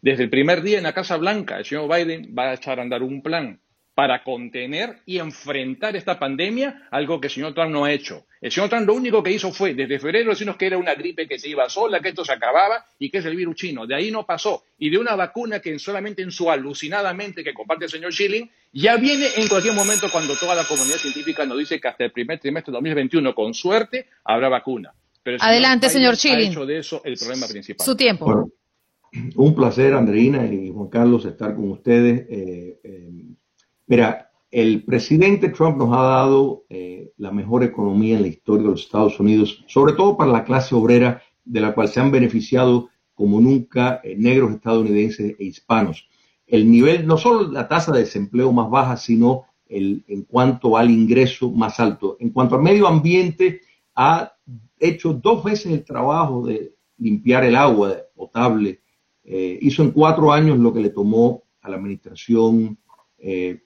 Desde 0.00 0.24
el 0.24 0.30
primer 0.30 0.62
día 0.62 0.78
en 0.78 0.84
la 0.84 0.92
Casa 0.92 1.16
Blanca, 1.16 1.58
el 1.58 1.64
señor 1.64 1.88
Biden 1.92 2.34
va 2.38 2.50
a 2.50 2.54
echar 2.54 2.78
a 2.78 2.82
andar 2.82 3.02
un 3.02 3.22
plan 3.22 3.58
para 3.98 4.22
contener 4.22 5.00
y 5.06 5.18
enfrentar 5.18 5.96
esta 5.96 6.20
pandemia, 6.20 6.86
algo 6.92 7.20
que 7.20 7.26
el 7.26 7.32
señor 7.32 7.52
Trump 7.52 7.72
no 7.72 7.84
ha 7.84 7.90
hecho. 7.90 8.26
El 8.40 8.52
señor 8.52 8.68
Trump 8.68 8.86
lo 8.86 8.94
único 8.94 9.24
que 9.24 9.32
hizo 9.32 9.50
fue, 9.50 9.74
desde 9.74 9.98
febrero, 9.98 10.30
decirnos 10.30 10.56
que 10.56 10.66
era 10.66 10.78
una 10.78 10.94
gripe 10.94 11.26
que 11.26 11.36
se 11.36 11.48
iba 11.48 11.68
sola, 11.68 11.98
que 11.98 12.10
esto 12.10 12.24
se 12.24 12.32
acababa 12.32 12.86
y 12.96 13.10
que 13.10 13.18
es 13.18 13.24
el 13.24 13.34
virus 13.34 13.56
chino. 13.56 13.88
De 13.88 13.96
ahí 13.96 14.12
no 14.12 14.24
pasó. 14.24 14.62
Y 14.78 14.88
de 14.88 14.98
una 14.98 15.16
vacuna 15.16 15.58
que 15.58 15.76
solamente 15.80 16.22
en 16.22 16.30
su 16.30 16.48
alucinadamente 16.48 17.42
que 17.42 17.52
comparte 17.52 17.86
el 17.86 17.90
señor 17.90 18.12
Schilling, 18.12 18.48
ya 18.72 18.96
viene 18.98 19.26
en 19.36 19.48
cualquier 19.48 19.74
momento 19.74 20.06
cuando 20.12 20.36
toda 20.36 20.54
la 20.54 20.62
comunidad 20.62 20.98
científica 20.98 21.44
nos 21.44 21.58
dice 21.58 21.80
que 21.80 21.88
hasta 21.88 22.04
el 22.04 22.12
primer 22.12 22.38
trimestre 22.38 22.70
de 22.70 22.76
2021, 22.76 23.34
con 23.34 23.52
suerte, 23.52 24.06
habrá 24.22 24.48
vacuna. 24.48 24.94
Pero 25.24 25.38
Adelante, 25.40 25.90
señor 25.90 26.14
Schilling. 26.14 26.50
Ha 26.50 26.52
hecho 26.52 26.66
de 26.66 26.78
eso 26.78 27.02
el 27.04 27.16
problema 27.16 27.48
principal. 27.48 27.84
Su 27.84 27.96
tiempo. 27.96 28.52
un 29.34 29.54
placer, 29.56 29.92
Andreina 29.94 30.46
y 30.46 30.70
Juan 30.70 30.88
Carlos, 30.88 31.24
estar 31.24 31.56
con 31.56 31.72
ustedes. 31.72 32.28
Eh, 32.30 32.78
eh, 32.84 33.08
Mira, 33.88 34.30
el 34.50 34.84
presidente 34.84 35.48
Trump 35.48 35.78
nos 35.78 35.96
ha 35.96 36.02
dado 36.02 36.66
eh, 36.68 37.12
la 37.16 37.32
mejor 37.32 37.64
economía 37.64 38.16
en 38.16 38.22
la 38.22 38.28
historia 38.28 38.64
de 38.64 38.70
los 38.72 38.82
Estados 38.82 39.18
Unidos, 39.18 39.64
sobre 39.66 39.94
todo 39.94 40.14
para 40.14 40.30
la 40.30 40.44
clase 40.44 40.74
obrera, 40.74 41.22
de 41.42 41.60
la 41.60 41.74
cual 41.74 41.88
se 41.88 41.98
han 41.98 42.10
beneficiado 42.10 42.90
como 43.14 43.40
nunca 43.40 44.02
eh, 44.04 44.14
negros 44.14 44.52
estadounidenses 44.52 45.36
e 45.38 45.44
hispanos. 45.44 46.06
El 46.46 46.70
nivel, 46.70 47.06
no 47.06 47.16
solo 47.16 47.50
la 47.50 47.66
tasa 47.66 47.90
de 47.92 48.00
desempleo 48.00 48.52
más 48.52 48.68
baja, 48.68 48.98
sino 48.98 49.44
el, 49.66 50.04
en 50.06 50.24
cuanto 50.24 50.76
al 50.76 50.90
ingreso 50.90 51.50
más 51.50 51.80
alto. 51.80 52.18
En 52.20 52.28
cuanto 52.28 52.56
al 52.56 52.62
medio 52.62 52.86
ambiente, 52.86 53.62
ha 53.94 54.34
hecho 54.78 55.14
dos 55.14 55.42
veces 55.42 55.72
el 55.72 55.84
trabajo 55.84 56.46
de 56.46 56.74
limpiar 56.98 57.44
el 57.44 57.56
agua 57.56 57.96
potable. 58.14 58.80
Eh, 59.24 59.58
hizo 59.62 59.82
en 59.82 59.92
cuatro 59.92 60.30
años 60.30 60.58
lo 60.58 60.74
que 60.74 60.80
le 60.80 60.90
tomó 60.90 61.44
a 61.62 61.70
la 61.70 61.76
administración 61.76 62.78
eh, 63.18 63.60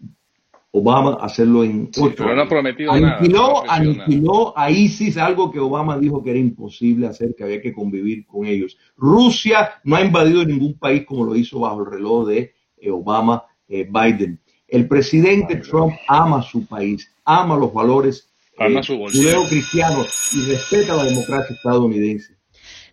Obama 0.74 1.18
hacerlo 1.20 1.64
en 1.64 1.90
ocho 1.98 2.14
pero 2.16 2.34
no 2.34 2.42
ha 2.42 2.48
prometido 2.48 2.92
aniquiló, 2.92 3.70
aniquiló 3.70 4.56
a 4.56 4.70
ISIS, 4.70 5.18
algo 5.18 5.50
que 5.50 5.60
Obama 5.60 5.98
dijo 5.98 6.22
que 6.22 6.30
era 6.30 6.38
imposible 6.38 7.06
hacer, 7.06 7.34
que 7.36 7.44
había 7.44 7.60
que 7.60 7.74
convivir 7.74 8.26
con 8.26 8.46
ellos. 8.46 8.78
Rusia 8.96 9.72
no 9.84 9.96
ha 9.96 10.00
invadido 10.00 10.42
ningún 10.44 10.78
país 10.78 11.04
como 11.04 11.24
lo 11.24 11.36
hizo 11.36 11.60
bajo 11.60 11.80
el 11.80 11.90
reloj 11.90 12.28
de 12.28 12.54
eh, 12.78 12.90
Obama 12.90 13.44
eh, 13.68 13.86
Biden. 13.88 14.40
El 14.66 14.88
presidente 14.88 15.56
Trump 15.56 15.92
ama 16.08 16.40
su 16.40 16.66
país, 16.66 17.14
ama 17.26 17.54
los 17.54 17.74
valores 17.74 18.32
judeo-cristianos 18.56 20.30
y 20.34 20.50
respeta 20.50 20.96
la 20.96 21.04
democracia 21.04 21.54
estadounidense. 21.54 22.38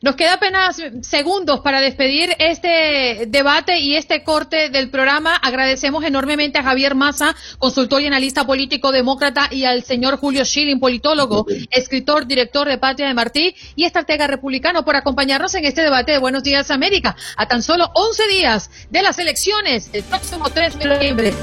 Nos 0.02 0.16
queda 0.16 0.36
apenas 0.36 0.82
segundos 1.02 1.60
para 1.60 1.82
despedir 1.82 2.34
este 2.40 3.26
debate 3.28 3.80
y 3.80 3.98
este 3.98 4.24
corte 4.24 4.70
del 4.70 4.90
programa. 4.90 5.36
Agradecemos 5.36 6.06
enormemente 6.06 6.58
a 6.58 6.64
Javier 6.64 6.96
Massa, 6.96 7.36
consultor 7.58 8.02
y 8.02 8.08
analista 8.08 8.46
político 8.46 8.94
demócrata, 8.94 9.50
y 9.52 9.66
al 9.66 9.84
señor 9.84 10.16
Julio 10.16 10.46
Schilling, 10.46 10.80
politólogo, 10.80 11.46
escritor, 11.70 12.28
director 12.28 12.70
de 12.70 12.78
Patria 12.78 13.10
de 13.10 13.14
Martí 13.14 13.54
y 13.76 13.84
estratega 13.84 14.26
republicano, 14.28 14.86
por 14.86 14.96
acompañarnos 14.96 15.54
en 15.56 15.66
este 15.66 15.82
debate 15.82 16.14
de 16.14 16.20
Buenos 16.20 16.44
Días 16.44 16.72
América, 16.72 17.18
a 17.36 17.50
tan 17.50 17.62
solo 17.62 17.92
11 17.94 18.28
días 18.30 18.72
de 18.90 19.02
las 19.02 19.20
elecciones, 19.20 19.90
el 19.92 20.04
próximo 20.04 20.50
3 20.50 20.80
de 20.80 20.86
noviembre. 20.86 21.34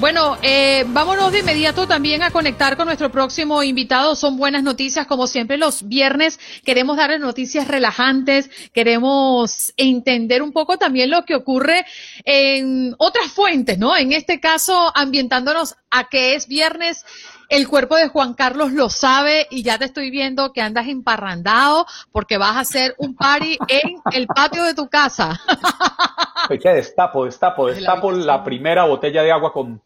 Bueno, 0.00 0.38
eh, 0.40 0.86
vámonos 0.88 1.30
de 1.30 1.40
inmediato 1.40 1.86
también 1.86 2.22
a 2.22 2.30
conectar 2.30 2.78
con 2.78 2.86
nuestro 2.86 3.10
próximo 3.10 3.62
invitado. 3.62 4.16
Son 4.16 4.38
buenas 4.38 4.62
noticias, 4.62 5.06
como 5.06 5.26
siempre 5.26 5.58
los 5.58 5.86
viernes. 5.86 6.40
Queremos 6.64 6.96
darles 6.96 7.20
noticias 7.20 7.68
relajantes, 7.68 8.50
queremos 8.72 9.74
entender 9.76 10.40
un 10.40 10.52
poco 10.52 10.78
también 10.78 11.10
lo 11.10 11.26
que 11.26 11.34
ocurre 11.34 11.84
en 12.24 12.94
otras 12.96 13.30
fuentes, 13.30 13.76
¿no? 13.78 13.94
En 13.94 14.12
este 14.12 14.40
caso, 14.40 14.90
ambientándonos 14.94 15.76
a 15.90 16.08
que 16.08 16.34
es 16.34 16.48
viernes 16.48 17.04
el 17.50 17.68
cuerpo 17.68 17.96
de 17.96 18.08
Juan 18.08 18.32
Carlos 18.32 18.72
lo 18.72 18.88
sabe 18.88 19.48
y 19.50 19.64
ya 19.64 19.76
te 19.76 19.84
estoy 19.84 20.10
viendo 20.10 20.52
que 20.54 20.62
andas 20.62 20.86
emparrandado 20.86 21.84
porque 22.10 22.38
vas 22.38 22.56
a 22.56 22.60
hacer 22.60 22.94
un 22.96 23.16
party 23.16 23.58
en 23.68 23.96
el 24.12 24.26
patio 24.28 24.64
de 24.64 24.72
tu 24.72 24.88
casa. 24.88 25.38
¿Qué 26.48 26.70
destapo, 26.70 27.26
destapo, 27.26 27.66
destapo 27.70 28.12
la 28.12 28.42
primera 28.44 28.84
botella 28.84 29.22
de 29.22 29.32
agua 29.32 29.52
con 29.52 29.82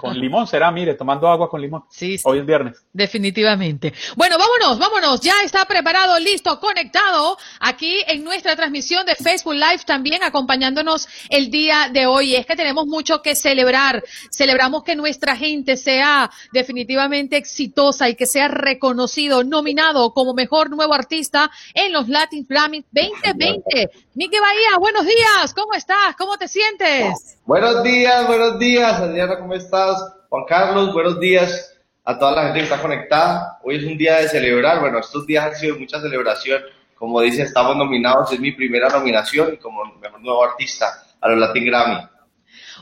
con 0.00 0.18
limón 0.18 0.46
será, 0.46 0.70
mire, 0.70 0.94
tomando 0.94 1.28
agua 1.28 1.48
con 1.48 1.60
limón. 1.60 1.84
Sí, 1.90 2.18
Hoy 2.24 2.38
es 2.38 2.46
viernes. 2.46 2.82
Definitivamente. 2.92 3.92
Bueno, 4.16 4.36
vámonos, 4.38 4.78
vámonos. 4.78 5.20
Ya 5.20 5.34
está 5.44 5.64
preparado, 5.66 6.18
listo, 6.18 6.58
conectado 6.60 7.36
aquí 7.60 8.02
en 8.06 8.24
nuestra 8.24 8.56
transmisión 8.56 9.04
de 9.06 9.14
Facebook 9.14 9.54
Live 9.54 9.82
también 9.86 10.22
acompañándonos 10.22 11.08
el 11.28 11.50
día 11.50 11.90
de 11.92 12.06
hoy. 12.06 12.34
Es 12.36 12.46
que 12.46 12.56
tenemos 12.56 12.86
mucho 12.86 13.22
que 13.22 13.34
celebrar. 13.34 14.02
Celebramos 14.30 14.82
que 14.82 14.96
nuestra 14.96 15.36
gente 15.36 15.76
sea 15.76 16.30
definitivamente 16.52 17.36
exitosa 17.36 18.08
y 18.08 18.14
que 18.14 18.26
sea 18.26 18.48
reconocido, 18.48 19.44
nominado 19.44 20.12
como 20.14 20.32
mejor 20.34 20.70
nuevo 20.70 20.94
artista 20.94 21.50
en 21.74 21.92
los 21.92 22.08
Latin 22.08 22.46
Flamming 22.46 22.84
2020. 22.92 23.90
Miki 24.14 24.38
Bahía, 24.38 24.78
buenos 24.78 25.04
días. 25.04 25.54
¿Cómo 25.54 25.74
estás? 25.74 26.16
¿Cómo 26.16 26.36
te 26.36 26.48
sientes? 26.48 27.38
Buenos 27.44 27.82
días, 27.82 28.26
buenos 28.26 28.58
días, 28.58 29.00
Adriana, 29.00 29.38
¿cómo 29.50 29.60
estás? 29.60 29.96
Juan 30.28 30.44
Carlos, 30.46 30.92
buenos 30.92 31.18
días 31.18 31.76
a 32.04 32.16
toda 32.16 32.30
la 32.36 32.42
gente 32.44 32.58
que 32.60 32.64
está 32.66 32.80
conectada. 32.80 33.58
Hoy 33.64 33.78
es 33.78 33.84
un 33.84 33.98
día 33.98 34.18
de 34.18 34.28
celebrar, 34.28 34.78
bueno, 34.78 35.00
estos 35.00 35.26
días 35.26 35.44
han 35.44 35.56
sido 35.56 35.76
mucha 35.76 36.00
celebración. 36.00 36.62
Como 36.94 37.20
dice, 37.20 37.42
estamos 37.42 37.76
nominados, 37.76 38.32
es 38.32 38.38
mi 38.38 38.52
primera 38.52 38.88
nominación 38.88 39.56
como 39.56 39.84
mejor 39.96 40.20
nuevo 40.20 40.44
artista 40.44 41.02
a 41.20 41.28
los 41.30 41.40
Latin 41.40 41.64
Grammy. 41.64 41.98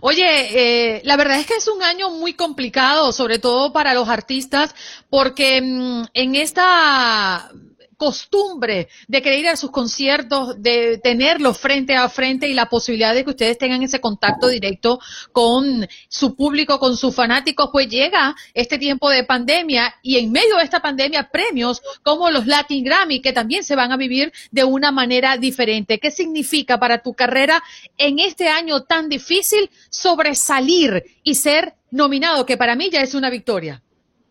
Oye, 0.03 0.27
eh, 0.27 1.01
la 1.05 1.17
verdad 1.17 1.41
es 1.41 1.47
que 1.47 1.55
es 1.55 1.69
un 1.69 1.83
año 1.83 2.11
muy 2.11 2.35
complicado, 2.35 3.13
sobre 3.13 3.39
todo 3.39 3.73
para 3.73 3.95
los 3.95 4.11
artistas, 4.11 4.75
porque 5.09 5.63
mm, 5.63 6.03
en 6.13 6.35
esta 6.35 7.51
costumbre 7.99 8.89
de 9.09 9.21
querer 9.21 9.49
a 9.49 9.57
sus 9.57 9.71
conciertos, 9.71 10.63
de 10.63 10.99
tenerlos 10.99 11.59
frente 11.59 11.97
a 11.97 12.09
frente 12.09 12.49
y 12.49 12.55
la 12.55 12.67
posibilidad 12.67 13.13
de 13.13 13.25
que 13.25 13.31
ustedes 13.31 13.59
tengan 13.59 13.83
ese 13.83 14.01
contacto 14.01 14.49
directo 14.49 15.01
con 15.33 15.87
su 16.09 16.35
público, 16.35 16.79
con 16.79 16.97
sus 16.97 17.15
fanáticos, 17.15 17.69
pues 17.73 17.89
llega 17.89 18.35
este 18.55 18.79
tiempo 18.79 19.11
de 19.11 19.25
pandemia 19.25 19.97
y 20.03 20.17
en 20.19 20.33
medio 20.33 20.57
de 20.57 20.65
esta 20.65 20.81
pandemia 20.81 21.29
premios 21.31 21.83
como 22.03 22.31
los 22.31 22.47
Latin 22.47 22.85
Grammy 22.85 23.21
que 23.21 23.33
también 23.33 23.65
se 23.65 23.77
van 23.77 23.93
a 23.93 23.97
vivir 23.97 24.33
de 24.53 24.65
una 24.65 24.93
manera 24.93 25.37
diferente. 25.37 25.99
¿Qué 25.99 26.13
significa 26.13 26.79
para 26.79 27.03
tu 27.03 27.15
carrera 27.15 27.63
en 27.99 28.21
este 28.21 28.49
año 28.49 28.85
tan 28.85 29.09
difícil 29.09 29.71
sobresalir 29.91 31.05
y 31.25 31.35
ser 31.35 31.75
nominado, 31.91 32.47
que 32.47 32.57
para 32.57 32.77
mí 32.77 32.91
ya 32.91 33.01
es 33.01 33.15
una 33.15 33.29
victoria? 33.29 33.83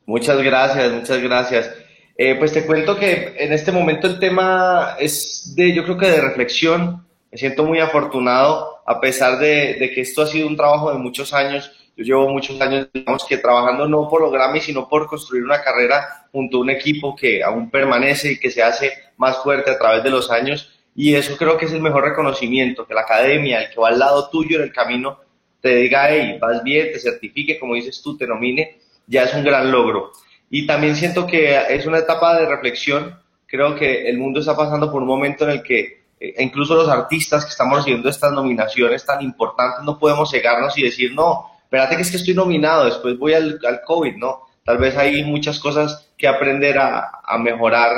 Muchas 0.05 0.41
gracias, 0.41 0.89
muchas 0.93 1.21
gracias. 1.21 1.86
Eh, 2.19 2.33
pues 2.35 2.51
te 2.51 2.65
cuento 2.65 2.97
que 2.97 3.35
en 3.37 3.53
este 3.53 3.71
momento 3.71 4.07
el 4.07 4.17
tema 4.17 4.95
es 4.99 5.53
de, 5.55 5.73
yo 5.73 5.83
creo 5.83 5.97
que 5.97 6.07
de 6.07 6.21
reflexión. 6.21 7.05
Me 7.31 7.37
siento 7.37 7.63
muy 7.63 7.79
afortunado, 7.79 8.77
a 8.85 8.99
pesar 8.99 9.37
de, 9.37 9.91
que 9.93 10.01
esto 10.01 10.23
ha 10.23 10.27
sido 10.27 10.47
un 10.47 10.55
trabajo 10.55 10.91
de 10.91 10.97
muchos 10.97 11.33
años. 11.33 11.71
Yo 11.95 12.03
llevo 12.03 12.29
muchos 12.29 12.59
años, 12.61 12.87
digamos 12.93 13.25
que 13.25 13.37
trabajando 13.37 13.87
no 13.87 14.07
por 14.09 14.21
los 14.21 14.31
Grammy, 14.31 14.61
sino 14.61 14.87
por 14.87 15.07
construir 15.07 15.43
una 15.43 15.61
carrera 15.61 16.27
junto 16.31 16.57
a 16.57 16.61
un 16.61 16.69
equipo 16.69 17.15
que 17.15 17.43
aún 17.43 17.69
permanece 17.69 18.31
y 18.31 18.39
que 18.39 18.49
se 18.49 18.63
hace 18.63 18.93
más 19.17 19.37
fuerte 19.43 19.71
a 19.71 19.77
través 19.77 20.03
de 20.03 20.09
los 20.09 20.31
años. 20.31 20.71
Y 20.95 21.13
eso 21.13 21.37
creo 21.37 21.57
que 21.57 21.65
es 21.65 21.73
el 21.73 21.81
mejor 21.81 22.05
reconocimiento, 22.05 22.87
que 22.87 22.93
la 22.93 23.01
academia, 23.01 23.61
el 23.61 23.69
que 23.69 23.79
va 23.79 23.89
al 23.89 23.99
lado 23.99 24.29
tuyo 24.29 24.57
en 24.57 24.63
el 24.63 24.73
camino, 24.73 25.19
te 25.61 25.75
diga, 25.75 26.07
hey, 26.09 26.37
vas 26.39 26.63
bien, 26.63 26.91
te 26.91 26.99
certifique, 26.99 27.59
como 27.59 27.75
dices 27.75 28.01
tú, 28.01 28.17
te 28.17 28.25
nomine, 28.25 28.79
ya 29.05 29.23
es 29.23 29.33
un 29.35 29.43
gran 29.43 29.71
logro. 29.71 30.13
Y 30.49 30.65
también 30.65 30.95
siento 30.95 31.27
que 31.27 31.57
es 31.69 31.85
una 31.85 31.99
etapa 31.99 32.39
de 32.39 32.45
reflexión. 32.47 33.19
Creo 33.45 33.75
que 33.75 34.09
el 34.09 34.17
mundo 34.17 34.39
está 34.39 34.55
pasando 34.55 34.91
por 34.91 35.01
un 35.01 35.07
momento 35.07 35.43
en 35.45 35.51
el 35.51 35.63
que 35.63 36.05
eh, 36.19 36.35
incluso 36.39 36.75
los 36.75 36.89
artistas 36.89 37.45
que 37.45 37.51
estamos 37.51 37.77
recibiendo 37.77 38.09
estas 38.09 38.31
nominaciones 38.31 39.05
tan 39.05 39.21
importantes 39.21 39.83
no 39.83 39.99
podemos 39.99 40.31
cegarnos 40.31 40.77
y 40.77 40.83
decir, 40.83 41.13
no, 41.13 41.51
espérate 41.63 41.95
que 41.95 42.01
es 42.01 42.11
que 42.11 42.17
estoy 42.17 42.33
nominado, 42.33 42.85
después 42.85 43.17
voy 43.17 43.33
al, 43.33 43.59
al 43.67 43.81
COVID, 43.85 44.15
¿no? 44.15 44.41
Tal 44.63 44.77
vez 44.77 44.97
hay 44.97 45.23
muchas 45.23 45.59
cosas 45.59 46.09
que 46.17 46.27
aprender 46.27 46.77
a, 46.77 47.21
a 47.23 47.37
mejorar 47.37 47.91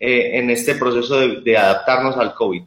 eh, 0.00 0.38
en 0.38 0.50
este 0.50 0.74
proceso 0.74 1.18
de, 1.18 1.40
de 1.42 1.56
adaptarnos 1.56 2.16
al 2.16 2.34
COVID. 2.34 2.62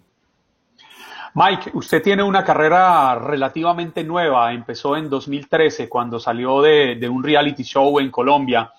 Mike, 1.34 1.72
usted 1.74 2.02
tiene 2.02 2.24
una 2.24 2.44
carrera 2.44 3.16
relativamente 3.16 4.04
nueva, 4.04 4.52
empezó 4.52 4.98
en 4.98 5.10
2013 5.10 5.88
cuando 5.88 6.20
salió 6.20 6.62
de, 6.62 6.96
de 6.96 7.08
un 7.08 7.24
reality 7.24 7.64
show 7.64 8.00
en 8.00 8.12
Colombia. 8.12 8.72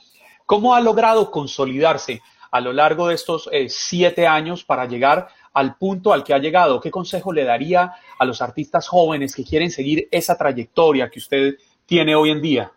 ¿Cómo 0.53 0.74
ha 0.74 0.82
logrado 0.82 1.30
consolidarse 1.30 2.20
a 2.50 2.61
lo 2.61 2.74
largo 2.74 3.09
de 3.09 3.14
estos 3.14 3.48
eh, 3.50 3.70
siete 3.70 4.26
años 4.26 4.64
para 4.64 4.84
llegar 4.84 5.28
al 5.55 5.76
punto 5.76 6.12
al 6.12 6.22
que 6.22 6.34
ha 6.34 6.38
llegado? 6.38 6.78
¿Qué 6.78 6.90
consejo 6.90 7.32
le 7.32 7.44
daría 7.44 7.94
a 8.18 8.24
los 8.26 8.42
artistas 8.42 8.86
jóvenes 8.86 9.34
que 9.34 9.44
quieren 9.44 9.70
seguir 9.70 10.09
esa 10.11 10.36
trayectoria 10.36 11.09
que 11.09 11.20
usted 11.20 11.55
tiene 11.86 12.14
hoy 12.14 12.32
en 12.32 12.42
día? 12.42 12.70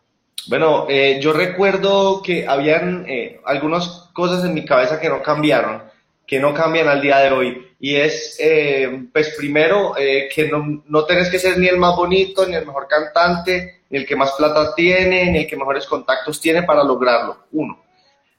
Bueno, 0.47 0.86
eh, 0.88 1.19
yo 1.21 1.34
recuerdo 1.34 2.21
que 2.21 2.47
habían 2.47 3.03
eh, 3.09 3.41
algunas 3.43 4.09
cosas 4.13 4.45
en 4.45 4.53
mi 4.53 4.63
cabeza 4.63 4.97
que 4.97 5.09
no 5.09 5.21
cambiaron, 5.21 5.84
que 6.26 6.39
no 6.39 6.53
cambian 6.53 6.88
al 6.88 7.01
día 7.01 7.19
de 7.19 7.32
hoy. 7.32 7.76
Y 7.80 7.95
es, 7.95 8.38
eh, 8.39 9.07
pues 9.13 9.36
primero, 9.38 9.97
eh, 9.97 10.30
que 10.34 10.47
no, 10.47 10.84
no 10.88 11.05
tenés 11.05 11.30
que 11.30 11.39
ser 11.39 11.57
ni 11.57 11.67
el 11.67 11.78
más 11.78 11.95
bonito, 11.95 12.45
ni 12.45 12.55
el 12.55 12.65
mejor 12.65 12.88
cantante, 12.88 13.82
ni 13.89 13.99
el 13.99 14.05
que 14.05 14.15
más 14.15 14.32
plata 14.34 14.73
tiene, 14.76 15.32
ni 15.32 15.39
el 15.39 15.47
que 15.47 15.57
mejores 15.57 15.86
contactos 15.86 16.41
tiene 16.41 16.63
para 16.63 16.84
lograrlo. 16.84 17.45
Uno. 17.51 17.86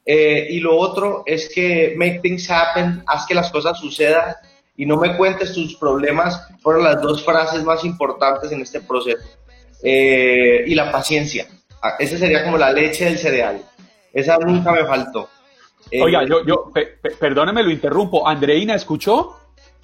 Eh, 0.04 0.46
y 0.50 0.60
lo 0.60 0.76
otro 0.76 1.24
es 1.26 1.48
que 1.52 1.94
make 1.96 2.20
things 2.20 2.48
happen, 2.48 3.02
haz 3.06 3.26
que 3.26 3.34
las 3.34 3.50
cosas 3.50 3.78
sucedan 3.78 4.36
y 4.76 4.86
no 4.86 4.96
me 4.96 5.16
cuentes 5.16 5.52
tus 5.52 5.76
problemas, 5.76 6.46
fueron 6.60 6.84
las 6.84 7.02
dos 7.02 7.24
frases 7.24 7.64
más 7.64 7.84
importantes 7.84 8.52
en 8.52 8.62
este 8.62 8.80
proceso. 8.80 9.26
Eh, 9.82 10.64
y 10.66 10.74
la 10.74 10.92
paciencia. 10.92 11.46
Ah, 11.82 11.96
Esa 11.98 12.18
sería 12.18 12.44
como 12.44 12.56
la 12.56 12.72
leche 12.72 13.04
del 13.06 13.18
cereal. 13.18 13.62
Esa 14.12 14.38
nunca 14.38 14.72
me 14.72 14.84
faltó. 14.84 15.28
Eh, 15.90 16.02
Oiga, 16.02 16.24
yo, 16.24 16.44
yo 16.44 16.70
pe- 16.72 16.98
pe- 17.00 17.10
perdóneme, 17.10 17.62
lo 17.62 17.70
interrumpo. 17.70 18.26
Andreina, 18.26 18.74
¿escuchó? 18.74 19.36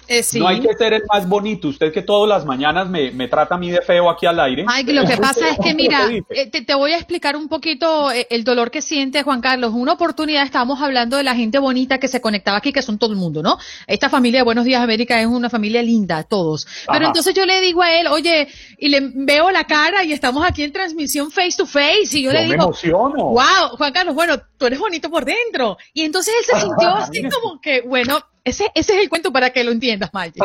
Eh, 0.07 0.23
sí. 0.23 0.39
No 0.39 0.47
hay 0.47 0.59
que 0.59 0.73
ser 0.73 0.93
el 0.93 1.03
más 1.11 1.27
bonito. 1.27 1.67
Usted 1.69 1.91
que 1.93 2.01
todas 2.01 2.27
las 2.29 2.45
mañanas 2.45 2.87
me, 2.89 3.11
me 3.11 3.27
trata 3.27 3.55
a 3.55 3.57
mí 3.57 3.71
de 3.71 3.81
feo 3.81 4.09
aquí 4.09 4.25
al 4.25 4.39
aire. 4.39 4.65
Mike, 4.65 4.93
lo 4.93 5.05
que 5.05 5.17
pasa 5.21 5.49
es 5.49 5.57
que, 5.57 5.69
¿Qué 5.69 5.75
mira, 5.75 6.07
eh, 6.29 6.49
te, 6.49 6.61
te 6.61 6.75
voy 6.75 6.91
a 6.91 6.97
explicar 6.97 7.35
un 7.35 7.47
poquito 7.47 8.11
eh, 8.11 8.27
el 8.29 8.43
dolor 8.43 8.71
que 8.71 8.81
siente 8.81 9.23
Juan 9.23 9.41
Carlos. 9.41 9.71
Una 9.73 9.93
oportunidad 9.93 10.43
estábamos 10.43 10.81
hablando 10.81 11.17
de 11.17 11.23
la 11.23 11.35
gente 11.35 11.59
bonita 11.59 11.99
que 11.99 12.07
se 12.07 12.21
conectaba 12.21 12.57
aquí, 12.57 12.73
que 12.73 12.81
son 12.81 12.97
todo 12.97 13.11
el 13.11 13.17
mundo, 13.17 13.41
¿no? 13.41 13.57
Esta 13.87 14.09
familia 14.09 14.39
de 14.39 14.43
Buenos 14.43 14.65
Días 14.65 14.81
América 14.81 15.19
es 15.19 15.27
una 15.27 15.49
familia 15.49 15.81
linda, 15.81 16.23
todos. 16.23 16.65
Pero 16.85 16.97
Ajá. 16.99 17.07
entonces 17.07 17.33
yo 17.33 17.45
le 17.45 17.61
digo 17.61 17.81
a 17.81 17.91
él, 17.93 18.07
oye, 18.07 18.47
y 18.77 18.89
le 18.89 18.99
veo 19.13 19.51
la 19.51 19.63
cara 19.65 20.03
y 20.03 20.11
estamos 20.13 20.45
aquí 20.45 20.63
en 20.63 20.71
transmisión 20.73 21.31
face 21.31 21.55
to 21.57 21.65
face 21.65 22.09
y 22.11 22.23
yo, 22.23 22.31
Yo 22.31 22.33
le 22.33 22.39
me 22.47 22.51
digo, 22.53 22.63
emociono. 22.65 23.25
wow, 23.29 23.77
Juan 23.77 23.93
Carlos, 23.93 24.15
bueno, 24.15 24.35
tú 24.57 24.65
eres 24.65 24.79
bonito 24.79 25.09
por 25.09 25.25
dentro. 25.25 25.77
Y 25.93 26.01
entonces 26.03 26.33
él 26.39 26.45
se 26.55 26.61
sintió 26.65 26.89
así 26.89 27.21
como 27.29 27.59
que, 27.61 27.81
bueno, 27.81 28.19
ese, 28.43 28.71
ese 28.75 28.93
es 28.93 29.03
el 29.03 29.09
cuento 29.09 29.31
para 29.31 29.51
que 29.51 29.63
lo 29.63 29.71
entiendas, 29.71 30.09
Mike. 30.13 30.39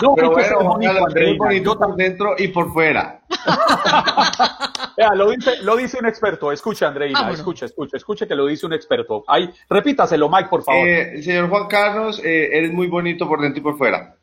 Pero 0.00 0.30
hay 0.30 0.34
que 0.36 0.44
ser 0.44 0.54
bueno, 0.56 0.78
eres 0.80 1.02
Andreina. 1.02 1.38
bonito 1.38 1.78
por 1.78 1.96
dentro 1.96 2.34
y 2.38 2.48
por 2.48 2.72
fuera. 2.72 3.20
Vea, 4.96 5.14
lo 5.14 5.30
dice, 5.30 5.62
lo 5.62 5.76
dice 5.76 5.98
un 5.98 6.06
experto. 6.06 6.52
Escucha, 6.52 6.88
Andreina, 6.88 7.18
Vámonos. 7.18 7.40
escucha, 7.40 7.66
escucha, 7.66 7.96
escucha 7.96 8.26
que 8.26 8.34
lo 8.34 8.46
dice 8.46 8.66
un 8.66 8.72
experto. 8.72 9.24
Ahí, 9.26 9.50
repítaselo, 9.68 10.28
Mike, 10.28 10.48
por 10.48 10.62
favor. 10.62 10.88
Eh, 10.88 11.22
señor 11.22 11.48
Juan 11.48 11.66
Carlos, 11.66 12.20
eh, 12.24 12.50
eres 12.52 12.72
muy 12.72 12.86
bonito 12.86 13.26
por 13.26 13.40
dentro 13.40 13.60
y 13.60 13.62
por 13.62 13.76
fuera. 13.76 14.16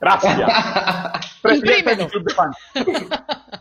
Gracias. 0.00 0.40
Presidente 1.42 1.96
del 1.96 2.08
Club 2.08 2.24
de 2.24 2.34
Fans. 2.34 2.56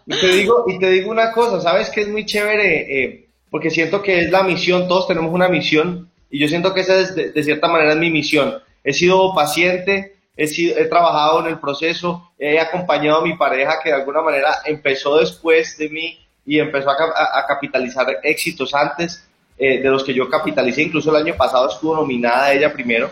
Y 0.05 0.19
te 0.19 0.27
digo, 0.27 0.65
y 0.67 0.79
te 0.79 0.89
digo 0.89 1.11
una 1.11 1.31
cosa, 1.31 1.61
¿sabes 1.61 1.89
que 1.89 2.01
es 2.01 2.09
muy 2.09 2.25
chévere? 2.25 3.03
Eh, 3.03 3.29
porque 3.49 3.69
siento 3.69 4.01
que 4.01 4.21
es 4.21 4.31
la 4.31 4.43
misión, 4.43 4.87
todos 4.87 5.07
tenemos 5.07 5.33
una 5.33 5.47
misión, 5.47 6.09
y 6.33 6.39
yo 6.39 6.47
siento 6.47 6.73
que 6.73 6.81
esa 6.81 6.99
es, 6.99 7.15
de, 7.15 7.31
de 7.31 7.43
cierta 7.43 7.67
manera 7.67 7.91
es 7.93 7.97
mi 7.99 8.09
misión. 8.09 8.61
He 8.83 8.91
sido 8.91 9.33
paciente, 9.35 10.17
he, 10.35 10.47
sido, 10.47 10.77
he 10.77 10.85
trabajado 10.85 11.39
en 11.41 11.47
el 11.47 11.59
proceso, 11.59 12.31
he 12.39 12.59
acompañado 12.59 13.19
a 13.19 13.23
mi 13.23 13.35
pareja 13.37 13.79
que 13.81 13.89
de 13.89 13.95
alguna 13.95 14.21
manera 14.21 14.55
empezó 14.65 15.17
después 15.17 15.77
de 15.77 15.89
mí 15.89 16.19
y 16.45 16.59
empezó 16.59 16.89
a, 16.89 16.95
a- 16.95 17.39
a 17.39 17.45
capitalizar 17.47 18.07
éxitos 18.23 18.73
antes 18.73 19.27
eh, 19.57 19.79
de 19.81 19.89
los 19.89 20.03
que 20.03 20.13
yo 20.13 20.27
capitalicé. 20.29 20.81
Incluso 20.81 21.11
el 21.11 21.23
año 21.23 21.35
pasado 21.37 21.69
estuvo 21.69 21.95
nominada 21.95 22.51
ella 22.51 22.73
primero. 22.73 23.11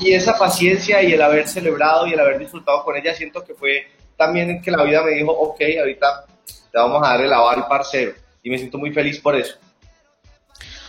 Y 0.00 0.12
esa 0.12 0.36
paciencia 0.38 1.02
y 1.02 1.12
el 1.12 1.22
haber 1.22 1.46
celebrado 1.46 2.06
y 2.06 2.14
el 2.14 2.20
haber 2.20 2.38
disfrutado 2.38 2.82
con 2.82 2.96
ella, 2.96 3.14
siento 3.14 3.44
que 3.44 3.54
fue 3.54 3.86
también 4.16 4.60
que 4.62 4.70
la 4.70 4.82
vida 4.82 5.02
me 5.04 5.12
dijo, 5.12 5.30
ok, 5.30 5.60
ahorita 5.80 6.24
te 6.72 6.78
vamos 6.78 7.00
a 7.06 7.10
dar 7.10 7.20
el 7.20 7.32
aval 7.32 7.66
parcero. 7.68 8.12
Y 8.42 8.50
me 8.50 8.58
siento 8.58 8.78
muy 8.78 8.90
feliz 8.90 9.20
por 9.20 9.36
eso. 9.36 9.56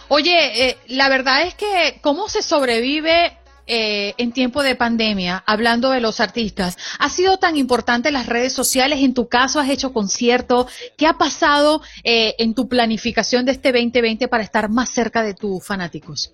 Oye, 0.09 0.69
eh, 0.69 0.77
la 0.87 1.07
verdad 1.07 1.43
es 1.43 1.55
que 1.55 1.99
cómo 2.01 2.27
se 2.27 2.41
sobrevive 2.41 3.37
eh, 3.71 4.15
en 4.17 4.31
tiempo 4.31 4.63
de 4.63 4.73
pandemia, 4.73 5.43
hablando 5.45 5.91
de 5.91 6.01
los 6.01 6.19
artistas, 6.19 6.75
ha 6.97 7.07
sido 7.07 7.37
tan 7.37 7.55
importante 7.55 8.11
las 8.11 8.25
redes 8.25 8.51
sociales. 8.51 8.99
En 9.01 9.13
tu 9.13 9.27
caso, 9.27 9.59
has 9.59 9.69
hecho 9.69 9.93
conciertos. 9.93 10.65
¿Qué 10.97 11.05
ha 11.05 11.19
pasado 11.19 11.83
eh, 12.03 12.33
en 12.39 12.55
tu 12.55 12.67
planificación 12.67 13.45
de 13.45 13.51
este 13.51 13.71
2020 13.71 14.27
para 14.27 14.41
estar 14.41 14.69
más 14.69 14.89
cerca 14.89 15.21
de 15.21 15.35
tus 15.35 15.63
fanáticos? 15.63 16.33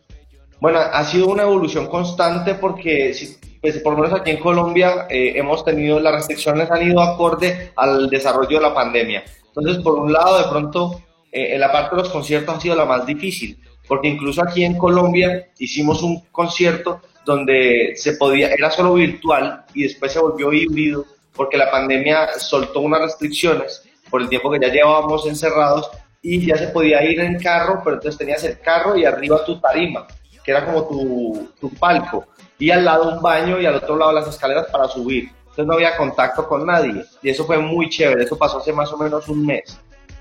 Bueno, 0.61 0.79
ha 0.79 1.03
sido 1.03 1.27
una 1.27 1.43
evolución 1.43 1.87
constante 1.87 2.55
porque, 2.55 3.13
pues, 3.59 3.79
por 3.79 3.97
lo 3.97 4.03
menos 4.03 4.17
aquí 4.17 4.31
en 4.31 4.39
Colombia, 4.39 5.05
eh, 5.09 5.33
hemos 5.35 5.65
tenido, 5.65 5.99
las 5.99 6.13
restricciones 6.13 6.71
han 6.71 6.89
ido 6.89 7.01
acorde 7.01 7.73
al 7.75 8.09
desarrollo 8.09 8.59
de 8.59 8.63
la 8.63 8.73
pandemia. 8.73 9.25
Entonces, 9.47 9.83
por 9.83 9.99
un 9.99 10.13
lado, 10.13 10.37
de 10.37 10.47
pronto, 10.49 11.01
eh, 11.35 11.57
la 11.57 11.69
parte 11.69 11.95
de 11.95 12.01
los 12.01 12.11
conciertos 12.11 12.55
ha 12.55 12.61
sido 12.61 12.75
la 12.75 12.85
más 12.85 13.05
difícil, 13.05 13.59
porque 13.87 14.07
incluso 14.07 14.41
aquí 14.41 14.63
en 14.63 14.77
Colombia 14.77 15.49
hicimos 15.59 16.01
un 16.01 16.21
concierto 16.31 17.01
donde 17.25 17.93
se 17.97 18.13
podía, 18.13 18.53
era 18.53 18.71
solo 18.71 18.93
virtual 18.93 19.65
y 19.73 19.83
después 19.83 20.13
se 20.13 20.19
volvió 20.19 20.53
híbrido 20.53 21.05
porque 21.35 21.57
la 21.57 21.69
pandemia 21.69 22.39
soltó 22.39 22.79
unas 22.79 23.01
restricciones 23.01 23.83
por 24.09 24.21
el 24.21 24.29
tiempo 24.29 24.49
que 24.49 24.59
ya 24.61 24.71
llevábamos 24.71 25.27
encerrados 25.27 25.89
y 26.21 26.45
ya 26.45 26.55
se 26.55 26.69
podía 26.69 27.03
ir 27.03 27.19
en 27.19 27.37
carro, 27.37 27.81
pero 27.83 27.97
entonces 27.97 28.17
tenías 28.17 28.43
el 28.45 28.57
carro 28.61 28.95
y 28.95 29.03
arriba 29.03 29.43
tu 29.43 29.59
tarima, 29.59 30.07
que 30.41 30.51
era 30.51 30.65
como 30.65 30.87
tu, 30.87 31.51
tu 31.59 31.69
palco, 31.71 32.25
y 32.57 32.71
al 32.71 32.85
lado 32.85 33.09
un 33.09 33.21
baño 33.21 33.59
y 33.59 33.65
al 33.65 33.75
otro 33.75 33.97
lado 33.97 34.13
las 34.13 34.27
escaleras 34.29 34.67
para 34.71 34.87
subir. 34.87 35.31
Entonces 35.39 35.65
no 35.65 35.73
había 35.73 35.97
contacto 35.97 36.47
con 36.47 36.65
nadie 36.65 37.03
y 37.21 37.29
eso 37.29 37.45
fue 37.45 37.57
muy 37.57 37.89
chévere, 37.89 38.23
eso 38.23 38.37
pasó 38.37 38.59
hace 38.59 38.71
más 38.71 38.91
o 38.93 38.97
menos 38.97 39.27
un 39.27 39.45
mes. 39.45 39.77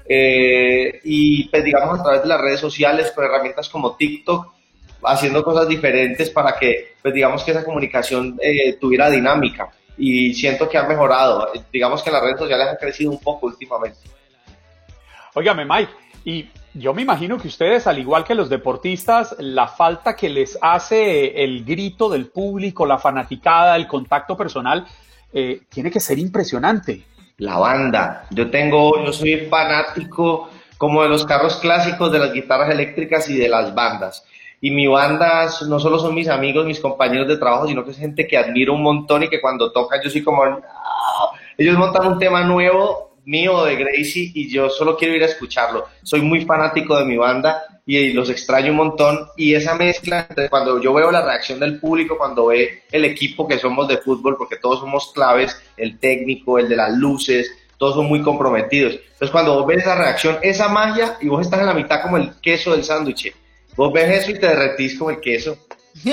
Eh, 0.07 1.01
y 1.05 1.49
pues 1.49 1.65
digamos 1.65 2.01
a 2.01 2.03
través 2.03 2.23
de 2.23 2.29
las 2.29 2.41
redes 2.41 2.61
sociales, 2.61 3.13
con 3.13 3.25
herramientas 3.25 3.69
como 3.69 3.97
TikTok, 3.97 4.53
haciendo 5.05 5.45
cosas 5.45 5.69
diferentes 5.69 6.31
para 6.31 6.57
que 6.59 6.95
pues 7.03 7.15
digamos 7.15 7.43
que 7.45 7.51
esa 7.51 7.65
comunicación 7.65 8.39
eh, 8.43 8.75
tuviera 8.81 9.11
dinámica. 9.11 9.71
y 9.97 10.35
siento 10.35 10.69
que 10.69 10.77
han 10.77 10.89
mejorado. 10.89 11.53
Digamos 11.73 12.03
que 12.03 12.11
las 12.11 12.21
redes 12.21 12.39
sociales 12.39 12.67
han 12.69 12.77
crecido 12.77 13.13
un 13.13 13.21
poco 13.21 13.47
últimamente. 13.47 14.01
Óigame, 15.35 15.65
Mike, 15.65 15.93
y 16.25 16.49
yo 16.75 16.93
me 16.93 17.03
imagino 17.03 17.39
que 17.39 17.49
ustedes, 17.49 17.87
al 17.87 17.99
igual 17.99 18.25
que 18.25 18.35
los 18.35 18.49
deportistas, 18.49 19.37
la 19.39 19.69
falta 19.69 20.17
que 20.17 20.29
les 20.29 20.59
hace 20.61 21.45
el 21.45 21.65
grito 21.65 22.09
del 22.09 22.27
público, 22.27 22.85
la 22.85 22.99
fanaticada, 22.99 23.77
el 23.77 23.87
contacto 23.87 24.37
personal, 24.37 24.85
eh, 25.33 25.63
tiene 25.69 25.91
que 25.91 26.01
ser 26.01 26.19
impresionante. 26.19 27.05
La 27.39 27.59
banda. 27.59 28.27
Yo 28.31 28.51
tengo, 28.51 29.05
yo 29.05 29.13
soy 29.13 29.47
fanático 29.51 30.51
como 30.79 31.03
de 31.03 31.09
los 31.09 31.25
carros 31.25 31.57
clásicos, 31.57 32.13
de 32.13 32.19
las 32.21 32.33
guitarras 32.33 32.71
eléctricas 32.71 33.29
y 33.29 33.37
de 33.37 33.49
las 33.49 33.75
bandas. 33.75 34.25
Y 34.61 34.71
mi 34.71 34.87
banda 34.87 35.49
no 35.67 35.81
solo 35.81 35.99
son 35.99 36.15
mis 36.15 36.29
amigos, 36.29 36.65
mis 36.65 36.81
compañeros 36.81 37.27
de 37.27 37.37
trabajo, 37.37 37.67
sino 37.67 37.85
que 37.85 37.91
es 37.91 37.99
gente 37.99 38.27
que 38.27 38.39
admiro 38.39 38.73
un 38.73 38.83
montón 38.83 39.25
y 39.25 39.29
que 39.29 39.41
cuando 39.41 39.73
tocan 39.73 40.01
yo 40.03 40.11
soy 40.11 40.23
como, 40.23 40.47
"No". 40.47 40.61
ellos 41.59 41.77
montan 41.77 42.07
un 42.07 42.19
tema 42.19 42.45
nuevo 42.45 43.17
mío 43.25 43.65
de 43.65 43.77
Gracie 43.77 44.31
y 44.35 44.49
yo 44.49 44.71
solo 44.71 44.97
quiero 44.97 45.15
ir 45.15 45.23
a 45.23 45.27
escucharlo. 45.27 45.87
Soy 46.03 46.23
muy 46.23 46.45
fanático 46.45 46.97
de 46.97 47.05
mi 47.05 47.17
banda 47.17 47.63
y 47.87 48.13
los 48.13 48.31
extraño 48.31 48.71
un 48.71 48.79
montón 48.79 49.29
y 49.37 49.55
esa 49.55 49.75
mezcla 49.75 50.27
cuando 50.49 50.81
yo 50.81 50.95
veo 50.95 51.11
la 51.11 51.23
reacción 51.23 51.61
del 51.61 51.79
público, 51.79 52.17
cuando 52.17 52.47
ve 52.47 52.85
el 52.91 53.05
equipo 53.05 53.47
que 53.47 53.59
somos 53.59 53.89
de 53.89 53.99
fútbol, 53.99 54.37
porque 54.37 54.57
todos 54.57 54.81
somos 54.81 55.13
claves, 55.13 55.57
el 55.77 55.99
técnico, 55.99 56.59
el 56.59 56.69
de 56.69 56.77
las 56.77 56.97
luces, 56.97 57.51
todos 57.77 57.97
son 57.97 58.07
muy 58.07 58.23
comprometidos. 58.23 58.95
Entonces 58.95 59.31
cuando 59.31 59.55
vos 59.55 59.67
ves 59.67 59.83
esa 59.83 59.97
reacción, 59.97 60.39
esa 60.43 60.69
magia 60.69 61.19
y 61.21 61.29
vos 61.29 61.43
estás 61.43 61.61
en 61.61 61.67
la 61.67 61.75
mitad 61.75 62.03
como 62.03 62.17
el 62.17 62.33
queso 62.41 62.73
del 62.73 62.85
sándwich, 62.85 63.35
vos 63.77 63.93
ves 63.93 64.23
eso 64.23 64.31
y 64.31 64.39
te 64.39 64.47
derretís 64.47 64.99
como 64.99 65.11
el 65.11 65.21
queso. 65.21 65.59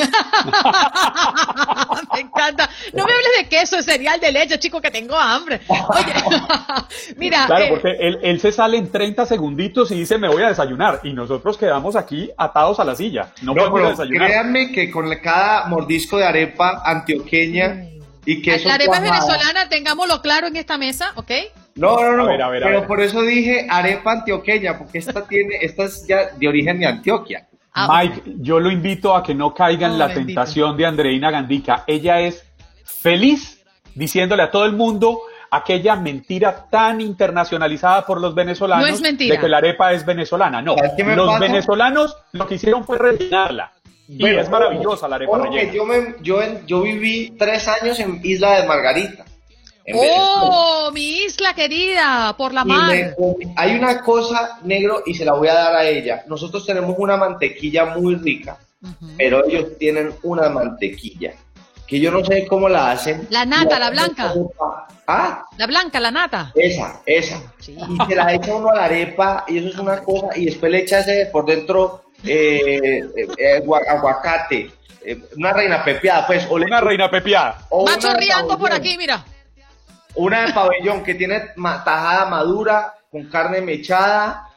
Me 2.13 2.19
encanta. 2.21 2.69
No 2.93 3.05
me 3.05 3.11
hables 3.13 3.31
de 3.39 3.47
queso, 3.49 3.75
de 3.77 3.83
cereal, 3.83 4.19
de 4.19 4.31
leche, 4.31 4.59
chico, 4.59 4.81
que 4.81 4.91
tengo 4.91 5.15
hambre. 5.15 5.61
Oye, 5.67 6.13
mira. 7.17 7.45
Claro, 7.47 7.65
eh, 7.65 7.69
porque 7.69 7.91
él, 7.99 8.19
él 8.21 8.39
se 8.39 8.51
sale 8.51 8.77
en 8.77 8.91
30 8.91 9.25
segunditos 9.25 9.91
y 9.91 9.95
dice, 9.95 10.17
me 10.17 10.27
voy 10.27 10.43
a 10.43 10.49
desayunar. 10.49 10.99
Y 11.03 11.13
nosotros 11.13 11.57
quedamos 11.57 11.95
aquí 11.95 12.29
atados 12.37 12.79
a 12.79 12.85
la 12.85 12.95
silla. 12.95 13.31
No, 13.41 13.53
No, 13.53 13.61
podemos 13.69 13.79
pero 13.79 13.89
desayunar. 13.91 14.27
créanme 14.27 14.71
que 14.71 14.91
con 14.91 15.09
cada 15.21 15.65
mordisco 15.67 16.17
de 16.17 16.25
arepa 16.25 16.81
antioqueña 16.85 17.85
y 18.25 18.41
queso 18.41 18.67
la 18.67 18.75
arepa 18.75 18.97
cuajada- 18.99 19.11
venezolana, 19.25 19.69
tengámoslo 19.69 20.21
claro 20.21 20.47
en 20.47 20.55
esta 20.57 20.77
mesa, 20.77 21.11
¿ok? 21.15 21.31
No, 21.75 21.95
no, 22.01 22.11
no. 22.17 22.23
A 22.25 22.27
ver, 22.27 22.41
a 22.41 22.49
ver, 22.49 22.63
a 22.63 22.67
pero 22.67 22.79
ver. 22.79 22.87
por 22.87 23.01
eso 23.01 23.21
dije 23.21 23.65
arepa 23.69 24.11
antioqueña, 24.11 24.77
porque 24.77 24.97
esta 24.99 25.25
tiene, 25.27 25.55
esta 25.61 25.83
es 25.85 26.05
ya 26.07 26.27
de 26.37 26.47
origen 26.47 26.79
de 26.79 26.85
Antioquia. 26.87 27.47
Mike, 27.73 28.23
yo 28.39 28.59
lo 28.59 28.69
invito 28.69 29.15
a 29.15 29.23
que 29.23 29.33
no 29.33 29.53
caiga 29.53 29.87
en 29.87 29.93
Oh, 29.93 29.97
la 29.97 30.07
bendito. 30.07 30.27
tentación 30.27 30.75
de 30.77 30.85
Andreina 30.85 31.31
Gandica. 31.31 31.83
Ella 31.87 32.19
es 32.19 32.45
feliz 32.83 33.63
diciéndole 33.95 34.43
a 34.43 34.51
todo 34.51 34.65
el 34.65 34.73
mundo 34.73 35.21
aquella 35.49 35.95
mentira 35.95 36.65
tan 36.69 37.01
internacionalizada 37.01 38.05
por 38.05 38.19
los 38.21 38.33
venezolanos 38.35 38.87
No 38.87 38.93
es 38.93 39.01
mentira. 39.01 39.35
de 39.35 39.41
que 39.41 39.47
la 39.49 39.57
arepa 39.57 39.91
es 39.93 40.05
venezolana. 40.05 40.61
No, 40.61 40.75
¿Sabes 40.75 40.93
qué 40.97 41.03
me 41.03 41.15
los 41.15 41.27
pasa? 41.27 41.39
venezolanos 41.39 42.17
lo 42.33 42.47
que 42.47 42.55
hicieron 42.55 42.83
fue 42.85 42.97
rellenarla. 42.97 43.71
Y 44.07 44.19
Bueno, 44.19 44.41
es 44.41 44.49
maravillosa 44.49 45.07
la 45.07 45.15
arepa 45.15 45.37
rellena. 45.37 45.71
yo, 45.73 45.85
me, 45.85 46.15
yo, 46.21 46.41
en- 46.41 46.65
yo 46.67 46.81
viví 46.81 47.33
tres 47.39 47.67
años 47.69 47.97
en 47.99 48.19
Isla 48.23 48.59
de 48.61 48.67
Margarita. 48.67 49.23
En 49.91 50.09
¡Oh, 50.11 50.89
mi 50.93 51.23
isla 51.23 51.53
querida! 51.53 52.35
Por 52.37 52.53
la 52.53 52.63
mar. 52.65 52.91
hay 53.57 53.75
una 53.75 54.01
cosa 54.01 54.59
negro 54.63 55.03
y 55.05 55.13
se 55.13 55.25
la 55.25 55.33
voy 55.33 55.47
a 55.47 55.53
dar 55.53 55.75
a 55.75 55.85
ella. 55.85 56.23
Nosotros 56.27 56.65
tenemos 56.65 56.95
una 56.97 57.17
mantequilla 57.17 57.85
muy 57.85 58.15
rica, 58.15 58.57
pero 59.17 59.45
ellos 59.45 59.77
tienen 59.77 60.13
una 60.23 60.49
mantequilla 60.49 61.33
que 61.87 61.99
yo 61.99 62.09
no 62.11 62.23
sé 62.23 62.47
cómo 62.47 62.69
la 62.69 62.91
hacen. 62.91 63.27
La 63.31 63.45
nata, 63.45 63.77
la 63.77 63.89
blanca. 63.89 64.33
Ah, 65.07 65.43
La 65.57 65.67
blanca, 65.67 65.99
la 65.99 66.09
nata. 66.11 66.51
esa, 66.55 67.01
esa. 67.05 67.41
Y 67.67 67.97
se 68.07 68.15
la 68.15 68.33
echa 68.33 68.55
uno 68.55 68.69
a 68.69 68.75
la 68.75 68.85
arepa 68.85 69.43
y 69.47 69.57
eso 69.57 69.67
es 69.67 69.75
una 69.77 69.97
cosa 70.01 70.27
y 70.37 70.45
después 70.45 70.71
le 70.71 70.79
echa 70.79 71.03
por 71.33 71.45
dentro 71.45 72.03
eh, 72.23 73.01
eh, 73.17 73.27
eh, 73.37 73.61
gua- 73.65 73.85
aguacate, 73.89 74.71
eh, 75.03 75.19
una 75.35 75.51
reina 75.51 75.83
pepiada, 75.83 76.25
pues. 76.27 76.45
O 76.49 76.57
le- 76.57 76.67
Una 76.67 76.79
reina 76.79 77.09
pepiada. 77.11 77.57
Va 77.71 77.97
chorreando 77.97 78.57
por 78.57 78.71
aquí, 78.71 78.95
mira. 78.97 79.25
Una 80.15 80.45
de 80.45 80.53
pabellón 80.53 81.03
que 81.03 81.15
tiene 81.15 81.51
ma- 81.55 81.83
tajada 81.83 82.25
madura 82.25 82.93
con 83.11 83.25
carne 83.29 83.61
mechada. 83.61 84.47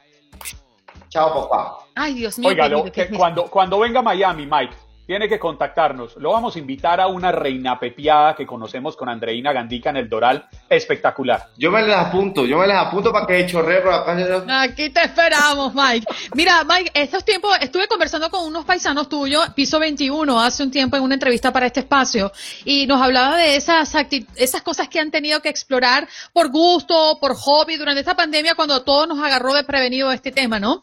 Chao, 1.09 1.49
papá. 1.49 1.79
Ay, 1.95 2.15
Dios 2.15 2.39
mío. 2.39 2.49
Oiga, 2.49 2.69
lo- 2.69 2.85
que 2.91 3.09
cuando, 3.11 3.45
cuando 3.49 3.79
venga 3.79 4.01
a 4.01 4.03
Miami, 4.03 4.47
Mike, 4.47 4.75
tiene 5.07 5.29
que 5.29 5.39
contactarnos. 5.39 6.17
Lo 6.17 6.33
vamos 6.33 6.57
a 6.57 6.59
invitar 6.59 7.01
a 7.01 7.07
una 7.07 7.31
reina 7.33 7.79
pepiada 7.79 8.35
que 8.35 8.47
conocemos 8.47 8.97
con 8.97 9.09
Andreina 9.09 9.53
Gandica 9.53 9.91
en 9.91 9.97
el 9.97 10.09
Doral. 10.09 10.49
Espectacular. 10.69 11.49
Yo 11.57 11.71
me 11.71 11.83
les 11.83 11.95
apunto, 11.95 12.45
yo 12.47 12.59
me 12.59 12.67
les 12.67 12.77
apunto 12.77 13.13
para 13.13 13.27
que 13.27 13.47
chorree 13.47 13.81
por 13.81 13.93
acá. 13.93 14.63
Aquí 14.63 14.91
te 14.91 15.03
esperamos, 15.03 15.75
Mike. 15.75 16.07
Mira, 16.35 16.65
Mike, 16.65 16.91
estos 16.95 17.25
tiempos 17.25 17.57
estuve 17.61 17.87
conversando 17.89 18.31
con 18.31 18.45
unos 18.45 18.65
paisanos 18.65 19.09
tuyos, 19.09 19.49
piso 19.51 19.79
21, 19.79 20.41
hace 20.41 20.63
un 20.63 20.71
tiempo 20.71 20.97
en 20.97 21.03
una 21.03 21.15
entrevista 21.15 21.53
para 21.53 21.67
este 21.67 21.81
espacio, 21.81 22.33
y 22.65 22.87
nos 22.87 23.01
hablaba 23.01 23.37
de 23.37 23.57
esas, 23.57 23.95
esas 24.37 24.63
cosas 24.63 24.89
que 24.89 25.01
han 25.01 25.11
tenido 25.11 25.41
que 25.41 25.49
explorar 25.49 26.09
por 26.33 26.51
gusto, 26.51 27.19
por 27.21 27.35
hobby, 27.35 27.77
durante 27.77 28.01
esta 28.01 28.17
pandemia, 28.17 28.55
cuando 28.55 28.83
todo 28.83 29.07
nos 29.07 29.19
agarró 29.23 29.53
de 29.55 29.65
prevenido 29.65 30.11
este 30.13 30.33
tema, 30.33 30.59
¿no? 30.59 30.81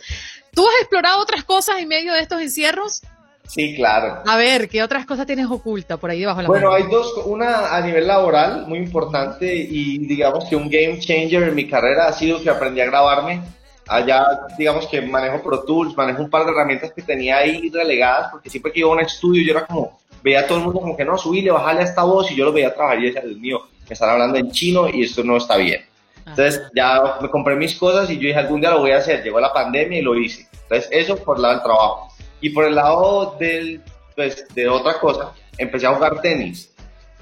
¿Tú 0.53 0.67
has 0.67 0.81
explorado 0.81 1.21
otras 1.21 1.45
cosas 1.45 1.79
en 1.79 1.87
medio 1.87 2.13
de 2.13 2.19
estos 2.19 2.41
encierros? 2.41 3.01
Sí, 3.47 3.75
claro. 3.75 4.21
A 4.25 4.37
ver, 4.37 4.69
¿qué 4.69 4.81
otras 4.81 5.05
cosas 5.05 5.25
tienes 5.25 5.47
oculta 5.49 5.97
por 5.97 6.09
ahí 6.09 6.19
debajo 6.21 6.37
de 6.37 6.43
la 6.43 6.47
Bueno, 6.47 6.71
mano? 6.71 6.83
hay 6.83 6.89
dos, 6.89 7.13
una 7.25 7.75
a 7.75 7.81
nivel 7.81 8.07
laboral 8.07 8.65
muy 8.67 8.79
importante 8.79 9.53
y 9.53 9.97
digamos 9.99 10.45
que 10.45 10.55
un 10.55 10.69
game 10.69 10.99
changer 10.99 11.43
en 11.43 11.55
mi 11.55 11.67
carrera 11.67 12.07
ha 12.07 12.13
sido 12.13 12.41
que 12.41 12.49
aprendí 12.49 12.81
a 12.81 12.85
grabarme. 12.85 13.41
Allá, 13.87 14.25
digamos 14.57 14.87
que 14.87 15.01
manejo 15.01 15.41
Pro 15.43 15.63
Tools, 15.63 15.97
manejo 15.97 16.21
un 16.21 16.29
par 16.29 16.45
de 16.45 16.51
herramientas 16.51 16.93
que 16.93 17.01
tenía 17.01 17.37
ahí 17.37 17.69
relegadas, 17.69 18.29
porque 18.31 18.49
siempre 18.49 18.71
que 18.71 18.79
iba 18.79 18.89
a 18.89 18.93
un 18.93 19.01
estudio 19.01 19.43
yo 19.43 19.51
era 19.51 19.65
como, 19.65 19.99
veía 20.23 20.41
a 20.41 20.47
todo 20.47 20.59
el 20.59 20.63
mundo 20.63 20.79
como 20.79 20.95
que 20.95 21.03
no, 21.03 21.17
subile, 21.17 21.51
bajale 21.51 21.81
a 21.81 21.83
esta 21.83 22.03
voz 22.03 22.31
y 22.31 22.35
yo 22.35 22.45
lo 22.45 22.53
veía 22.53 22.73
trabajar 22.73 22.99
y 22.99 23.07
decía, 23.07 23.21
Dios 23.21 23.39
mío, 23.39 23.61
me 23.87 23.93
están 23.93 24.11
hablando 24.11 24.37
en 24.37 24.51
chino 24.51 24.87
y 24.87 25.03
esto 25.03 25.23
no 25.23 25.35
está 25.35 25.57
bien. 25.57 25.81
Entonces 26.25 26.61
ya 26.75 27.17
me 27.21 27.29
compré 27.29 27.55
mis 27.55 27.75
cosas 27.75 28.09
y 28.09 28.15
yo 28.15 28.27
dije, 28.27 28.35
algún 28.35 28.61
día 28.61 28.71
lo 28.71 28.79
voy 28.79 28.91
a 28.91 28.97
hacer. 28.97 29.23
Llegó 29.23 29.39
la 29.39 29.51
pandemia 29.51 29.99
y 29.99 30.01
lo 30.01 30.15
hice. 30.15 30.47
Entonces 30.63 30.87
eso 30.91 31.17
por 31.17 31.37
el 31.37 31.43
lado 31.43 31.55
del 31.55 31.63
trabajo. 31.63 32.10
Y 32.41 32.49
por 32.49 32.65
el 32.65 32.75
lado 32.75 33.37
del, 33.39 33.81
pues, 34.15 34.45
de 34.53 34.67
otra 34.67 34.99
cosa, 34.99 35.33
empecé 35.57 35.87
a 35.87 35.93
jugar 35.93 36.21
tenis. 36.21 36.73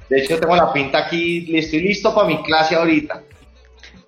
De 0.09 0.21
hecho, 0.21 0.39
tengo 0.39 0.55
la 0.55 0.73
pinta 0.73 1.05
aquí, 1.05 1.55
estoy 1.55 1.81
listo 1.81 2.15
para 2.15 2.27
mi 2.27 2.41
clase 2.41 2.75
ahorita. 2.75 3.21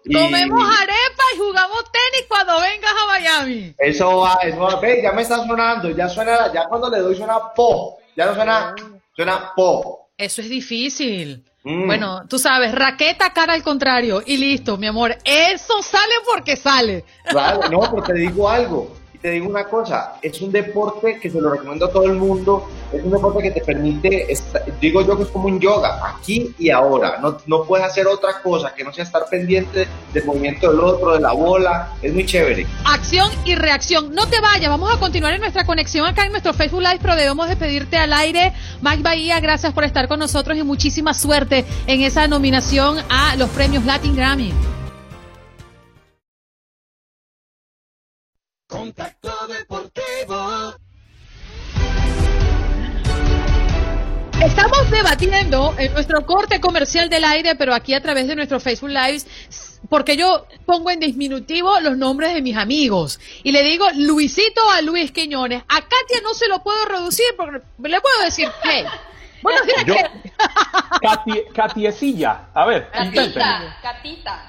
Y 0.03 0.15
Comemos 0.15 0.63
arepa 0.63 1.23
y 1.35 1.37
jugamos 1.37 1.83
tenis 1.91 2.25
cuando 2.27 2.59
vengas 2.59 2.91
a 2.91 3.05
Miami. 3.05 3.75
eso 3.77 4.17
va, 4.17 4.39
eso 4.41 4.59
va. 4.59 4.79
Ve, 4.79 4.99
ya 5.03 5.11
me 5.11 5.21
está 5.21 5.45
sonando, 5.45 5.91
ya 5.91 6.09
suena, 6.09 6.51
ya 6.51 6.65
cuando 6.65 6.89
le 6.89 6.99
doy 6.99 7.15
suena 7.15 7.37
po, 7.55 7.99
ya 8.15 8.25
no 8.25 8.33
suena, 8.33 8.73
suena 9.15 9.51
po. 9.55 10.09
Eso 10.17 10.41
es 10.41 10.49
difícil. 10.49 11.45
Mm. 11.63 11.85
Bueno, 11.85 12.27
tú 12.27 12.39
sabes, 12.39 12.73
raqueta 12.73 13.31
cara 13.31 13.53
al 13.53 13.61
contrario 13.61 14.23
y 14.25 14.37
listo, 14.37 14.77
mi 14.77 14.87
amor. 14.87 15.15
Eso 15.23 15.83
sale 15.83 16.13
porque 16.25 16.55
sale. 16.55 17.05
Claro, 17.25 17.69
no, 17.69 17.79
pero 17.81 18.01
te 18.01 18.13
digo 18.13 18.49
algo, 18.49 18.91
y 18.93 19.00
te 19.21 19.29
digo 19.31 19.47
una 19.47 19.65
cosa, 19.65 20.13
es 20.21 20.41
un 20.41 20.51
deporte 20.51 21.19
que 21.19 21.29
se 21.29 21.39
lo 21.39 21.51
recomiendo 21.51 21.85
a 21.85 21.91
todo 21.91 22.05
el 22.05 22.13
mundo, 22.13 22.67
es 22.91 23.03
un 23.03 23.11
deporte 23.11 23.43
que 23.43 23.51
te 23.51 23.61
permite, 23.61 24.27
digo 24.79 25.05
yo 25.05 25.15
que 25.15 25.23
es 25.23 25.29
como 25.29 25.45
un 25.45 25.59
yoga, 25.59 25.99
aquí 26.07 26.53
y 26.57 26.69
ahora, 26.71 27.19
no, 27.21 27.37
no 27.45 27.63
puedes 27.63 27.85
hacer 27.85 28.07
otra 28.07 28.41
cosa 28.41 28.73
que 28.73 28.83
no 28.83 28.91
sea 28.91 29.03
estar 29.03 29.23
pendiente 29.29 29.87
del 30.13 30.25
movimiento 30.25 30.71
del 30.71 30.79
otro, 30.79 31.13
de 31.13 31.19
la 31.19 31.33
bola, 31.33 31.93
es 32.01 32.13
muy 32.13 32.25
chévere. 32.25 32.65
Acción 32.85 33.31
y 33.45 33.55
reacción. 33.55 34.13
No 34.13 34.27
te 34.27 34.41
vayas, 34.41 34.69
vamos 34.69 34.91
a 34.93 34.99
continuar 34.99 35.33
en 35.33 35.41
nuestra 35.41 35.65
conexión 35.65 36.05
acá 36.05 36.25
en 36.25 36.31
nuestro 36.31 36.53
Facebook 36.53 36.81
Live, 36.81 36.99
pero 37.01 37.15
debemos 37.15 37.47
despedirte 37.47 37.97
al 37.97 38.13
aire. 38.13 38.53
Mike 38.81 39.03
Bahía, 39.03 39.39
gracias 39.39 39.73
por 39.73 39.83
estar 39.83 40.07
con 40.07 40.19
nosotros 40.19 40.57
y 40.57 40.63
muchísima 40.63 41.13
suerte 41.13 41.65
en 41.85 42.01
esa 42.01 42.27
nominación 42.27 42.97
a 43.09 43.35
los 43.35 43.49
premios 43.49 43.85
Latin 43.85 44.15
Grammy. 44.15 44.53
Contacto 48.81 49.29
Deportivo. 49.47 50.75
Estamos 54.43 54.89
debatiendo 54.89 55.75
en 55.77 55.93
nuestro 55.93 56.25
corte 56.25 56.59
comercial 56.59 57.07
del 57.07 57.23
aire, 57.23 57.53
pero 57.53 57.75
aquí 57.75 57.93
a 57.93 58.01
través 58.01 58.27
de 58.27 58.35
nuestro 58.35 58.59
Facebook 58.59 58.89
Live, 58.89 59.21
porque 59.87 60.17
yo 60.17 60.47
pongo 60.65 60.89
en 60.89 60.99
disminutivo 60.99 61.79
los 61.79 61.95
nombres 61.95 62.33
de 62.33 62.41
mis 62.41 62.57
amigos 62.57 63.19
y 63.43 63.51
le 63.51 63.61
digo 63.61 63.85
Luisito 63.97 64.67
a 64.71 64.81
Luis 64.81 65.11
Quiñones. 65.11 65.61
A 65.67 65.81
Katia 65.81 66.21
no 66.23 66.33
se 66.33 66.47
lo 66.47 66.63
puedo 66.63 66.83
reducir 66.85 67.27
porque 67.37 67.61
le 67.87 68.01
puedo 68.01 68.21
decir 68.25 68.49
hey. 68.63 68.85
Buenos 69.41 69.65
días, 69.65 69.85
Yo- 69.85 69.95
¿qué? 69.95 70.31
Katy, 71.01 71.43
Katiecilla. 71.53 72.41
A 72.53 72.65
ver, 72.65 72.87
intenten. 73.03 73.41
Catita. 73.81 74.45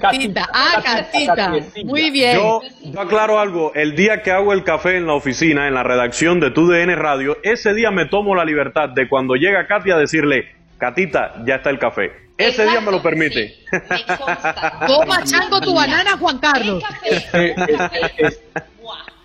Catita. 0.00 0.48
Ah, 0.52 0.80
Catita. 0.82 1.52
Muy 1.84 2.10
bien. 2.10 2.36
Yo, 2.36 2.60
yo 2.82 3.00
aclaro 3.00 3.40
algo, 3.40 3.72
el 3.74 3.96
día 3.96 4.22
que 4.22 4.30
hago 4.30 4.52
el 4.52 4.62
café 4.64 4.96
en 4.96 5.06
la 5.06 5.14
oficina, 5.14 5.66
en 5.68 5.74
la 5.74 5.82
redacción 5.82 6.38
de 6.40 6.50
TUDN 6.50 6.94
Radio, 6.96 7.38
ese 7.42 7.74
día 7.74 7.90
me 7.90 8.06
tomo 8.06 8.34
la 8.34 8.44
libertad 8.44 8.90
de 8.90 9.08
cuando 9.08 9.34
llega 9.34 9.66
Katia 9.66 9.96
decirle, 9.96 10.54
Catita, 10.78 11.42
ya 11.44 11.56
está 11.56 11.70
el 11.70 11.78
café. 11.78 12.12
Ese 12.38 12.66
día 12.66 12.80
me 12.80 12.90
lo 12.90 13.02
permite. 13.02 13.54
Toma 14.86 15.24
chango 15.24 15.60
tu 15.60 15.74
banana, 15.74 16.16
Juan 16.18 16.38
Carlos. 16.38 16.84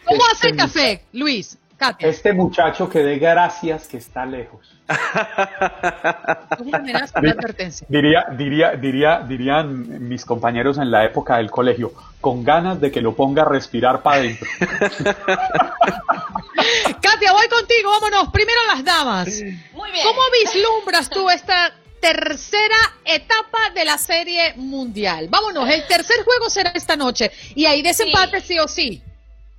¿Cómo 0.05 0.21
hace 0.31 0.49
el 0.49 0.55
café, 0.55 1.03
Luis? 1.13 1.57
Katia. 1.77 2.07
Este 2.07 2.31
muchacho 2.31 2.89
que 2.89 2.99
dé 2.99 3.17
gracias 3.17 3.87
que 3.87 3.97
está 3.97 4.25
lejos. 4.25 4.80
Diría, 7.87 8.25
diría, 8.37 8.71
diría, 8.71 9.19
dirían 9.27 10.07
mis 10.07 10.25
compañeros 10.25 10.77
en 10.77 10.91
la 10.91 11.05
época 11.05 11.37
del 11.37 11.49
colegio, 11.49 11.93
con 12.19 12.43
ganas 12.43 12.79
de 12.79 12.91
que 12.91 13.01
lo 13.01 13.15
ponga 13.15 13.43
a 13.43 13.45
respirar 13.45 14.01
para 14.01 14.17
adentro. 14.17 14.47
Katia, 17.01 17.31
voy 17.33 17.47
contigo, 17.47 17.91
vámonos. 17.91 18.29
Primero 18.31 18.59
las 18.67 18.83
damas. 18.83 19.27
Muy 19.73 19.91
bien. 19.91 20.05
¿Cómo 20.05 20.21
vislumbras 20.43 21.09
tú 21.09 21.29
esta 21.29 21.73
tercera 21.99 22.75
etapa 23.05 23.71
de 23.73 23.85
la 23.85 23.97
serie 23.97 24.53
mundial? 24.55 25.27
Vámonos, 25.29 25.69
el 25.69 25.85
tercer 25.87 26.23
juego 26.23 26.49
será 26.49 26.71
esta 26.71 26.95
noche 26.95 27.31
y 27.55 27.65
ahí 27.65 27.81
desempate 27.81 28.41
sí 28.41 28.59
o 28.59 28.67
sí. 28.67 29.01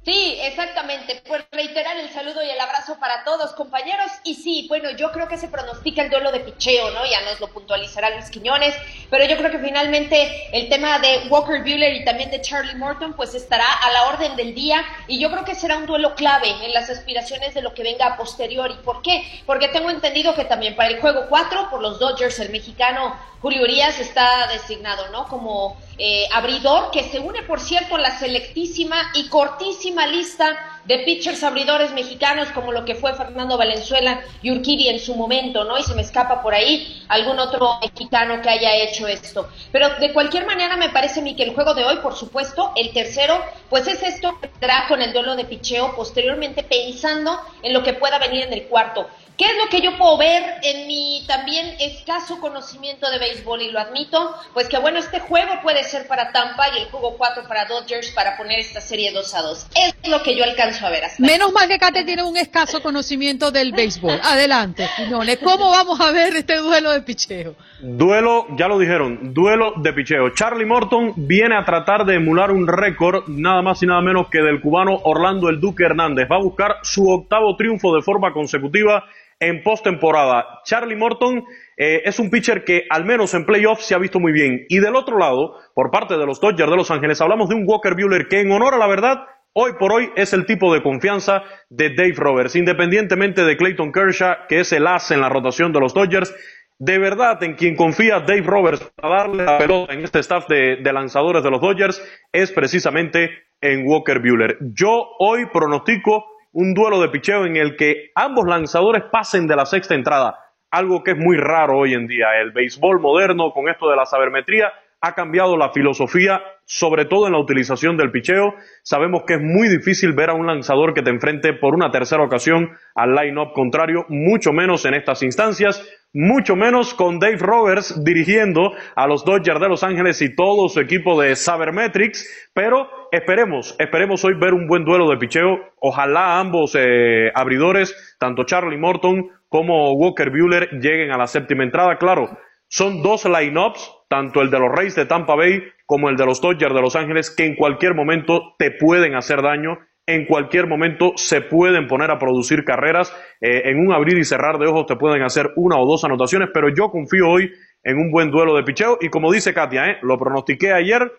Sí, 0.04 0.36
exactamente. 0.40 1.22
Pues 1.28 1.44
reiterar 1.52 1.96
el 1.96 2.10
saludo 2.10 2.42
y 2.42 2.50
el 2.50 2.58
abrazo 2.58 2.98
para 2.98 3.22
todos, 3.22 3.52
compañeros. 3.52 4.10
Y 4.24 4.34
sí, 4.34 4.66
bueno, 4.68 4.90
yo 4.90 5.12
creo 5.12 5.28
que 5.28 5.38
se 5.38 5.46
pronostica 5.46 6.02
el 6.02 6.10
duelo 6.10 6.32
de 6.32 6.40
picheo, 6.40 6.90
¿no? 6.90 7.06
Ya 7.06 7.20
nos 7.20 7.38
lo 7.38 7.46
puntualizará 7.48 8.10
Luis 8.10 8.28
Quiñones. 8.28 8.74
Pero 9.10 9.24
yo 9.26 9.36
creo 9.36 9.52
que 9.52 9.60
finalmente 9.60 10.48
el 10.52 10.68
tema 10.68 10.98
de 10.98 11.28
Walker 11.28 11.62
Buehler 11.62 11.94
y 11.94 12.04
también 12.04 12.32
de 12.32 12.40
Charlie 12.40 12.74
Morton, 12.74 13.12
pues 13.12 13.36
estará 13.36 13.72
a 13.72 13.92
la 13.92 14.08
orden 14.08 14.34
del 14.34 14.56
día. 14.56 14.84
Y 15.06 15.20
yo 15.20 15.30
creo 15.30 15.44
que 15.44 15.54
será 15.54 15.76
un 15.76 15.86
duelo 15.86 16.16
clave 16.16 16.50
en 16.64 16.72
las 16.72 16.90
aspiraciones 16.90 17.54
de 17.54 17.62
lo 17.62 17.72
que 17.72 17.84
venga 17.84 18.06
a 18.06 18.16
posteriori. 18.16 18.74
¿Por 18.84 19.02
qué? 19.02 19.22
Porque 19.46 19.68
tengo 19.68 19.88
entendido 19.88 20.34
que 20.34 20.44
también 20.44 20.74
para 20.74 20.88
el 20.88 21.00
juego 21.00 21.26
4, 21.28 21.70
por 21.70 21.80
los 21.80 22.00
Dodgers, 22.00 22.40
el 22.40 22.50
mexicano 22.50 23.16
Julio 23.40 23.62
Urias 23.62 23.98
está 23.98 24.48
designado, 24.48 25.08
¿no? 25.10 25.26
Como 25.28 25.76
eh, 26.04 26.26
abridor, 26.32 26.90
que 26.90 27.04
se 27.04 27.20
une, 27.20 27.44
por 27.44 27.60
cierto, 27.60 27.94
a 27.94 28.00
la 28.00 28.18
selectísima 28.18 28.96
y 29.14 29.28
cortísima 29.28 30.04
lista 30.08 30.80
de 30.84 30.98
pitchers 30.98 31.44
abridores 31.44 31.92
mexicanos, 31.92 32.48
como 32.48 32.72
lo 32.72 32.84
que 32.84 32.96
fue 32.96 33.14
Fernando 33.14 33.56
Valenzuela 33.56 34.20
y 34.42 34.50
Urquidi 34.50 34.88
en 34.88 34.98
su 34.98 35.14
momento, 35.14 35.62
¿no? 35.62 35.78
Y 35.78 35.84
se 35.84 35.94
me 35.94 36.02
escapa 36.02 36.42
por 36.42 36.54
ahí 36.54 37.04
algún 37.06 37.38
otro 37.38 37.78
mexicano 37.80 38.42
que 38.42 38.50
haya 38.50 38.74
hecho 38.74 39.06
esto. 39.06 39.48
Pero 39.70 39.90
de 40.00 40.12
cualquier 40.12 40.44
manera, 40.44 40.76
me 40.76 40.88
parece 40.88 41.20
a 41.20 41.22
mí 41.22 41.36
que 41.36 41.44
el 41.44 41.54
juego 41.54 41.72
de 41.72 41.84
hoy, 41.84 41.98
por 41.98 42.16
supuesto, 42.16 42.72
el 42.74 42.92
tercero, 42.92 43.40
pues 43.70 43.86
es 43.86 44.02
esto 44.02 44.36
que 44.40 44.48
vendrá 44.48 44.86
con 44.88 45.00
el 45.02 45.12
duelo 45.12 45.36
de 45.36 45.44
picheo, 45.44 45.94
posteriormente 45.94 46.64
pensando 46.64 47.38
en 47.62 47.72
lo 47.72 47.84
que 47.84 47.92
pueda 47.92 48.18
venir 48.18 48.42
en 48.42 48.52
el 48.52 48.64
cuarto. 48.64 49.06
¿Qué 49.42 49.48
es 49.48 49.56
lo 49.56 49.68
que 49.70 49.80
yo 49.80 49.98
puedo 49.98 50.16
ver 50.18 50.40
en 50.62 50.86
mi 50.86 51.24
también 51.26 51.74
escaso 51.80 52.38
conocimiento 52.38 53.10
de 53.10 53.18
béisbol? 53.18 53.60
Y 53.60 53.72
lo 53.72 53.80
admito, 53.80 54.36
pues 54.54 54.68
que 54.68 54.78
bueno, 54.78 55.00
este 55.00 55.18
juego 55.18 55.54
puede 55.64 55.82
ser 55.82 56.06
para 56.06 56.30
Tampa 56.30 56.68
y 56.68 56.82
el 56.82 56.88
juego 56.90 57.16
4 57.18 57.48
para 57.48 57.64
Dodgers 57.64 58.12
para 58.12 58.36
poner 58.36 58.60
esta 58.60 58.80
serie 58.80 59.10
2 59.10 59.34
a 59.34 59.42
2. 59.42 59.66
Es 59.74 60.08
lo 60.08 60.22
que 60.22 60.36
yo 60.36 60.44
alcanzo 60.44 60.86
a 60.86 60.90
ver 60.90 61.06
hasta 61.06 61.20
Menos 61.20 61.52
mal 61.52 61.66
que 61.66 61.80
Kate 61.80 62.04
tiene 62.04 62.22
un 62.22 62.36
escaso 62.36 62.80
conocimiento 62.80 63.50
del 63.50 63.72
béisbol. 63.72 64.20
Adelante, 64.22 64.88
Quiñones. 64.96 65.38
¿Cómo 65.38 65.70
vamos 65.70 66.00
a 66.00 66.12
ver 66.12 66.36
este 66.36 66.58
duelo 66.58 66.92
de 66.92 67.02
picheo? 67.02 67.56
Duelo, 67.80 68.46
ya 68.56 68.68
lo 68.68 68.78
dijeron, 68.78 69.34
duelo 69.34 69.72
de 69.76 69.92
picheo. 69.92 70.32
Charlie 70.36 70.66
Morton 70.66 71.14
viene 71.16 71.56
a 71.56 71.64
tratar 71.64 72.04
de 72.04 72.14
emular 72.14 72.52
un 72.52 72.68
récord, 72.68 73.24
nada 73.26 73.60
más 73.60 73.82
y 73.82 73.86
nada 73.86 74.02
menos 74.02 74.28
que 74.28 74.38
del 74.38 74.60
cubano 74.60 75.00
Orlando 75.02 75.48
El 75.48 75.58
Duque 75.58 75.82
Hernández. 75.82 76.28
Va 76.30 76.36
a 76.36 76.42
buscar 76.42 76.76
su 76.84 77.10
octavo 77.10 77.56
triunfo 77.56 77.92
de 77.92 78.02
forma 78.02 78.32
consecutiva 78.32 79.04
en 79.42 79.60
postemporada. 79.64 80.60
Charlie 80.64 80.94
Morton 80.94 81.44
eh, 81.76 82.02
es 82.04 82.20
un 82.20 82.30
pitcher 82.30 82.62
que 82.62 82.84
al 82.88 83.04
menos 83.04 83.34
en 83.34 83.44
playoffs 83.44 83.84
se 83.84 83.94
ha 83.94 83.98
visto 83.98 84.20
muy 84.20 84.30
bien. 84.30 84.66
Y 84.68 84.78
del 84.78 84.94
otro 84.94 85.18
lado, 85.18 85.56
por 85.74 85.90
parte 85.90 86.16
de 86.16 86.24
los 86.24 86.40
Dodgers 86.40 86.70
de 86.70 86.76
Los 86.76 86.92
Ángeles, 86.92 87.20
hablamos 87.20 87.48
de 87.48 87.56
un 87.56 87.64
Walker 87.66 87.94
Buehler 87.94 88.28
que 88.28 88.40
en 88.40 88.52
honor 88.52 88.74
a 88.74 88.78
la 88.78 88.86
verdad, 88.86 89.24
hoy 89.52 89.72
por 89.80 89.92
hoy 89.92 90.10
es 90.14 90.32
el 90.32 90.46
tipo 90.46 90.72
de 90.72 90.80
confianza 90.80 91.42
de 91.68 91.90
Dave 91.92 92.14
Roberts, 92.14 92.54
independientemente 92.54 93.42
de 93.42 93.56
Clayton 93.56 93.90
Kershaw, 93.90 94.46
que 94.48 94.60
es 94.60 94.72
el 94.72 94.86
as 94.86 95.10
en 95.10 95.20
la 95.20 95.28
rotación 95.28 95.72
de 95.72 95.80
los 95.80 95.92
Dodgers. 95.92 96.32
De 96.78 97.00
verdad, 97.00 97.42
en 97.42 97.54
quien 97.54 97.74
confía 97.74 98.20
Dave 98.20 98.42
Roberts 98.42 98.92
para 98.94 99.22
darle 99.22 99.44
la 99.44 99.58
pelota 99.58 99.92
en 99.92 100.04
este 100.04 100.20
staff 100.20 100.46
de, 100.46 100.76
de 100.76 100.92
lanzadores 100.92 101.42
de 101.42 101.50
los 101.50 101.60
Dodgers 101.60 102.00
es 102.32 102.52
precisamente 102.52 103.30
en 103.60 103.86
Walker 103.86 104.20
Buehler. 104.20 104.58
Yo 104.72 105.04
hoy 105.18 105.46
pronostico 105.52 106.31
un 106.52 106.74
duelo 106.74 107.00
de 107.00 107.08
picheo 107.08 107.46
en 107.46 107.56
el 107.56 107.76
que 107.76 108.10
ambos 108.14 108.46
lanzadores 108.46 109.04
pasen 109.10 109.46
de 109.46 109.56
la 109.56 109.66
sexta 109.66 109.94
entrada, 109.94 110.38
algo 110.70 111.02
que 111.02 111.12
es 111.12 111.18
muy 111.18 111.36
raro 111.36 111.78
hoy 111.78 111.94
en 111.94 112.06
día. 112.06 112.40
El 112.40 112.52
béisbol 112.52 113.00
moderno 113.00 113.52
con 113.52 113.68
esto 113.68 113.88
de 113.90 113.96
la 113.96 114.06
sabermetría 114.06 114.72
ha 115.00 115.14
cambiado 115.14 115.56
la 115.56 115.70
filosofía, 115.70 116.42
sobre 116.64 117.06
todo 117.06 117.26
en 117.26 117.32
la 117.32 117.40
utilización 117.40 117.96
del 117.96 118.12
picheo. 118.12 118.54
Sabemos 118.84 119.24
que 119.26 119.34
es 119.34 119.40
muy 119.40 119.68
difícil 119.68 120.12
ver 120.12 120.30
a 120.30 120.34
un 120.34 120.46
lanzador 120.46 120.94
que 120.94 121.02
te 121.02 121.10
enfrente 121.10 121.52
por 121.54 121.74
una 121.74 121.90
tercera 121.90 122.22
ocasión 122.22 122.70
al 122.94 123.14
line-up 123.14 123.52
contrario, 123.52 124.06
mucho 124.08 124.52
menos 124.52 124.84
en 124.84 124.94
estas 124.94 125.24
instancias, 125.24 125.84
mucho 126.12 126.56
menos 126.56 126.94
con 126.94 127.18
Dave 127.18 127.38
Roberts 127.38 128.04
dirigiendo 128.04 128.72
a 128.94 129.06
los 129.06 129.24
Dodgers 129.24 129.60
de 129.60 129.68
Los 129.68 129.82
Ángeles 129.82 130.20
y 130.20 130.34
todo 130.34 130.68
su 130.68 130.80
equipo 130.80 131.20
de 131.20 131.34
Sabermetrics, 131.36 132.50
pero 132.52 132.88
esperemos, 133.10 133.74
esperemos 133.78 134.24
hoy 134.24 134.34
ver 134.34 134.52
un 134.52 134.66
buen 134.66 134.84
duelo 134.84 135.08
de 135.08 135.16
picheo. 135.16 135.58
Ojalá 135.80 136.38
ambos 136.38 136.76
eh, 136.78 137.30
abridores, 137.34 138.16
tanto 138.18 138.44
Charlie 138.44 138.76
Morton 138.76 139.30
como 139.48 139.92
Walker 139.92 140.30
Buehler, 140.30 140.68
lleguen 140.80 141.12
a 141.12 141.18
la 141.18 141.26
séptima 141.26 141.64
entrada. 141.64 141.96
Claro, 141.96 142.38
son 142.68 143.02
dos 143.02 143.24
lineups, 143.24 143.90
tanto 144.08 144.40
el 144.40 144.50
de 144.50 144.58
los 144.58 144.70
Reyes 144.70 144.94
de 144.94 145.06
Tampa 145.06 145.34
Bay 145.34 145.62
como 145.86 146.08
el 146.08 146.16
de 146.16 146.24
los 146.24 146.40
Dodgers 146.40 146.74
de 146.74 146.80
Los 146.80 146.96
Ángeles, 146.96 147.30
que 147.30 147.44
en 147.44 147.54
cualquier 147.54 147.94
momento 147.94 148.54
te 148.58 148.70
pueden 148.70 149.14
hacer 149.14 149.42
daño. 149.42 149.78
En 150.12 150.26
cualquier 150.26 150.66
momento 150.66 151.14
se 151.16 151.40
pueden 151.40 151.86
poner 151.86 152.10
a 152.10 152.18
producir 152.18 152.64
carreras. 152.64 153.10
Eh, 153.40 153.62
en 153.70 153.78
un 153.78 153.94
abrir 153.94 154.18
y 154.18 154.24
cerrar 154.24 154.58
de 154.58 154.66
ojos 154.66 154.84
te 154.84 154.96
pueden 154.96 155.22
hacer 155.22 155.52
una 155.56 155.78
o 155.78 155.86
dos 155.86 156.04
anotaciones, 156.04 156.50
pero 156.52 156.68
yo 156.68 156.90
confío 156.90 157.30
hoy 157.30 157.50
en 157.82 157.96
un 157.96 158.10
buen 158.10 158.30
duelo 158.30 158.54
de 158.54 158.62
picheo. 158.62 158.98
Y 159.00 159.08
como 159.08 159.32
dice 159.32 159.54
Katia, 159.54 159.86
eh, 159.86 159.98
lo 160.02 160.18
pronostiqué 160.18 160.72
ayer, 160.72 161.10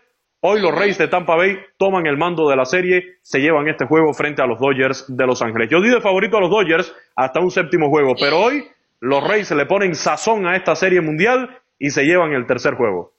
Hoy 0.45 0.59
los 0.59 0.75
Reyes 0.77 0.97
de 0.97 1.07
Tampa 1.07 1.37
Bay 1.37 1.57
toman 1.77 2.05
el 2.05 2.17
mando 2.17 2.49
de 2.49 2.57
la 2.57 2.65
serie, 2.65 3.15
se 3.21 3.39
llevan 3.39 3.69
este 3.69 3.85
juego 3.85 4.13
frente 4.13 4.41
a 4.41 4.45
los 4.45 4.59
Dodgers 4.59 5.05
de 5.07 5.25
Los 5.25 5.41
Ángeles. 5.41 5.69
Yo 5.69 5.79
di 5.79 5.89
de 5.89 6.01
favorito 6.01 6.35
a 6.35 6.41
los 6.41 6.49
Dodgers 6.49 6.93
hasta 7.15 7.39
un 7.39 7.49
séptimo 7.49 7.87
juego, 7.89 8.13
pero 8.19 8.39
hoy 8.41 8.65
los 8.99 9.25
Reyes 9.25 9.51
le 9.51 9.65
ponen 9.65 9.95
sazón 9.95 10.45
a 10.45 10.57
esta 10.57 10.75
serie 10.75 10.99
mundial 10.99 11.61
y 11.79 11.91
se 11.91 12.03
llevan 12.03 12.33
el 12.33 12.45
tercer 12.45 12.73
juego. 12.73 13.12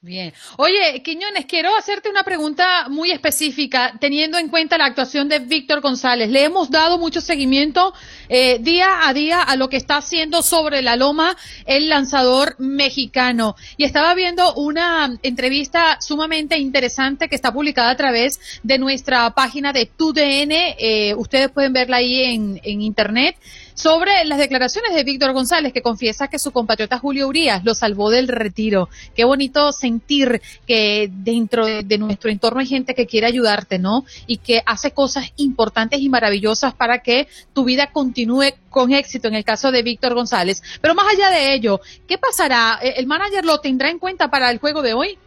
Bien. 0.00 0.32
Oye, 0.58 1.02
Quiñones, 1.02 1.46
quiero 1.46 1.76
hacerte 1.76 2.08
una 2.08 2.22
pregunta 2.22 2.88
muy 2.88 3.10
específica, 3.10 3.94
teniendo 4.00 4.38
en 4.38 4.48
cuenta 4.48 4.78
la 4.78 4.84
actuación 4.84 5.28
de 5.28 5.40
Víctor 5.40 5.80
González. 5.80 6.30
Le 6.30 6.44
hemos 6.44 6.70
dado 6.70 6.98
mucho 6.98 7.20
seguimiento 7.20 7.92
eh, 8.28 8.58
día 8.60 9.08
a 9.08 9.12
día 9.12 9.42
a 9.42 9.56
lo 9.56 9.68
que 9.68 9.76
está 9.76 9.96
haciendo 9.96 10.42
sobre 10.42 10.82
la 10.82 10.94
loma 10.94 11.36
el 11.66 11.88
lanzador 11.88 12.54
mexicano. 12.60 13.56
Y 13.76 13.82
estaba 13.82 14.14
viendo 14.14 14.54
una 14.54 15.18
entrevista 15.24 16.00
sumamente 16.00 16.56
interesante 16.58 17.28
que 17.28 17.34
está 17.34 17.52
publicada 17.52 17.90
a 17.90 17.96
través 17.96 18.38
de 18.62 18.78
nuestra 18.78 19.34
página 19.34 19.72
de 19.72 19.86
TUDN. 19.86 20.52
Eh, 20.78 21.14
ustedes 21.16 21.50
pueden 21.50 21.72
verla 21.72 21.96
ahí 21.96 22.22
en, 22.22 22.60
en 22.62 22.82
internet 22.82 23.34
sobre 23.78 24.24
las 24.24 24.38
declaraciones 24.38 24.92
de 24.92 25.04
Víctor 25.04 25.32
González, 25.32 25.72
que 25.72 25.82
confiesa 25.82 26.26
que 26.26 26.40
su 26.40 26.50
compatriota 26.50 26.98
Julio 26.98 27.28
Urias 27.28 27.64
lo 27.64 27.76
salvó 27.76 28.10
del 28.10 28.26
retiro. 28.26 28.88
Qué 29.14 29.24
bonito 29.24 29.70
sentir 29.70 30.42
que 30.66 31.08
dentro 31.12 31.64
de, 31.64 31.98
nuestro 31.98 32.28
entorno 32.28 32.58
hay 32.58 32.66
gente 32.66 32.96
que 32.96 33.06
quiere 33.06 33.28
ayudarte, 33.28 33.78
¿no? 33.78 34.04
Y 34.26 34.38
que 34.38 34.62
hace 34.66 34.90
cosas 34.90 35.32
importantes 35.36 36.00
y 36.00 36.08
maravillosas 36.08 36.74
para 36.74 36.98
que 36.98 37.28
tu 37.52 37.64
vida 37.64 37.92
continúe 37.92 38.54
con 38.68 38.92
éxito 38.92 39.28
en 39.28 39.36
el 39.36 39.44
caso 39.44 39.70
de 39.70 39.84
Víctor 39.84 40.14
González. 40.14 40.60
Pero 40.80 40.96
más 40.96 41.06
allá 41.14 41.30
de 41.30 41.54
ello, 41.54 41.80
¿qué 42.08 42.18
pasará? 42.18 42.80
¿El 42.82 43.06
manager 43.06 43.44
lo 43.44 43.60
tendrá 43.60 43.90
en 43.90 44.00
cuenta 44.00 44.28
para 44.28 44.50
el 44.50 44.58
juego 44.58 44.82
de 44.82 44.94
hoy? 44.94 45.18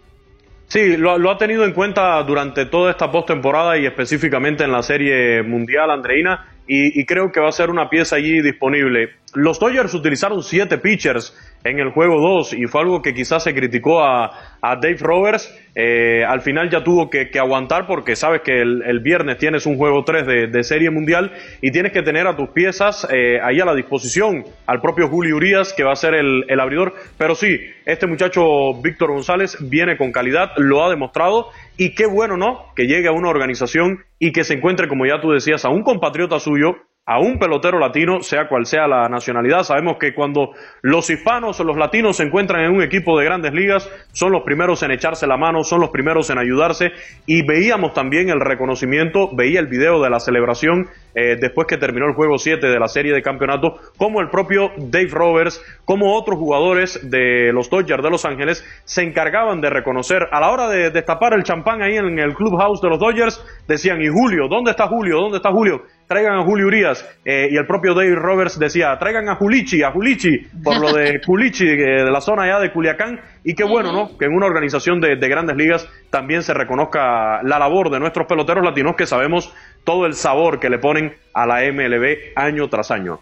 Sí, 0.67 0.97
lo, 0.97 1.17
lo, 1.17 1.31
ha 1.31 1.37
tenido 1.37 1.63
en 1.63 1.71
cuenta 1.71 2.21
durante 2.23 2.65
toda 2.65 2.91
esta 2.91 3.11
postemporada 3.11 3.77
y 3.77 3.85
específicamente 3.85 4.65
en 4.65 4.71
la 4.73 4.83
Serie 4.83 5.41
Mundial, 5.41 5.89
Andreina, 5.91 6.47
y, 6.73 7.05
creo 7.05 7.33
que 7.33 7.41
va 7.41 7.49
a 7.49 7.51
ser 7.51 7.69
una 7.69 7.89
pieza 7.89 8.15
allí 8.15 8.41
disponible. 8.41 9.09
Los 9.33 9.59
Dodgers 9.59 9.93
utilizaron 9.93 10.41
siete 10.41 10.77
pitchers 10.77 11.35
en 11.63 11.79
el 11.79 11.89
juego 11.91 12.19
2 12.19 12.53
y 12.53 12.65
fue 12.65 12.81
algo 12.81 13.01
que 13.01 13.13
quizás 13.13 13.43
se 13.43 13.53
criticó 13.53 14.03
a, 14.03 14.57
a 14.61 14.75
Dave 14.75 14.97
Roberts. 14.99 15.53
Eh, 15.73 16.25
al 16.27 16.41
final 16.41 16.69
ya 16.69 16.83
tuvo 16.83 17.09
que, 17.09 17.29
aguantar 17.39 17.87
porque 17.87 18.15
sabes 18.15 18.41
que 18.41 18.61
el, 18.61 18.83
el, 18.83 18.99
viernes 18.99 19.37
tienes 19.37 19.65
un 19.65 19.77
juego 19.77 20.03
3 20.03 20.27
de, 20.27 20.47
de, 20.47 20.63
serie 20.63 20.89
mundial 20.89 21.31
y 21.61 21.71
tienes 21.71 21.93
que 21.93 22.01
tener 22.01 22.27
a 22.27 22.35
tus 22.35 22.49
piezas 22.49 23.07
eh, 23.09 23.39
ahí 23.41 23.61
a 23.61 23.65
la 23.65 23.73
disposición, 23.73 24.43
al 24.65 24.81
propio 24.81 25.07
Julio 25.07 25.37
Urias 25.37 25.73
que 25.73 25.83
va 25.83 25.93
a 25.93 25.95
ser 25.95 26.13
el, 26.13 26.43
el 26.49 26.59
abridor. 26.59 26.93
Pero 27.17 27.35
sí, 27.35 27.57
este 27.85 28.05
muchacho 28.05 28.73
Víctor 28.81 29.11
González 29.11 29.57
viene 29.61 29.95
con 29.95 30.11
calidad, 30.11 30.51
lo 30.57 30.83
ha 30.83 30.89
demostrado 30.89 31.47
y 31.77 31.95
qué 31.95 32.05
bueno, 32.05 32.35
¿no? 32.37 32.73
Que 32.75 32.87
llegue 32.87 33.07
a 33.07 33.13
una 33.13 33.29
organización 33.29 33.99
y 34.19 34.33
que 34.33 34.43
se 34.43 34.55
encuentre, 34.55 34.87
como 34.87 35.05
ya 35.05 35.21
tú 35.21 35.31
decías, 35.31 35.63
a 35.63 35.69
un 35.69 35.83
compatriota 35.83 36.39
suyo 36.39 36.75
a 37.11 37.19
un 37.19 37.37
pelotero 37.37 37.77
latino, 37.77 38.21
sea 38.21 38.47
cual 38.47 38.65
sea 38.65 38.87
la 38.87 39.09
nacionalidad. 39.09 39.63
Sabemos 39.63 39.97
que 39.99 40.13
cuando 40.13 40.51
los 40.81 41.09
hispanos 41.09 41.59
o 41.59 41.65
los 41.65 41.75
latinos 41.75 42.15
se 42.15 42.23
encuentran 42.23 42.63
en 42.63 42.71
un 42.71 42.81
equipo 42.81 43.19
de 43.19 43.25
grandes 43.25 43.51
ligas, 43.51 43.91
son 44.13 44.31
los 44.31 44.43
primeros 44.43 44.81
en 44.83 44.91
echarse 44.91 45.27
la 45.27 45.35
mano, 45.35 45.65
son 45.65 45.81
los 45.81 45.89
primeros 45.89 46.29
en 46.29 46.37
ayudarse. 46.37 46.93
Y 47.25 47.45
veíamos 47.45 47.93
también 47.93 48.29
el 48.29 48.39
reconocimiento, 48.39 49.29
veía 49.35 49.59
el 49.59 49.67
video 49.67 50.01
de 50.01 50.09
la 50.09 50.21
celebración 50.21 50.87
eh, 51.13 51.35
después 51.35 51.67
que 51.67 51.77
terminó 51.77 52.07
el 52.07 52.13
juego 52.13 52.37
7 52.37 52.65
de 52.65 52.79
la 52.79 52.87
serie 52.87 53.13
de 53.13 53.21
campeonato, 53.21 53.75
como 53.97 54.21
el 54.21 54.29
propio 54.29 54.71
Dave 54.77 55.09
Roberts, 55.11 55.61
como 55.83 56.15
otros 56.15 56.39
jugadores 56.39 57.09
de 57.09 57.51
los 57.51 57.69
Dodgers 57.69 58.01
de 58.01 58.09
Los 58.09 58.23
Ángeles 58.23 58.65
se 58.85 59.03
encargaban 59.03 59.59
de 59.59 59.69
reconocer 59.69 60.29
a 60.31 60.39
la 60.39 60.49
hora 60.49 60.69
de 60.69 60.91
destapar 60.91 61.33
el 61.33 61.43
champán 61.43 61.81
ahí 61.81 61.97
en 61.97 62.17
el 62.19 62.33
clubhouse 62.33 62.81
de 62.81 62.87
los 62.87 62.99
Dodgers, 62.99 63.43
decían, 63.67 64.01
¿y 64.01 64.07
Julio? 64.07 64.47
¿Dónde 64.47 64.71
está 64.71 64.87
Julio? 64.87 65.17
¿Dónde 65.17 65.37
está 65.37 65.51
Julio? 65.51 65.81
Traigan 66.11 66.39
a 66.39 66.43
Julio 66.43 66.67
Urias. 66.67 67.05
Eh, 67.23 67.47
y 67.51 67.55
el 67.55 67.65
propio 67.65 67.93
Dave 67.93 68.15
Roberts 68.15 68.59
decía, 68.59 68.99
traigan 68.99 69.29
a 69.29 69.35
Julichi, 69.35 69.81
a 69.81 69.91
Julichi, 69.91 70.39
por 70.61 70.77
lo 70.77 70.91
de 70.91 71.21
Culichi, 71.25 71.65
de 71.65 72.11
la 72.11 72.19
zona 72.19 72.43
allá 72.43 72.59
de 72.59 72.73
Culiacán. 72.73 73.21
Y 73.45 73.53
qué 73.53 73.63
bueno, 73.63 73.93
¿no? 73.93 74.17
Que 74.17 74.25
en 74.25 74.33
una 74.33 74.45
organización 74.45 74.99
de, 74.99 75.15
de 75.15 75.29
grandes 75.29 75.55
ligas 75.55 75.87
también 76.09 76.43
se 76.43 76.53
reconozca 76.53 77.41
la 77.43 77.57
labor 77.57 77.89
de 77.89 78.01
nuestros 78.01 78.27
peloteros 78.27 78.61
latinos 78.61 78.97
que 78.97 79.05
sabemos 79.05 79.53
todo 79.85 80.05
el 80.05 80.13
sabor 80.13 80.59
que 80.59 80.69
le 80.69 80.79
ponen 80.79 81.13
a 81.33 81.45
la 81.45 81.61
MLB 81.71 82.33
año 82.35 82.67
tras 82.67 82.91
año. 82.91 83.21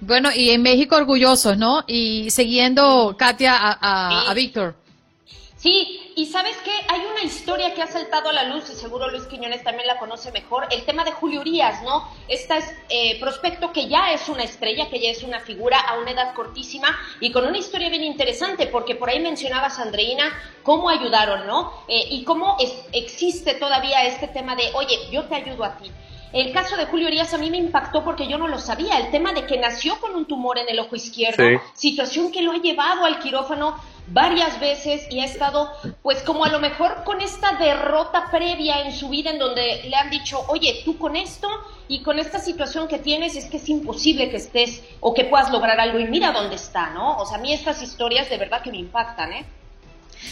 Bueno, 0.00 0.30
y 0.34 0.52
en 0.52 0.62
México 0.62 0.96
orgullosos, 0.96 1.58
¿no? 1.58 1.84
Y 1.86 2.30
siguiendo, 2.30 3.14
Katia, 3.18 3.58
a, 3.58 3.76
a, 3.78 4.30
a 4.30 4.32
Víctor. 4.32 4.76
Sí, 5.62 6.12
y 6.16 6.26
sabes 6.26 6.56
qué, 6.64 6.72
hay 6.88 7.02
una 7.08 7.22
historia 7.22 7.72
que 7.72 7.82
ha 7.82 7.86
saltado 7.86 8.30
a 8.30 8.32
la 8.32 8.42
luz 8.42 8.68
y 8.68 8.74
seguro 8.74 9.08
Luis 9.08 9.26
Quiñones 9.26 9.62
también 9.62 9.86
la 9.86 9.96
conoce 9.96 10.32
mejor, 10.32 10.66
el 10.72 10.84
tema 10.84 11.04
de 11.04 11.12
Julio 11.12 11.40
Urias, 11.40 11.84
¿no? 11.84 12.08
Este 12.26 12.56
es, 12.56 12.64
eh, 12.88 13.20
prospecto 13.20 13.72
que 13.72 13.86
ya 13.86 14.12
es 14.12 14.28
una 14.28 14.42
estrella, 14.42 14.90
que 14.90 14.98
ya 14.98 15.10
es 15.10 15.22
una 15.22 15.38
figura 15.38 15.78
a 15.78 16.00
una 16.00 16.10
edad 16.10 16.34
cortísima 16.34 16.88
y 17.20 17.30
con 17.30 17.46
una 17.46 17.58
historia 17.58 17.90
bien 17.90 18.02
interesante, 18.02 18.66
porque 18.66 18.96
por 18.96 19.08
ahí 19.08 19.20
mencionabas, 19.20 19.78
Andreina, 19.78 20.36
cómo 20.64 20.88
ayudaron, 20.88 21.46
¿no? 21.46 21.72
Eh, 21.86 22.08
y 22.10 22.24
cómo 22.24 22.56
es, 22.58 22.72
existe 22.92 23.54
todavía 23.54 24.04
este 24.04 24.26
tema 24.26 24.56
de, 24.56 24.68
oye, 24.74 24.98
yo 25.12 25.26
te 25.26 25.36
ayudo 25.36 25.62
a 25.62 25.78
ti. 25.78 25.92
El 26.32 26.52
caso 26.52 26.76
de 26.76 26.86
Julio 26.86 27.08
Urias 27.08 27.34
a 27.34 27.38
mí 27.38 27.50
me 27.50 27.58
impactó 27.58 28.04
porque 28.04 28.26
yo 28.26 28.38
no 28.38 28.48
lo 28.48 28.58
sabía. 28.58 28.98
El 28.98 29.10
tema 29.10 29.32
de 29.32 29.46
que 29.46 29.58
nació 29.58 30.00
con 30.00 30.14
un 30.14 30.24
tumor 30.24 30.58
en 30.58 30.68
el 30.68 30.78
ojo 30.78 30.96
izquierdo, 30.96 31.42
Sí. 31.44 31.56
situación 31.74 32.32
que 32.32 32.42
lo 32.42 32.52
ha 32.52 32.56
llevado 32.56 33.04
al 33.04 33.18
quirófano 33.18 33.76
varias 34.08 34.58
veces 34.58 35.06
y 35.10 35.20
ha 35.20 35.24
estado, 35.24 35.70
pues 36.02 36.22
como 36.22 36.44
a 36.44 36.48
lo 36.48 36.58
mejor 36.58 37.04
con 37.04 37.20
esta 37.20 37.52
derrota 37.52 38.30
previa 38.30 38.82
en 38.82 38.92
su 38.92 39.08
vida 39.08 39.30
en 39.30 39.38
donde 39.38 39.82
le 39.84 39.94
han 39.94 40.10
dicho, 40.10 40.44
oye, 40.48 40.82
tú 40.84 40.98
con 40.98 41.16
esto 41.16 41.48
y 41.86 42.02
con 42.02 42.18
esta 42.18 42.38
situación 42.38 42.88
que 42.88 42.98
tienes 42.98 43.36
es 43.36 43.44
que 43.44 43.58
es 43.58 43.68
imposible 43.68 44.30
que 44.30 44.38
estés 44.38 44.82
o 45.00 45.14
que 45.14 45.24
puedas 45.24 45.50
lograr 45.50 45.78
algo 45.78 45.98
y 45.98 46.06
mira 46.06 46.32
dónde 46.32 46.56
está, 46.56 46.90
¿no? 46.90 47.18
O 47.18 47.26
sea, 47.26 47.38
a 47.38 47.40
mí 47.40 47.52
estas 47.52 47.82
historias 47.82 48.28
de 48.30 48.38
verdad 48.38 48.62
que 48.62 48.70
me 48.70 48.78
impactan, 48.78 49.32
¿eh? 49.34 49.44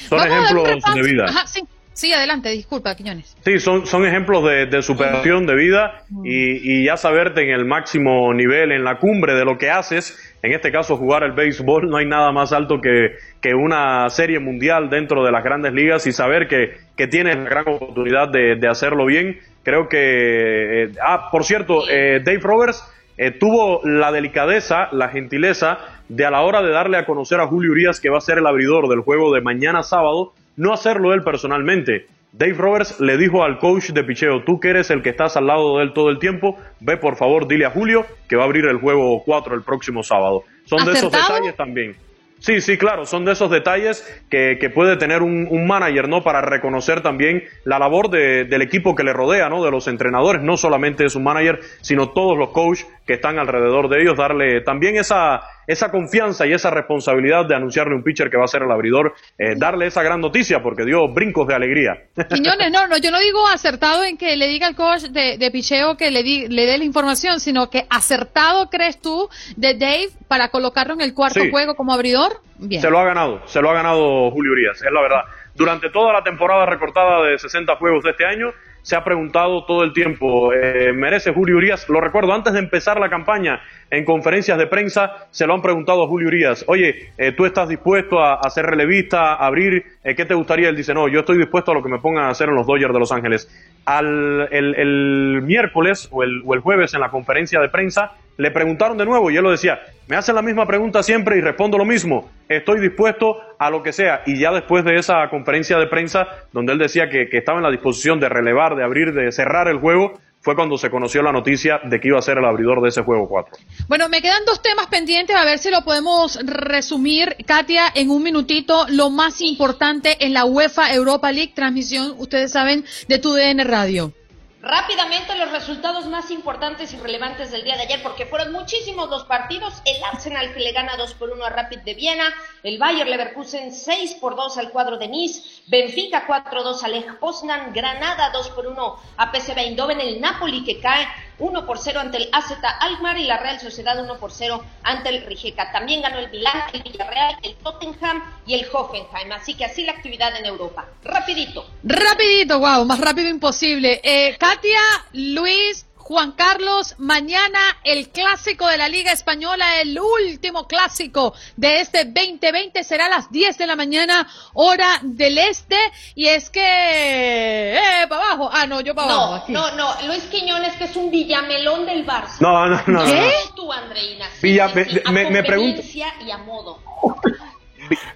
Son 0.09 0.19
Vamos 0.19 0.35
a 0.35 0.43
ejemplos 0.45 0.95
de 0.95 1.03
vida. 1.03 1.25
Ajá, 1.29 1.47
sí, 1.47 1.63
sí, 2.01 2.13
adelante, 2.13 2.49
disculpa, 2.49 2.95
Quiñones. 2.95 3.37
Sí, 3.45 3.59
son, 3.59 3.87
son 3.87 4.07
ejemplos 4.07 4.43
de, 4.45 4.67
de 4.67 4.83
superación 4.83 5.47
de 5.47 5.55
vida 5.55 6.03
y, 6.25 6.81
y 6.81 6.85
ya 6.87 6.97
saberte 6.97 7.43
en 7.43 7.51
el 7.51 7.65
máximo 7.67 8.33
nivel, 8.33 8.73
en 8.73 8.85
la 8.85 8.99
cumbre 8.99 9.35
de 9.35 9.45
lo 9.45 9.59
que 9.59 9.71
haces, 9.71 10.19
en 10.43 10.53
este 10.53 10.73
caso 10.73 10.97
jugar 10.97 11.23
el 11.23 11.33
béisbol, 11.33 11.91
no 11.91 11.99
hay 11.99 12.07
nada 12.07 12.33
más 12.33 12.53
alto 12.53 12.81
que, 12.81 13.17
que 13.43 13.55
una 13.55 14.09
serie 14.09 14.39
mundial 14.39 14.89
dentro 14.89 15.23
de 15.23 15.31
las 15.31 15.45
grandes 15.45 15.75
ligas 15.75 16.07
y 16.07 16.13
saber 16.13 16.49
que, 16.49 16.79
que 16.97 17.07
tienes 17.07 17.37
la 17.37 17.45
gran 17.45 17.69
oportunidad 17.69 18.29
de, 18.29 18.57
de 18.57 18.69
hacerlo 18.69 19.05
bien. 19.05 19.39
Creo 19.63 19.89
que... 19.89 20.85
eh, 20.85 20.93
ah, 21.07 21.29
por 21.31 21.45
cierto, 21.45 21.83
eh, 21.91 22.23
Dave 22.25 22.41
Roberts 22.41 22.83
eh, 23.19 23.31
tuvo 23.33 23.83
la 23.85 24.11
delicadeza, 24.11 24.89
la 24.93 25.11
gentileza 25.11 25.79
de 26.09 26.25
a 26.25 26.31
la 26.31 26.41
hora 26.41 26.63
de 26.63 26.71
darle 26.71 26.97
a 26.97 27.05
conocer 27.05 27.39
a 27.41 27.47
Julio 27.47 27.73
Urias 27.73 28.01
que 28.01 28.09
va 28.09 28.17
a 28.17 28.23
ser 28.23 28.39
el 28.39 28.47
abridor 28.47 28.89
del 28.89 29.01
juego 29.01 29.35
de 29.35 29.43
mañana 29.43 29.83
sábado, 29.83 30.33
no 30.61 30.73
hacerlo 30.73 31.13
él 31.15 31.23
personalmente. 31.23 32.07
Dave 32.33 32.53
Roberts 32.55 33.01
le 33.01 33.17
dijo 33.17 33.43
al 33.43 33.59
coach 33.59 33.91
de 33.91 34.05
picheo, 34.05 34.45
tú 34.45 34.61
que 34.61 34.71
eres 34.71 34.91
el 34.91 35.03
que 35.03 35.09
estás 35.11 35.37
al 35.37 35.47
lado 35.49 35.79
de 35.79 35.85
él 35.85 35.93
todo 35.93 36.11
el 36.11 36.19
tiempo, 36.21 36.57
ve 36.79 36.97
por 36.97 37.17
favor, 37.17 37.49
dile 37.49 37.65
a 37.67 37.71
Julio 37.71 38.07
que 38.29 38.37
va 38.37 38.43
a 38.43 38.47
abrir 38.47 38.67
el 38.67 38.77
juego 38.77 39.23
4 39.25 39.55
el 39.57 39.63
próximo 39.63 40.03
sábado. 40.05 40.45
Son 40.65 40.85
de 40.85 40.93
esos 40.93 41.11
detalles 41.11 41.57
también. 41.57 41.97
Sí, 42.39 42.63
sí, 42.63 42.79
claro, 42.79 43.05
son 43.05 43.27
de 43.27 43.33
esos 43.33 43.51
detalles 43.51 44.03
que, 44.31 44.57
que 44.59 44.71
puede 44.71 44.97
tener 44.97 45.21
un, 45.21 45.47
un 45.51 45.67
manager, 45.67 46.09
¿no? 46.09 46.23
Para 46.23 46.41
reconocer 46.41 47.03
también 47.03 47.43
la 47.65 47.79
labor 47.79 48.09
de- 48.09 48.45
del 48.47 48.63
equipo 48.63 48.95
que 48.95 49.03
le 49.05 49.13
rodea, 49.13 49.51
¿no? 49.51 49.63
De 49.63 49.71
los 49.71 49.87
entrenadores, 49.89 50.41
no 50.41 50.57
solamente 50.57 51.05
es 51.05 51.15
un 51.17 51.23
manager, 51.25 51.61
sino 51.83 52.11
todos 52.13 52.39
los 52.39 52.49
coaches 52.51 52.87
que 53.07 53.13
están 53.15 53.39
alrededor 53.39 53.91
de 53.91 54.01
ellos, 54.01 54.17
darle 54.17 54.63
también 54.63 54.97
esa, 54.97 55.43
esa 55.71 55.91
confianza 55.91 56.47
y 56.47 56.53
esa 56.53 56.71
responsabilidad 56.71 57.47
de 57.47 57.55
anunciarle 57.55 57.95
un 57.95 58.03
pitcher 58.03 58.31
que 58.31 58.37
va 58.37 58.45
a 58.45 58.49
ser 58.49 58.63
el 58.63 58.71
abridor, 58.71 59.15
eh, 59.39 59.55
darle 59.57 59.87
esa 59.87 60.03
gran 60.03 60.21
noticia 60.21 60.63
porque 60.63 60.85
dio 60.85 61.09
brincos 61.09 61.47
de 61.47 61.55
alegría. 61.55 62.05
Quiñones, 62.29 62.73
no, 62.73 62.87
no, 62.89 62.97
yo 62.99 63.11
no 63.11 63.19
digo 63.21 63.47
acertado 63.49 64.05
en 64.05 64.17
que 64.17 64.37
le 64.37 64.49
diga 64.49 64.67
al 64.67 64.75
coach 64.75 65.03
de, 65.05 65.39
de 65.39 65.51
picheo 65.51 65.97
que 65.97 66.11
le, 66.11 66.23
di- 66.23 66.49
le 66.49 66.67
dé 66.67 66.79
la 66.79 66.85
información, 66.85 67.41
sino 67.41 67.71
que 67.71 67.87
acertado 67.89 68.69
crees 68.71 69.01
tú 69.01 69.29
de 69.57 69.75
Dave 69.75 70.09
para 70.29 70.49
colocarlo 70.49 70.95
en 70.95 71.01
el 71.01 71.15
cuarto 71.15 71.41
Sí. 71.41 71.51
juego 71.51 71.75
como 71.75 71.93
abridor. 71.93 72.41
Bien. 72.59 72.83
Se 72.83 72.91
lo 72.91 72.99
ha 72.99 73.05
ganado, 73.05 73.41
se 73.47 73.63
lo 73.63 73.71
ha 73.71 73.75
ganado 73.75 74.31
Julio 74.31 74.53
Urias, 74.53 74.83
es 74.83 74.93
la 74.93 75.01
verdad. 75.01 75.23
Durante 75.55 75.91
toda 75.91 76.13
la 76.13 76.23
temporada 76.23 76.67
recortada 76.67 77.23
de 77.25 77.39
60 77.39 77.77
juegos 77.77 78.03
de 78.05 78.11
este 78.11 78.25
año, 78.25 78.53
se 78.83 78.97
ha 78.97 79.05
preguntado 79.05 79.65
todo 79.65 79.85
el 79.85 79.93
tiempo, 79.93 80.53
eh, 80.53 80.93
¿merece 80.93 81.33
Julio 81.33 81.57
Urias? 81.57 81.89
Lo 81.89 82.01
recuerdo, 82.01 82.33
antes 82.33 82.53
de 82.53 82.59
empezar 82.59 82.99
la 83.01 83.09
campaña, 83.09 83.61
en 83.91 84.05
conferencias 84.05 84.57
de 84.57 84.67
prensa, 84.67 85.27
se 85.31 85.47
lo 85.47 85.55
han 85.55 85.63
preguntado 85.63 86.05
a 86.05 86.07
Julio 86.07 86.29
Urias, 86.29 86.65
oye, 86.69 87.13
eh, 87.19 87.33
¿tú 87.33 87.45
estás 87.45 87.69
dispuesto 87.69 88.21
a, 88.21 88.35
a 88.35 88.51
ser 88.51 88.67
relevista, 88.67 89.35
a 89.35 89.47
abrir? 89.47 89.85
Eh, 90.05 90.15
¿Qué 90.15 90.25
te 90.25 90.35
gustaría? 90.35 90.69
Él 90.69 90.77
dice, 90.77 90.95
no, 90.95 91.09
yo 91.09 91.21
estoy 91.21 91.39
dispuesto 91.39 91.73
a 91.73 91.75
lo 91.75 91.83
que 91.83 91.89
me 91.89 91.99
pongan 91.99 92.25
a 92.25 92.31
hacer 92.31 92.49
en 92.49 92.55
los 92.55 92.67
Dodgers 92.67 92.93
de 92.93 93.01
Los 93.01 93.13
Ángeles. 93.13 93.49
Al, 93.85 94.49
el, 94.53 94.75
el 94.77 95.43
miércoles 95.43 96.09
o 96.13 96.23
el, 96.23 96.43
o 96.45 96.55
el 96.55 96.61
jueves 96.61 96.95
en 96.95 97.01
la 97.01 97.11
conferencia 97.11 97.61
de 97.61 97.69
prensa, 97.69 98.13
le 98.37 98.51
preguntaron 98.51 98.97
de 98.97 99.05
nuevo 99.05 99.31
y 99.31 99.37
él 99.37 99.43
lo 99.43 99.51
decía, 99.51 99.81
me 100.09 100.17
hacen 100.17 100.35
la 100.35 100.43
misma 100.43 100.67
pregunta 100.67 101.03
siempre 101.03 101.39
y 101.39 101.41
respondo 101.41 101.79
lo 101.79 101.85
mismo, 101.85 102.31
estoy 102.49 102.81
dispuesto 102.81 103.37
a 103.59 103.71
lo 103.71 103.83
que 103.83 103.93
sea. 103.93 104.23
Y 104.27 104.39
ya 104.39 104.51
después 104.51 104.85
de 104.85 104.97
esa 104.97 105.29
conferencia 105.31 105.79
de 105.79 105.87
prensa, 105.87 106.27
donde 106.53 106.73
él 106.73 106.79
decía 106.79 107.09
que, 107.09 107.29
que 107.29 107.39
estaba 107.39 107.59
en 107.59 107.65
la 107.65 107.71
disposición 107.71 108.19
de 108.19 108.29
relevar, 108.29 108.77
de 108.77 108.85
abrir, 108.85 109.13
de 109.13 109.31
cerrar 109.31 109.69
el 109.69 109.79
juego, 109.79 110.15
fue 110.43 110.55
cuando 110.55 110.79
se 110.79 110.91
conoció 110.91 111.23
la 111.23 111.33
noticia 111.33 111.81
de 111.85 112.01
que 112.01 112.09
iba 112.09 112.19
a 112.19 112.23
ser 112.23 112.39
el 112.39 112.45
abridor 112.45 112.81
de 112.83 112.89
ese 112.89 113.03
juego 113.03 113.29
4. 113.29 113.59
Bueno, 113.89 114.09
me 114.09 114.23
quedan 114.23 114.45
dos 114.47 114.63
temas 114.63 114.87
pendientes, 114.87 115.37
a 115.37 115.45
ver 115.45 115.59
si 115.59 115.71
lo 115.71 115.85
podemos 115.85 116.39
resumir, 116.45 117.37
Katia, 117.47 117.85
en 117.95 118.11
un 118.11 118.23
minutito. 118.23 118.87
Lo 118.89 119.11
más 119.11 119.41
importante 119.43 120.25
en 120.25 120.33
la 120.33 120.47
UEFA 120.47 120.95
Europa 120.95 121.31
League, 121.31 121.53
transmisión, 121.55 122.15
ustedes 122.19 122.53
saben, 122.53 122.85
de 123.09 123.19
tu 123.19 123.35
DN 123.35 123.65
Radio. 123.65 124.15
Rápidamente 124.63 125.35
los 125.37 125.53
resultados 125.53 126.05
más 126.07 126.31
importantes 126.31 126.93
y 126.93 126.99
relevantes 126.99 127.51
del 127.51 127.65
día 127.65 127.77
de 127.77 127.85
ayer, 127.85 128.03
porque 128.03 128.27
fueron 128.27 128.53
muchísimos 128.53 129.09
los 129.09 129.25
partidos. 129.25 129.81
El 129.87 130.05
Arsenal 130.05 130.53
que 130.53 130.61
le 130.61 130.73
gana 130.73 130.99
2 130.99 131.15
por 131.15 131.31
1 131.31 131.43
a 131.43 131.49
Rapid 131.49 131.79
de 131.79 131.95
Viena, 131.95 132.25
el 132.63 132.77
Bayer 132.77 133.07
Leverkusen 133.07 133.73
6 133.73 134.17
por 134.21 134.37
2 134.37 134.59
al 134.59 134.71
cuadro 134.71 134.99
de 134.99 135.09
Nice, 135.09 135.63
Benfica 135.67 136.27
4-2 136.27 136.83
al 136.83 136.93
Lech 136.93 137.19
Poznan, 137.19 137.73
Granada 137.73 138.29
2 138.35 138.51
por 138.51 138.67
1 138.67 138.97
a 139.17 139.33
PSV 139.33 139.57
Eindhoven, 139.57 139.99
el 139.99 140.21
Napoli 140.21 140.63
que 140.63 140.79
cae 140.79 141.09
1 141.41 141.67
por 141.67 141.79
0 141.79 142.01
ante 142.01 142.19
el 142.19 142.29
AZ 142.33 142.53
Alkmaar 142.81 143.19
y 143.19 143.25
la 143.25 143.39
Real 143.39 143.59
Sociedad 143.59 144.01
1 144.01 144.19
por 144.19 144.31
0 144.31 144.63
ante 144.83 145.09
el 145.09 145.25
Rijeka. 145.27 145.73
También 145.73 146.03
ganó 146.03 146.19
el 146.19 146.31
Milán, 146.31 146.63
el 146.73 146.83
Villarreal, 146.83 147.37
el 147.43 147.57
Tottenham 147.57 148.23
y 148.47 148.55
el 148.55 148.67
Hoffenheim. 148.73 149.33
Así 149.33 149.55
que 149.55 149.65
así 149.65 149.85
la 149.85 149.93
actividad 149.93 150.37
en 150.37 150.47
Europa. 150.47 150.87
Rapidito. 151.03 151.67
Rapidito, 151.83 152.59
wow, 152.59 152.85
más 152.85 153.01
rápido 153.01 153.29
imposible. 153.29 154.01
Eh, 154.05 154.37
Katia, 154.39 154.81
Luis, 155.13 155.87
Juan 156.03 156.33
Carlos, 156.33 156.95
mañana 156.99 157.59
el 157.85 158.09
clásico 158.09 158.67
de 158.67 158.77
la 158.79 158.89
Liga 158.89 159.13
Española, 159.13 159.81
el 159.81 159.99
último 160.01 160.67
clásico 160.67 161.35
de 161.57 161.81
este 161.81 162.05
2020 162.07 162.83
será 162.83 163.07
a 163.07 163.09
las 163.11 163.31
10 163.31 163.57
de 163.59 163.67
la 163.67 163.77
mañana, 163.77 164.27
hora 164.55 164.99
del 165.03 165.39
este. 165.39 165.77
Y 166.17 166.27
es 166.27 166.51
que, 166.51 166.61
eh, 166.63 168.07
para 168.09 168.25
abajo. 168.27 168.51
Ah, 168.53 168.67
no, 168.67 168.81
yo 168.81 168.95
para 168.95 169.13
abajo. 169.13 169.29
No, 169.29 169.35
aquí. 169.37 169.53
no, 169.53 169.71
no, 169.77 169.95
Luis 170.07 170.25
Quiñones 170.25 170.73
que 170.75 170.85
es 170.85 170.97
un 170.97 171.11
villamelón 171.11 171.87
del 171.87 172.05
Barça. 172.07 172.41
No, 172.41 172.67
no, 172.67 172.77
no, 172.87 173.05
no, 173.05 173.05
¿Qué? 173.05 173.33
no. 173.49 173.55
Tú, 173.55 173.73
Andreina. 173.73 174.27
Villa- 174.43 174.69
sí, 174.73 174.85
sí, 174.85 174.95
me- 174.97 175.03
a 175.05 175.13
me- 175.13 175.31
me 175.31 175.43
pregunto- 175.45 175.83
y 175.83 176.31
a 176.31 176.39
modo. 176.39 176.81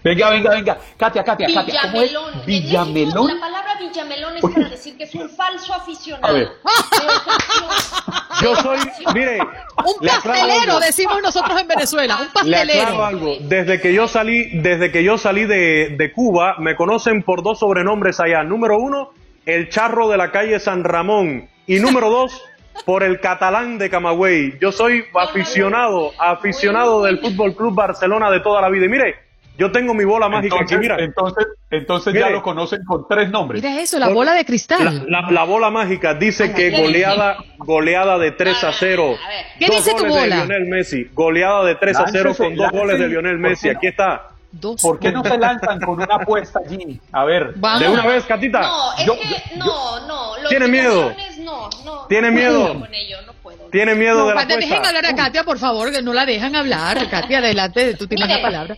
Venga, 0.03 0.31
venga, 0.31 0.51
venga. 0.51 0.79
Katia, 0.97 1.25
Katia, 1.25 1.49
Katia. 1.53 1.81
¿Cómo 1.83 2.03
es? 2.03 2.13
Villamelón. 2.47 3.35
La 3.35 3.41
palabra 3.41 3.75
villamelón 3.81 4.37
es 4.37 4.43
para 4.43 4.69
decir 4.69 4.97
que 4.97 5.05
es 5.05 5.15
un 5.15 5.29
falso 5.31 5.75
aficionado. 5.75 6.27
A 6.27 6.33
ver. 6.33 6.49
Yo 8.43 8.55
soy, 8.57 8.79
mire, 9.15 9.39
Un 9.39 10.07
pastelero, 10.07 10.81
decimos 10.81 11.23
nosotros 11.23 11.61
en 11.61 11.69
Venezuela, 11.69 12.19
un 12.21 12.29
pastelero. 12.29 13.05
algo. 13.05 13.37
Desde 13.41 13.81
que 13.81 13.95
yo 13.95 14.09
salí, 14.09 14.59
desde 14.61 14.91
que 14.91 15.05
yo 15.05 15.17
salí 15.19 15.45
de, 15.47 15.95
de 15.97 16.13
Cuba, 16.13 16.57
me 16.59 16.75
conocen 16.77 17.23
por 17.23 17.43
dos 17.43 17.61
sobrenombres 17.61 18.21
allá. 18.21 18.43
Número 18.43 18.77
uno, 18.79 19.11
el 19.47 19.69
charro 19.71 20.09
de 20.09 20.17
la 20.17 20.31
calle 20.33 20.59
San 20.59 20.85
Ramón. 20.85 21.49
Y 21.67 21.77
número 21.79 22.11
dos, 22.11 22.43
por 22.85 23.03
el 23.03 23.21
catalán 23.21 23.79
de 23.79 23.89
Camagüey. 23.89 24.59
Yo 24.61 24.73
soy 24.73 25.05
aficionado, 25.15 26.11
aficionado 26.19 27.03
del 27.05 27.21
Fútbol 27.21 27.55
Club 27.55 27.75
Barcelona 27.75 28.31
de 28.31 28.41
toda 28.41 28.61
la 28.61 28.69
vida. 28.69 28.85
Y 28.87 28.89
mire, 28.89 29.15
yo 29.57 29.71
tengo 29.73 29.95
mi 29.95 30.05
bola 30.05 30.29
mágica 30.29 30.57
Entonces, 30.57 30.77
aquí, 30.77 30.83
mira. 30.83 30.97
entonces, 31.05 31.47
entonces 31.71 32.13
Mire. 32.13 32.27
ya 32.27 32.31
lo 32.31 32.43
conocen 32.43 32.85
con 32.85 33.07
tres 33.09 33.31
nombres. 33.31 33.63
Mira 33.63 33.81
eso, 33.81 33.99
la 33.99 34.09
bola 34.09 34.33
de 34.35 34.45
cristal. 34.45 35.05
La, 35.09 35.21
la- 35.23 35.31
la 35.31 35.45
bola 35.45 35.71
mágica 35.71 36.15
dice 36.15 36.53
que 36.53 36.71
goleada, 36.71 37.37
goleada 37.59 38.19
de 38.19 38.33
3 38.33 38.65
a 38.65 38.73
0. 38.73 39.17
¿Qué 39.59 39.67
Dos 39.67 39.77
dice 39.77 39.91
tu 39.93 39.99
goles 39.99 40.15
de 40.15 40.21
bola? 40.21 40.37
Lionel 40.45 40.67
Messi. 40.67 41.09
Goleada 41.13 41.65
de 41.65 41.75
3 41.77 41.97
a 41.99 42.05
0 42.09 42.25
Láncese, 42.25 42.43
con 42.45 42.55
dos 42.57 42.63
láncese. 42.65 42.81
goles 42.83 42.99
de 42.99 43.09
Lionel 43.09 43.41
¿Por 43.41 43.51
Messi. 43.51 43.69
no? 43.69 43.77
Aquí 43.79 43.87
está. 43.87 44.29
¿Por 44.83 44.99
qué 45.01 45.11
no 45.11 45.25
se 45.25 45.37
lanzan 45.37 45.81
con 45.81 46.01
una 46.01 46.15
apuesta 46.15 46.61
allí? 46.65 47.01
A 47.11 47.25
ver. 47.25 47.55
De 47.55 47.89
una 47.89 48.07
vez, 48.07 48.25
Catita. 48.25 48.61
No, 48.61 48.93
es 48.99 49.05
Yo- 49.07 49.15
que 49.19 49.57
no, 49.57 50.07
no. 50.07 50.37
Los 50.39 50.49
¿Tiene 50.49 50.69
miedo? 50.69 51.13
No, 51.41 51.69
no. 51.85 52.07
¿Tiene 52.07 52.31
no 52.31 52.37
miedo? 52.37 52.63
puedo 52.69 52.81
con 52.81 52.95
ello, 52.95 53.17
no 53.27 53.33
puedo. 53.35 53.59
Tiene 53.73 53.95
miedo 53.97 54.19
No, 54.19 54.27
de 54.29 54.35
la 54.35 54.41
Katia, 54.43 54.57
dejen 54.57 54.73
apuesta. 54.75 54.97
hablar 54.97 55.13
a 55.13 55.17
Katia, 55.17 55.43
por 55.43 55.59
favor, 55.59 55.91
que 55.91 56.03
no 56.03 56.13
la 56.13 56.25
dejan 56.25 56.55
hablar. 56.55 57.09
Katia, 57.11 57.39
adelante, 57.39 57.85
de 57.85 57.95
tu 57.95 58.05
última 58.05 58.27
Mire. 58.27 58.43
palabra. 58.43 58.77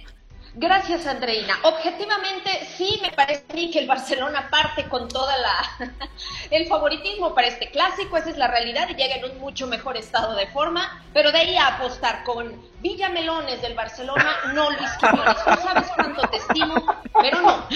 Gracias, 0.59 1.07
Andreina. 1.07 1.54
Objetivamente, 1.64 2.50
sí 2.78 2.98
me 3.02 3.12
parece 3.12 3.44
a 3.50 3.52
mí 3.52 3.70
que 3.70 3.78
el 3.78 3.86
Barcelona 3.86 4.48
parte 4.50 4.84
con 4.88 5.07
toda 5.07 5.36
la 5.36 5.90
el 6.50 6.66
favoritismo 6.66 7.34
para 7.34 7.48
este 7.48 7.70
clásico, 7.70 8.16
esa 8.16 8.30
es 8.30 8.38
la 8.38 8.48
realidad 8.48 8.88
y 8.88 8.94
llega 8.94 9.16
en 9.16 9.26
un 9.26 9.38
mucho 9.38 9.66
mejor 9.66 9.98
estado 9.98 10.34
de 10.34 10.46
forma, 10.46 11.04
pero 11.12 11.30
de 11.30 11.38
ahí 11.40 11.57
a 11.59 11.76
apostar 11.76 12.24
con 12.24 12.59
Villamelones 12.80 13.61
del 13.61 13.74
Barcelona, 13.74 14.34
no 14.54 14.70
Luis 14.70 14.90
Quiñones. 14.98 15.36
Tú 15.44 15.62
sabes 15.62 15.90
cuánto 15.94 16.26
te 16.26 16.38
estimo, 16.38 17.02
pero 17.20 17.42
no. 17.42 17.68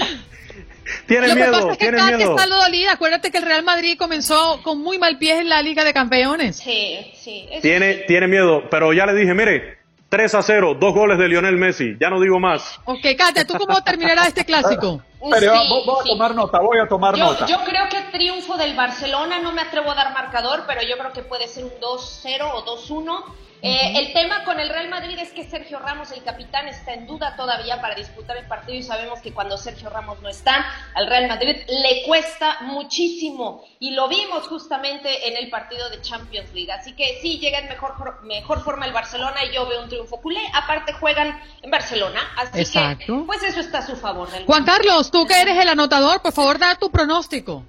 Tiene 1.05 1.27
Lo 1.27 1.35
que 1.35 1.39
miedo, 1.39 1.51
pasa 1.51 1.71
es 1.73 1.77
que 1.77 2.23
está 2.23 2.47
dolida. 2.47 2.93
Acuérdate 2.93 3.29
que 3.29 3.37
el 3.37 3.45
Real 3.45 3.63
Madrid 3.63 3.95
comenzó 3.95 4.59
con 4.63 4.81
muy 4.81 4.97
mal 4.97 5.19
pie 5.19 5.37
en 5.37 5.49
la 5.49 5.61
Liga 5.61 5.83
de 5.83 5.93
Campeones. 5.93 6.57
Sí, 6.57 7.11
sí. 7.15 7.47
Tiene, 7.61 7.93
sí. 7.93 8.03
tiene 8.07 8.27
miedo, 8.27 8.67
pero 8.71 8.91
ya 8.91 9.05
le 9.05 9.13
dije, 9.13 9.35
mire, 9.35 9.80
3 10.11 10.35
a 10.35 10.41
0, 10.41 10.75
dos 10.77 10.93
goles 10.93 11.17
de 11.17 11.29
Lionel 11.29 11.55
Messi. 11.55 11.95
Ya 11.97 12.09
no 12.09 12.19
digo 12.19 12.37
más. 12.37 12.81
Ok, 12.83 12.99
Katia, 13.17 13.47
¿tú 13.47 13.53
cómo 13.57 13.81
terminarás 13.81 14.27
este 14.27 14.43
clásico? 14.43 15.01
Pero 15.31 15.53
Sí, 15.55 15.67
voy, 15.69 15.83
voy 15.85 15.99
a 15.99 16.03
sí. 16.03 16.09
tomar 16.09 16.35
nota, 16.35 16.59
voy 16.59 16.79
a 16.79 16.87
tomar 16.87 17.15
Yo, 17.15 17.23
nota. 17.23 17.45
yo 17.45 17.57
creo 17.63 17.87
que 17.87 18.01
triunfo 18.11 18.57
del 18.57 18.75
Barcelona, 18.75 19.39
no 19.39 19.53
me 19.53 19.61
atrevo 19.61 19.89
a 19.89 19.95
dar 19.95 20.11
marcador, 20.13 20.63
pero 20.67 20.81
yo 20.81 20.97
creo 20.97 21.13
que 21.13 21.21
puede 21.21 21.47
ser 21.47 21.63
un 21.63 21.71
2-0 21.79 22.41
o 22.53 22.65
2-1. 22.65 23.23
Eh, 23.63 23.93
El 23.99 24.13
tema 24.13 24.43
con 24.43 24.59
el 24.59 24.69
Real 24.69 24.89
Madrid 24.89 25.17
es 25.19 25.31
que 25.31 25.43
Sergio 25.43 25.77
Ramos, 25.77 26.11
el 26.11 26.23
capitán, 26.23 26.67
está 26.67 26.93
en 26.93 27.05
duda 27.05 27.35
todavía 27.35 27.79
para 27.79 27.93
disputar 27.93 28.35
el 28.37 28.47
partido 28.47 28.77
y 28.77 28.81
sabemos 28.81 29.19
que 29.19 29.33
cuando 29.33 29.55
Sergio 29.55 29.89
Ramos 29.89 30.19
no 30.21 30.29
está, 30.29 30.65
al 30.95 31.07
Real 31.07 31.27
Madrid 31.27 31.57
le 31.67 32.03
cuesta 32.07 32.57
muchísimo 32.61 33.63
y 33.79 33.91
lo 33.91 34.07
vimos 34.07 34.47
justamente 34.47 35.27
en 35.27 35.37
el 35.37 35.49
partido 35.51 35.89
de 35.91 36.01
Champions 36.01 36.51
League. 36.53 36.71
Así 36.71 36.93
que 36.93 37.19
sí, 37.21 37.37
llega 37.37 37.59
en 37.59 37.69
mejor, 37.69 38.23
mejor 38.23 38.63
forma 38.63 38.87
el 38.87 38.93
Barcelona 38.93 39.45
y 39.45 39.53
yo 39.53 39.67
veo 39.67 39.83
un 39.83 39.89
triunfo 39.89 40.17
culé. 40.17 40.41
Aparte 40.55 40.93
juegan 40.93 41.39
en 41.61 41.69
Barcelona, 41.69 42.19
así 42.37 42.61
Exacto. 42.61 43.19
que 43.19 43.25
pues 43.27 43.43
eso 43.43 43.59
está 43.59 43.79
a 43.79 43.85
su 43.85 43.95
favor. 43.95 44.27
Juan 44.45 44.65
Carlos, 44.65 45.11
tú 45.11 45.27
que 45.27 45.39
eres 45.39 45.57
el 45.57 45.69
anotador, 45.69 46.21
por 46.23 46.33
favor, 46.33 46.57
da 46.57 46.75
tu 46.75 46.89
pronóstico. 46.89 47.63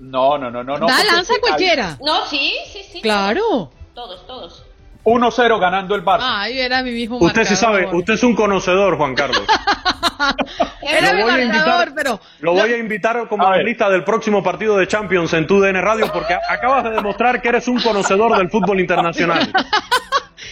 No, 0.00 0.38
no, 0.38 0.50
no, 0.50 0.64
no. 0.64 0.78
no 0.78 0.86
da, 0.86 0.96
porque 0.96 1.12
lanza 1.12 1.34
cualquiera. 1.40 1.98
No, 2.00 2.24
sí, 2.26 2.54
sí, 2.72 2.82
sí. 2.82 3.02
Claro. 3.02 3.70
Todos, 3.94 4.26
todos. 4.26 4.64
1-0 5.04 5.58
ganando 5.60 5.94
el 5.94 6.04
Barça. 6.04 6.20
Ay, 6.22 6.58
era 6.60 6.82
mi 6.82 6.90
mismo 6.90 7.18
Usted 7.18 7.44
sí 7.44 7.56
sabe, 7.56 7.86
usted 7.94 8.14
es 8.14 8.22
un 8.22 8.34
conocedor, 8.34 8.96
Juan 8.96 9.14
Carlos. 9.14 9.42
Era 10.82 11.10
Lo 11.12 11.16
mi 11.16 11.22
voy 11.22 11.30
a 11.30 11.36
marcador, 11.46 11.88
invitar- 11.88 11.94
pero... 11.94 12.20
Lo 12.40 12.52
voy 12.52 12.72
a 12.72 12.76
invitar 12.78 13.28
como 13.28 13.46
analista 13.46 13.88
del 13.88 14.04
próximo 14.04 14.42
partido 14.42 14.76
de 14.76 14.86
Champions 14.88 15.32
en 15.32 15.46
tu 15.46 15.60
DN 15.60 15.80
Radio 15.80 16.10
porque 16.12 16.34
acabas 16.48 16.84
de 16.84 16.90
demostrar 16.90 17.40
que 17.40 17.48
eres 17.48 17.68
un 17.68 17.80
conocedor 17.80 18.36
del 18.36 18.50
fútbol 18.50 18.80
internacional. 18.80 19.50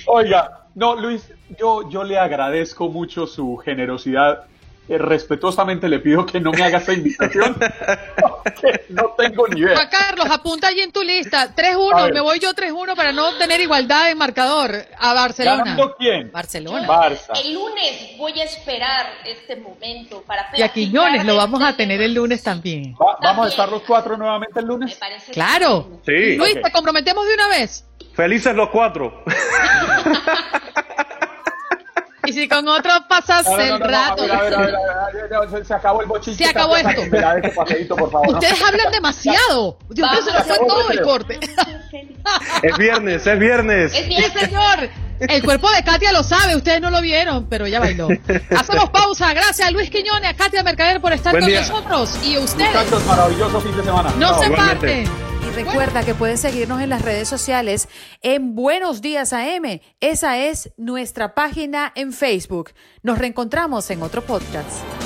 Oiga, 0.07 0.61
no, 0.75 0.95
Luis, 0.95 1.33
yo, 1.59 1.89
yo 1.91 2.05
le 2.05 2.19
agradezco 2.19 2.89
mucho 2.89 3.27
su 3.27 3.57
generosidad. 3.57 4.45
Eh, 4.89 4.99
respetuosamente 4.99 5.89
le 5.89 5.99
pido 5.99 6.25
que 6.25 6.39
no 6.41 6.53
me 6.53 6.63
haga 6.63 6.79
esa 6.79 6.93
invitación. 6.93 7.57
no 8.91 9.15
tengo 9.19 9.49
ni 9.49 9.61
idea. 9.61 9.75
Juan 9.75 9.89
Carlos, 9.91 10.27
apunta 10.31 10.69
allí 10.69 10.81
en 10.81 10.93
tu 10.93 11.03
lista. 11.03 11.43
A 11.43 11.55
3-1, 11.55 12.05
ver. 12.05 12.15
me 12.15 12.21
voy 12.21 12.39
yo 12.39 12.53
3-1 12.55 12.95
para 12.95 13.11
no 13.13 13.35
tener 13.37 13.61
igualdad 13.61 14.11
en 14.11 14.19
marcador 14.19 14.75
a 14.99 15.13
Barcelona. 15.13 15.65
¿Ganando 15.65 15.97
quién? 15.99 16.31
Barcelona. 16.31 16.87
Barça. 16.87 17.37
El 17.43 17.55
lunes 17.55 18.17
voy 18.17 18.39
a 18.39 18.45
esperar 18.45 19.07
este 19.25 19.57
momento 19.57 20.23
para 20.27 20.47
Y 20.55 20.63
a 20.63 20.69
Quiñones 20.69 21.25
lo 21.25 21.37
vamos 21.37 21.61
a 21.61 21.65
platicar 21.65 21.77
tener 21.77 22.01
el 22.03 22.15
lunes 22.15 22.43
también. 22.43 22.95
Va- 22.95 23.17
¿Vamos 23.21 23.47
a 23.47 23.49
estar 23.51 23.69
los 23.69 23.83
cuatro 23.83 24.17
nuevamente 24.17 24.61
el 24.61 24.67
lunes? 24.67 24.99
Claro. 25.33 26.01
Sí. 26.07 26.37
Luis, 26.37 26.55
te 26.63 26.71
comprometemos 26.73 27.27
de 27.27 27.35
una 27.35 27.49
vez. 27.49 27.85
Felices 28.15 28.55
los 28.55 28.69
cuatro. 28.71 29.25
Y 32.27 32.33
si 32.33 32.49
con 32.49 32.67
otro 32.69 32.91
pasas 33.09 33.45
No, 33.47 33.53
no, 33.53 33.57
no, 33.57 33.63
el 33.63 33.71
no, 33.71 33.79
no, 33.79 33.87
rato. 33.87 34.23
a 34.23 34.27
ver, 34.27 34.33
a 34.35 34.41
ver, 34.43 34.55
a 34.55 34.61
ver, 34.61 34.75
a 34.77 35.11
ver, 35.13 35.35
a 35.35 35.41
ver, 35.41 35.51
se- 35.51 35.65
se 35.65 35.75
acabó 35.75 36.01
el 36.03 36.07
bochinche. 36.09 36.45
Se 36.45 36.51
acabó 36.51 36.77
esto. 36.77 36.91
ese 37.03 37.49
paseíto, 37.55 37.97
por 37.97 38.11
favor. 38.11 38.31
¿no? 38.33 38.39
Ustedes 38.39 38.63
hablan 38.63 38.93
demasiado. 38.93 39.79
Dios 39.91 40.11
mío, 40.11 40.23
se 40.23 40.33
nos 40.33 40.43
fue 40.47 40.59
todo 40.67 40.91
el 40.91 41.01
corte. 41.03 41.41
Es 42.63 42.77
viernes, 42.79 43.27
es 43.27 43.39
viernes. 43.39 43.93
Sí, 43.93 44.15
señor. 44.39 44.89
El 45.19 45.43
cuerpo 45.43 45.71
de 45.71 45.83
Katia 45.83 46.13
lo 46.13 46.23
sabe, 46.23 46.57
ustedes 46.57 46.81
no 46.83 46.91
lo 46.91 47.01
vieron, 47.01 47.47
pero 47.49 47.67
ya 47.67 47.81
bailó. 47.81 48.09
Hacemos 48.57 48.91
pausa. 48.91 49.33
Gracias 49.33 49.67
a 49.67 49.71
Luis 49.71 49.89
Quiñones, 49.89 50.29
a 50.31 50.35
Katia 50.35 50.63
Mercader 50.63 51.01
por 51.01 51.13
estar 51.15 51.33
Buen 51.33 51.45
con 51.45 51.51
día. 51.51 51.61
nosotros. 51.63 52.19
Y 52.23 52.37
a 52.37 52.41
ustedes. 52.41 52.69
Muchachos, 52.75 53.05
maravilloso 53.07 53.61
fin 53.63 53.77
de 53.77 53.83
semana. 53.85 54.11
No 54.19 54.29
Chao. 54.29 54.43
se 54.43 54.51
parten. 54.51 55.26
Recuerda 55.57 56.05
que 56.05 56.15
puedes 56.15 56.41
seguirnos 56.41 56.83
en 56.83 56.91
las 56.91 57.01
redes 57.01 57.29
sociales 57.29 57.89
en 58.21 58.55
Buenos 58.55 59.01
Días 59.01 59.33
AM. 59.33 59.81
Esa 60.01 60.37
es 60.37 60.71
nuestra 60.77 61.35
página 61.35 61.93
en 61.95 62.13
Facebook. 62.13 62.73
Nos 63.03 63.17
reencontramos 63.17 63.89
en 63.89 64.03
otro 64.03 64.21
podcast. 64.21 65.06